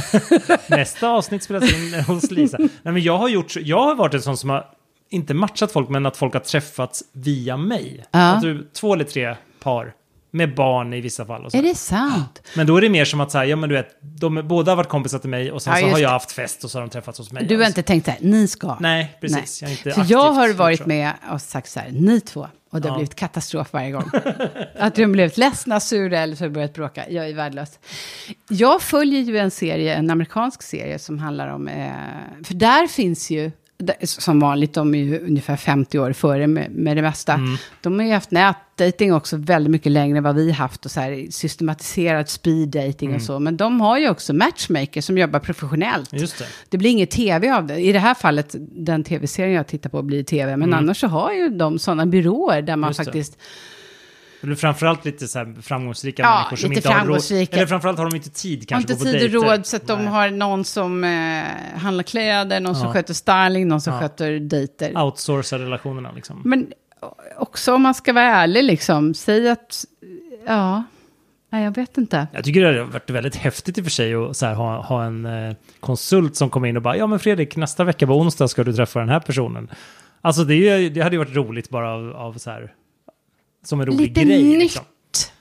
Nästa 0.69 1.09
avsnitt 1.09 1.43
spelas 1.43 1.73
in 1.73 2.01
hos 2.07 2.31
Lisa. 2.31 2.59
Nej, 2.59 2.69
men 2.83 3.03
jag 3.03 3.19
har 3.19 3.29
gjort, 3.29 3.57
jag 3.57 3.83
har 3.85 3.95
varit 3.95 4.15
en 4.15 4.23
sån 4.23 4.37
som 4.37 4.51
har, 4.51 4.65
inte 5.11 5.35
matchat 5.35 5.73
folk, 5.73 5.89
men 5.89 6.07
att 6.07 6.17
folk 6.17 6.33
har 6.33 6.41
träffats 6.41 7.03
via 7.13 7.57
mig. 7.57 8.05
Ja. 8.11 8.19
Alltså, 8.19 8.49
två 8.81 8.95
eller 8.95 9.05
tre 9.05 9.37
par. 9.63 9.93
Med 10.31 10.55
barn 10.55 10.93
i 10.95 11.01
vissa 11.01 11.27
fall. 11.27 11.45
Och 11.45 11.53
så. 11.53 11.59
Är 11.59 11.63
det 11.63 11.75
sant? 11.75 12.43
Men 12.57 12.67
då 12.67 12.77
är 12.77 12.81
det 12.81 12.89
mer 12.89 13.05
som 13.05 13.21
att 13.21 13.31
så 13.31 13.39
här, 13.39 13.45
ja 13.45 13.57
men 13.57 13.69
du 13.69 13.75
vet, 13.75 13.89
de 14.21 14.49
båda 14.49 14.71
har 14.73 14.77
varit 14.77 14.89
kompisar 14.89 15.19
till 15.19 15.31
mig 15.31 15.53
och 15.53 15.63
sen 15.63 15.73
Ja, 15.73 15.81
så 15.81 15.87
har 15.89 15.99
jag 15.99 16.11
haft 16.11 16.33
fest 16.33 16.65
och 16.65 16.71
så 16.71 16.79
har 16.79 16.81
de 16.87 16.91
träffats 16.91 17.19
hos 17.19 17.33
mig. 17.33 17.47
Du 17.47 17.57
har 17.57 17.67
inte 17.67 17.83
tänkt 17.83 18.05
så 18.05 18.11
här, 18.11 18.21
ni 18.23 18.49
ska? 18.49 18.77
Nej, 18.81 19.19
precis. 19.21 19.63
Jag 19.63 19.69
har 19.69 19.73
inte 19.73 19.91
aktivt 19.91 20.11
jag 20.11 20.33
har 20.33 20.53
varit 20.53 20.79
så. 20.83 20.87
med 20.89 21.13
och 21.33 21.41
sagt 21.41 21.71
så 21.71 21.81
här, 21.81 21.91
ni 21.91 22.21
två. 22.21 22.49
Och 22.73 22.81
det 22.81 22.89
har 22.89 22.95
Ja. 22.95 22.99
blivit 22.99 23.15
katastrof 23.15 23.73
varje 23.73 23.91
gång. 23.91 24.11
att 24.79 24.95
de 24.95 25.07
blivit 25.07 25.37
ledsna, 25.37 25.81
sura 25.81 26.19
eller 26.19 26.37
så 26.37 26.45
har 26.45 26.49
börjat 26.49 26.75
bråka. 26.75 27.11
Jag 27.11 27.29
är 27.29 27.35
värdelös. 27.35 27.79
Jag 28.49 28.83
följer 28.83 29.21
ju 29.21 29.39
en 29.39 29.51
serie, 29.51 29.95
en 29.95 30.11
amerikansk 30.11 30.63
serie 30.63 30.99
som 30.99 31.19
handlar 31.19 31.49
om... 31.49 31.69
Eh, 31.69 31.91
för 32.45 32.55
där 32.55 32.87
finns 32.87 33.31
ju, 33.31 33.51
som 34.03 34.41
vanligt, 34.41 34.75
de 34.75 34.95
är 34.95 34.99
ju 34.99 35.19
ungefär 35.19 35.57
50 35.57 35.99
år 35.99 36.13
före 36.13 36.47
med, 36.47 36.71
med 36.71 36.97
det 36.97 37.03
mesta. 37.03 37.35
Mm. 37.35 37.57
De 37.81 37.99
har 37.99 38.07
ju 38.07 38.13
haft 38.13 38.31
nätdating 38.31 39.15
också 39.15 39.37
väldigt 39.37 39.71
mycket 39.71 39.93
längre 39.93 40.19
än 40.19 40.25
vad 40.25 40.35
vi 40.35 40.51
haft. 40.51 40.85
Och 40.85 40.91
så 40.91 41.01
här 41.01 41.27
systematiserad 41.31 42.29
speed 42.29 42.69
dating 42.69 43.09
Mm. 43.09 43.17
och 43.17 43.23
så. 43.23 43.39
Men 43.39 43.57
de 43.57 43.81
har 43.81 43.99
ju 43.99 44.11
också 44.11 44.33
matchmakers 44.33 45.05
som 45.05 45.19
jobbar 45.19 45.41
professionellt. 45.41 46.11
Det. 46.11 46.45
Det 46.69 46.79
blir 46.79 46.91
inget 46.91 47.11
tv 47.11 47.51
av 47.51 47.67
det. 47.67 47.79
I 47.79 47.93
det 47.93 47.99
här 47.99 48.15
fallet, 48.15 48.55
den 48.59 49.05
tv-serien 49.05 49.55
jag 49.55 49.67
tittar 49.67 49.91
på 49.91 50.03
blir 50.03 50.23
tv. 50.23 50.57
Men 50.57 50.75
annars 50.75 51.01
så 51.01 51.07
har 51.07 51.33
ju 51.33 51.49
de 51.49 51.79
sådana 51.79 52.07
byråer 52.07 52.63
där 52.63 52.77
man 52.77 52.91
Mm. 52.91 53.17
Just 53.17 53.39
det. 53.39 53.45
Eller 54.43 54.55
framförallt 54.55 55.05
lite 55.05 55.29
så 55.29 55.39
här 55.39 55.63
framgångsrika 55.63 56.23
Ja, 56.23 56.35
människor 56.35 56.57
som 56.57 56.73
inte 56.73 56.89
har 56.89 57.07
råd. 57.07 57.49
Eller 57.53 57.67
framförallt 57.67 57.99
har 57.99 58.11
de 58.11 58.17
inte 58.17 58.31
tid 58.31 58.69
kanske 58.69 58.93
inte 58.93 59.05
tid 59.05 59.37
och 59.37 59.45
råd 59.45 59.67
så 59.67 59.77
att 59.77 59.87
de 59.87 59.99
Nej. 59.99 60.07
har 60.09 60.31
någon 60.31 60.65
som 60.65 61.05
eh, 61.05 61.45
handlar 61.81 62.03
kläder, 62.03 62.61
någon 62.61 62.75
som 62.75 62.87
Ja. 62.87 62.93
sköter 62.93 63.15
styling, 63.15 63.69
någon 63.69 63.81
som 63.81 63.93
Ja. 63.95 64.01
sköter 64.01 64.39
dejter. 64.41 65.03
Outsourca 65.03 65.59
relationerna 65.59 66.13
liksom. 66.13 66.43
Men 66.45 66.67
också 67.39 67.75
om 67.75 67.83
man 67.83 67.95
ska 67.95 68.13
vara 68.13 68.25
ärlig 68.25 68.65
liksom, 68.65 69.15
säg 69.15 69.49
att... 69.51 69.85
Ja, 70.47 70.85
nej 71.51 71.65
jag 71.65 71.75
vet 71.75 71.99
inte. 71.99 72.27
Jag 72.33 72.45
tycker 72.45 72.61
det 72.61 72.81
har 72.81 72.87
varit 72.87 73.11
väldigt 73.11 73.37
häftigt 73.37 73.79
i 73.79 73.81
och 73.81 73.85
för 73.85 73.91
sig 73.91 74.15
att 74.15 74.41
här, 74.43 74.55
ha, 74.55 74.83
ha 74.83 75.05
en 75.05 75.27
eh, 75.27 75.55
konsult 75.81 76.37
som 76.37 76.51
kommer 76.51 76.69
in 76.69 76.77
och 76.77 76.83
bara 76.83 76.97
ja 76.97 77.07
men 77.07 77.19
Fredrik 77.19 77.57
nästa 77.57 77.85
vecka 77.85 78.07
på 78.07 78.13
onsdag 78.13 78.49
ska 78.49 78.65
du 78.65 78.73
träffa 78.73 79.01
den 79.01 79.09
här 79.09 79.21
personen. 79.21 79.71
Alltså 80.21 80.45
det, 80.45 80.89
det 80.89 81.01
hade 81.01 81.15
ju 81.15 81.19
varit 81.19 81.37
roligt 81.37 81.71
bara 81.71 81.93
av, 81.93 82.17
av 82.17 82.33
så 82.39 82.51
här 82.51 82.73
som 83.65 83.81
en 83.81 83.87
rolig 83.87 84.01
Lite 84.09 84.25
grej. 84.25 84.43
nytt. 84.43 84.59
Liksom. 84.59 84.85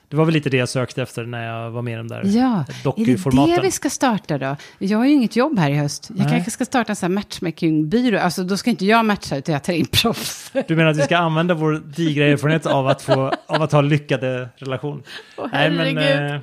Det 0.08 0.16
var 0.16 0.24
väl 0.24 0.34
lite 0.34 0.50
det 0.50 0.56
jag 0.56 0.68
sökte 0.68 1.02
efter 1.02 1.24
när 1.24 1.46
jag 1.46 1.70
var 1.70 1.82
med 1.82 1.92
i 1.92 1.96
de 1.96 2.08
där 2.08 2.22
Ja, 2.24 2.64
är 2.68 2.72
det 2.72 2.82
dokuformaten. 2.84 3.54
det 3.56 3.62
vi 3.62 3.70
ska 3.70 3.90
starta 3.90 4.38
då? 4.38 4.56
Jag 4.78 4.98
har 4.98 5.04
ju 5.06 5.12
inget 5.12 5.36
jobb 5.36 5.58
här 5.58 5.70
i 5.70 5.74
höst. 5.74 6.06
Jag 6.10 6.18
Nej. 6.18 6.28
kanske 6.30 6.50
ska 6.50 6.64
starta 6.64 6.92
en 6.92 6.96
sån 6.96 7.06
här 7.10 7.14
matchmakingbyrå. 7.14 8.18
Alltså 8.18 8.44
då 8.44 8.56
ska 8.56 8.70
inte 8.70 8.84
jag 8.86 9.04
matcha, 9.04 9.36
utan 9.36 9.52
jag 9.52 9.64
tar 9.64 9.72
in 9.72 9.86
proffs. 9.86 10.52
Du 10.68 10.76
menar 10.76 10.90
att 10.90 10.96
vi 10.96 11.02
ska 11.02 11.16
använda 11.16 11.54
vår 11.54 11.82
digra 11.96 12.26
erfarenhet 12.26 12.66
av 12.66 12.88
att, 12.88 13.02
få, 13.02 13.32
av 13.46 13.62
att 13.62 13.72
ha 13.72 13.80
lyckade 13.80 14.48
relationer? 14.56 15.02
Åh, 15.36 15.46
Nej, 15.52 15.70
men... 15.70 15.98
Eh, 16.34 16.40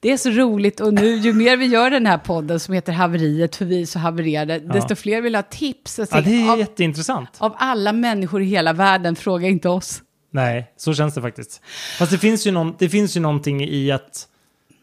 Det 0.00 0.12
är 0.12 0.16
så 0.16 0.30
roligt 0.30 0.80
och 0.80 0.94
nu 0.94 1.16
ju 1.16 1.32
mer 1.32 1.56
vi 1.56 1.66
gör 1.66 1.90
den 1.90 2.06
här 2.06 2.18
podden 2.18 2.60
som 2.60 2.74
heter 2.74 2.92
Haveriet 2.92 3.56
för 3.56 3.64
vi 3.64 3.82
är 3.82 3.86
så 3.86 3.98
havererade, 3.98 4.58
desto 4.58 4.94
fler 4.94 5.20
vill 5.20 5.34
ha 5.34 5.42
tips. 5.42 5.98
Och 5.98 6.06
ja, 6.10 6.20
det 6.20 6.42
är 6.42 6.52
av, 6.52 6.58
jätteintressant. 6.58 7.30
av 7.38 7.54
alla 7.58 7.92
människor 7.92 8.42
i 8.42 8.46
hela 8.46 8.72
världen, 8.72 9.16
fråga 9.16 9.48
inte 9.48 9.68
oss. 9.68 10.02
Nej, 10.30 10.72
så 10.76 10.94
känns 10.94 11.14
det 11.14 11.20
faktiskt. 11.20 11.62
Fast 11.98 12.12
det 12.12 12.18
finns 12.18 12.46
ju, 12.46 12.50
någon, 12.50 12.74
det 12.78 12.88
finns 12.88 13.16
ju 13.16 13.20
någonting 13.20 13.64
i 13.64 13.90
att 13.90 14.28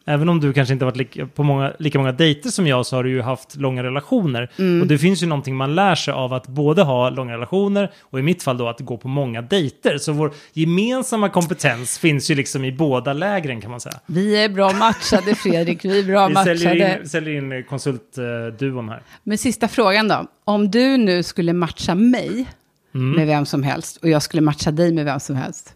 Även 0.06 0.28
om 0.28 0.40
du 0.40 0.52
kanske 0.52 0.72
inte 0.72 0.84
har 0.84 0.90
varit 0.90 0.96
lika, 0.96 1.26
på 1.26 1.42
många, 1.42 1.72
lika 1.78 1.98
många 1.98 2.12
dejter 2.12 2.50
som 2.50 2.66
jag 2.66 2.86
så 2.86 2.96
har 2.96 3.04
du 3.04 3.10
ju 3.10 3.22
haft 3.22 3.56
långa 3.56 3.82
relationer. 3.82 4.50
Mm. 4.58 4.82
Och 4.82 4.86
det 4.86 4.98
finns 4.98 5.22
ju 5.22 5.26
någonting 5.26 5.56
man 5.56 5.74
lär 5.74 5.94
sig 5.94 6.14
av 6.14 6.34
att 6.34 6.48
både 6.48 6.82
ha 6.82 7.10
långa 7.10 7.32
relationer 7.32 7.92
och 8.00 8.18
i 8.18 8.22
mitt 8.22 8.42
fall 8.42 8.58
då 8.58 8.68
att 8.68 8.80
gå 8.80 8.96
på 8.96 9.08
många 9.08 9.42
dejter. 9.42 9.98
Så 9.98 10.12
vår 10.12 10.32
gemensamma 10.52 11.28
kompetens 11.28 11.98
finns 11.98 12.30
ju 12.30 12.34
liksom 12.34 12.64
i 12.64 12.72
båda 12.72 13.12
lägren 13.12 13.60
kan 13.60 13.70
man 13.70 13.80
säga. 13.80 14.00
Vi 14.06 14.44
är 14.44 14.48
bra 14.48 14.72
matchade 14.72 15.34
Fredrik, 15.42 15.84
vi 15.84 15.98
är 15.98 16.04
bra 16.04 16.28
Vi 16.28 16.34
matchade. 16.34 16.58
säljer 16.58 17.00
in, 17.00 17.08
säljer 17.08 17.34
in 17.34 17.64
konsultduon 17.64 18.88
här. 18.88 19.02
Men 19.22 19.38
sista 19.38 19.68
frågan 19.68 20.08
då. 20.08 20.26
Om 20.44 20.70
du 20.70 20.96
nu 20.96 21.22
skulle 21.22 21.52
matcha 21.52 21.94
mig 21.94 22.46
Mm. 22.94 23.10
med 23.16 23.26
vem 23.26 23.46
som 23.46 23.62
helst 23.62 23.96
och 23.96 24.08
jag 24.08 24.22
skulle 24.22 24.42
matcha 24.42 24.70
dig 24.70 24.92
med 24.92 25.04
vem 25.04 25.20
som 25.20 25.36
helst. 25.36 25.74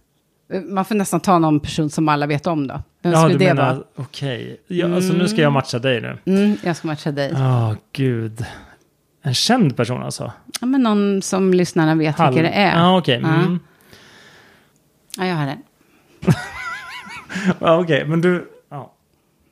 Man 0.68 0.84
får 0.84 0.94
nästan 0.94 1.20
ta 1.20 1.38
någon 1.38 1.60
person 1.60 1.90
som 1.90 2.08
alla 2.08 2.26
vet 2.26 2.46
om 2.46 2.66
då. 2.66 2.82
Vem 3.02 3.12
Ja, 3.12 3.18
skulle 3.18 3.34
du 3.34 3.38
det 3.44 3.54
menar, 3.54 3.84
okej. 3.96 4.60
Ja, 4.66 4.94
alltså 4.94 5.12
nu 5.12 5.28
ska 5.28 5.40
jag 5.42 5.52
matcha 5.52 5.78
dig 5.78 6.00
nu. 6.00 6.18
Mm, 6.24 6.56
jag 6.64 6.76
ska 6.76 6.86
matcha 6.88 7.10
dig. 7.12 7.30
Ja, 7.34 7.76
gud. 7.92 8.44
En 9.22 9.34
känd 9.34 9.76
person 9.76 10.02
alltså? 10.02 10.32
Ja, 10.60 10.66
men 10.66 10.82
någon 10.82 11.22
som 11.22 11.54
lyssnarna 11.54 11.94
vet 11.94 12.16
Hall- 12.16 12.28
vilka 12.34 12.42
det 12.42 12.54
är. 12.54 12.78
Ja, 12.78 12.98
okej. 12.98 13.16
Mm. 13.16 13.58
Ja, 15.18 15.26
jag 15.26 15.34
har 15.34 15.46
den. 15.46 15.58
Ja, 17.60 17.80
okej, 17.80 18.04
men 18.06 18.20
du... 18.20 18.48
Ja. 18.70 18.92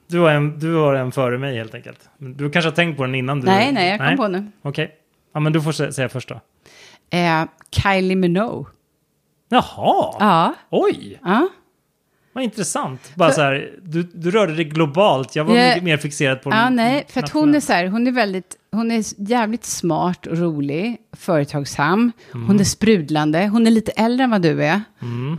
Du 0.09 0.19
har, 0.19 0.31
en, 0.31 0.59
du 0.59 0.75
har 0.75 0.95
en 0.95 1.13
före 1.13 1.39
mig 1.39 1.57
helt 1.57 1.75
enkelt. 1.75 2.09
Du 2.19 2.51
kanske 2.51 2.71
har 2.71 2.75
tänkt 2.75 2.97
på 2.97 3.03
den 3.05 3.15
innan 3.15 3.41
du... 3.41 3.47
Nej, 3.47 3.73
nej, 3.73 3.89
jag 3.91 4.09
kom 4.09 4.17
på 4.17 4.29
nu. 4.29 4.47
Okej. 4.63 4.91
Ja, 5.35 5.41
men 5.41 5.53
du 5.53 5.63
får 5.63 5.73
sä- 5.73 5.91
säga 5.91 6.09
först 6.09 6.29
då. 6.29 6.41
Eh, 7.11 7.45
Kylie 7.71 8.17
Minogue. 8.17 8.67
Jaha! 9.49 10.15
Ja. 10.21 10.55
Oj! 10.71 11.19
ja. 11.25 11.49
Vad 12.33 12.45
intressant. 12.45 13.13
Bara 13.15 13.29
För- 13.29 13.35
så 13.35 13.41
här, 13.41 13.71
du, 13.83 14.03
du 14.03 14.31
rörde 14.31 14.55
dig 14.55 14.65
globalt. 14.65 15.37
Jag 15.37 15.45
var 15.45 15.57
Ja. 15.57 15.69
mycket 15.69 15.83
mer 15.85 15.97
fixerad 15.97 16.43
på 16.43 16.51
Ja, 16.51 16.71
nej, 16.71 17.05
för 17.09 17.23
att 17.23 17.31
hon 17.31 17.55
är 17.55 17.61
så 17.61 17.73
här, 17.73 17.87
hon 17.87 18.07
är 18.07 18.13
väldigt, 18.13 18.57
hon 18.77 18.91
är 18.91 19.05
jävligt 19.31 19.65
smart 19.65 20.27
och 20.27 20.39
rolig, 20.39 20.97
företagsam, 21.17 22.13
Mm. 22.35 22.47
hon 22.47 22.61
är 22.61 22.65
sprudlande, 22.65 23.47
hon 23.47 23.67
är 23.67 23.71
lite 23.71 23.93
äldre 23.93 24.25
än 24.25 24.31
vad 24.31 24.43
du 24.43 24.65
är. 24.65 24.81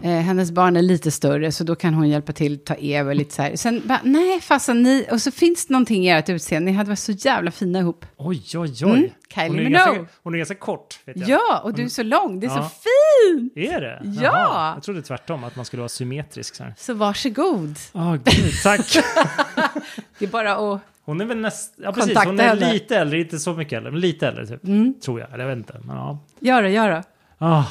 Eh, 0.03 0.09
hennes 0.11 0.51
barn 0.51 0.75
är 0.77 0.81
lite 0.81 1.11
större, 1.11 1.51
så 1.51 1.63
då 1.63 1.75
kan 1.75 1.93
hon 1.93 2.09
hjälpa 2.09 2.33
till, 2.33 2.59
ta 2.59 2.75
över 2.75 3.15
lite 3.15 3.35
så 3.35 3.41
här. 3.41 3.55
Sen 3.55 3.81
bara, 3.85 3.99
nej, 4.03 4.41
fasen 4.41 4.83
ni, 4.83 5.05
och 5.11 5.21
så 5.21 5.31
finns 5.31 5.65
det 5.65 5.73
någonting 5.73 6.05
i 6.07 6.09
ert 6.09 6.29
utseende, 6.29 6.71
ni 6.71 6.77
hade 6.77 6.89
varit 6.89 6.99
så 6.99 7.11
jävla 7.11 7.51
fina 7.51 7.79
ihop. 7.79 8.05
Oj, 8.17 8.43
oj, 8.55 8.59
oj. 8.59 8.81
Mm, 8.83 9.09
Kylie 9.33 9.47
hon, 9.49 9.59
är 9.59 9.69
ganska, 9.69 10.05
hon 10.23 10.33
är 10.33 10.37
ganska 10.37 10.55
kort, 10.55 10.99
vet 11.05 11.17
jag. 11.17 11.29
Ja, 11.29 11.61
och 11.63 11.73
du 11.73 11.83
är 11.83 11.89
så 11.89 12.03
lång, 12.03 12.39
det 12.39 12.47
är 12.47 12.51
Ja. 12.51 12.55
så 12.63 12.69
fin! 12.69 13.49
Är 13.55 13.81
det? 13.81 14.01
Ja. 14.03 14.21
Jaha. 14.23 14.73
Jag 14.75 14.83
trodde 14.83 15.01
tvärtom, 15.01 15.43
att 15.43 15.55
man 15.55 15.65
skulle 15.65 15.81
vara 15.81 15.89
symmetrisk. 15.89 16.55
Så 16.55 16.63
här. 16.63 16.73
Så 16.77 16.93
varsågod. 16.93 17.75
Åh, 17.93 18.11
gud, 18.15 18.53
tack. 18.63 18.97
Det 20.19 20.25
är 20.25 20.29
bara 20.29 20.55
att... 20.73 20.81
Hon 21.07 21.21
är 21.21 21.25
väl 21.25 21.37
näst... 21.37 21.73
Ja, 21.77 21.91
precis. 21.91 22.13
Kontakta 22.13 22.29
Hon 22.29 22.39
är 22.39 22.43
henne. 22.47 22.73
lite 22.73 22.97
äldre, 22.97 23.19
inte 23.19 23.39
så 23.39 23.53
mycket 23.53 23.77
äldre, 23.77 23.91
men 23.91 24.01
lite 24.01 24.27
äldre 24.27 24.47
typ. 24.47 24.63
Mm. 24.63 24.93
Tror 25.01 25.19
jag, 25.19 25.33
eller 25.33 25.43
jag 25.43 25.49
vet 25.49 25.57
inte. 25.57 25.79
Men 25.83 25.95
ja. 25.95 26.19
Gör 26.39 26.61
det, 26.63 26.69
gör 26.69 26.89
det. 26.89 27.03
Ah, 27.37 27.63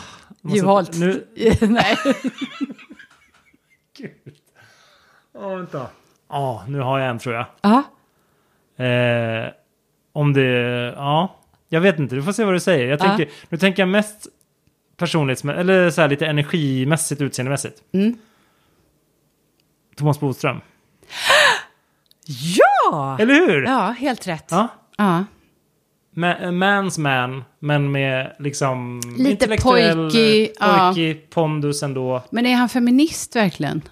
måste- 0.42 0.58
Juholt. 0.58 0.98
Nu... 0.98 1.26
nej. 1.60 1.96
Gud. 3.98 4.10
Åh, 5.34 5.56
vänta. 5.56 5.86
Ja, 6.28 6.64
nu 6.68 6.80
har 6.80 6.98
jag 6.98 7.08
en 7.10 7.18
tror 7.18 7.34
jag. 7.34 7.46
Ja, 7.60 7.82
Eh, 8.84 9.50
om 10.12 10.32
det... 10.32 10.42
Ja, 10.96 11.36
jag 11.68 11.80
vet 11.80 11.98
inte. 11.98 12.14
Du 12.14 12.22
får 12.22 12.32
se 12.32 12.44
vad 12.44 12.54
du 12.54 12.60
säger. 12.60 12.88
Jag 12.88 13.00
Ja. 13.00 13.04
tänker, 13.04 13.28
Nu 13.48 13.58
tänker 13.58 13.82
jag 13.82 13.88
mest 13.88 14.26
personlighetsmässigt, 14.96 15.60
eller 15.60 15.90
så 15.90 16.00
här 16.00 16.08
lite 16.08 16.26
energimässigt, 16.26 17.20
utseendemässigt. 17.20 17.82
Mm. 17.92 18.18
Thomas 19.96 20.20
Bodström. 20.20 20.60
ja! 22.26 23.16
Eller 23.20 23.34
hur? 23.34 23.62
Ja, 23.64 23.94
helt 23.98 24.28
rätt. 24.28 24.46
Ja. 24.50 24.68
Ja. 24.96 25.24
Ma- 26.16 26.50
Mans 26.52 26.98
man, 26.98 27.44
men 27.58 27.92
med 27.92 28.36
liksom 28.38 29.00
Lite 29.18 29.30
intellektuell, 29.30 29.96
pojkig, 29.96 30.50
ja. 30.60 30.92
pojkig 30.94 31.30
pondus 31.30 31.82
ändå. 31.82 32.22
Men 32.30 32.46
är 32.46 32.54
han 32.54 32.68
feminist 32.68 33.36
verkligen? 33.36 33.82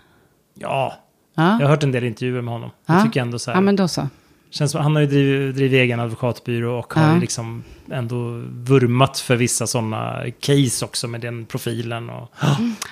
Ja, 0.55 0.95
Ja, 1.37 1.43
jag 1.43 1.67
har 1.67 1.69
hört 1.69 1.83
en 1.83 1.93
del 1.93 2.05
intervjuer 2.05 2.43
med 2.43 2.55
honom. 2.55 2.71
Ja. 2.87 2.95
Jag 2.95 3.05
tycker 3.05 3.21
ändå 3.21 3.39
så 3.39 3.51
här. 3.51 3.57
ja 3.57 3.61
men 3.61 3.77
då 3.77 3.89
så. 3.89 4.09
Känns 4.51 4.73
som, 4.73 4.81
han 4.83 4.95
har 4.95 5.01
ju 5.03 5.07
drivit, 5.09 5.57
drivit 5.57 5.79
egen 5.79 6.01
advokatbyrå 6.01 6.79
och 6.79 6.95
har 6.95 7.07
Ja. 7.09 7.15
ju 7.15 7.21
liksom 7.21 7.65
ändå 7.91 8.17
vurmat 8.51 9.19
för 9.19 9.37
vissa 9.37 9.67
sådana 9.67 10.23
case 10.41 10.85
också 10.85 11.09
med 11.09 11.21
den 11.21 11.47
profilen. 11.47 12.11
Och... 12.11 12.31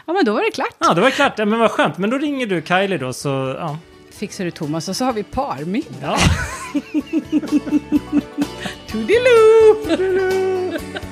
Ja, 0.07 0.12
men 0.12 0.24
då 0.24 0.32
var 0.32 0.40
det 0.40 0.51
klart. 0.55 0.74
Ja, 0.78 0.95
det 0.95 1.01
var 1.01 1.11
klart. 1.11 1.38
Ja, 1.38 1.45
men 1.45 1.59
vad 1.59 1.70
skönt. 1.70 1.99
Men 1.99 2.11
då 2.11 2.18
ringer 2.18 2.47
du 2.47 2.62
Kylie 2.62 2.99
då, 2.99 3.12
så 3.12 3.28
ja. 3.59 3.78
Fixar 4.22 4.44
du 4.44 4.50
Thomas 4.50 4.88
och 4.88 4.96
så 4.96 5.04
har 5.04 5.12
vi 5.12 5.22
parmiddag. 5.22 5.88
ja. 6.02 6.18
Toodiloo! 8.88 9.82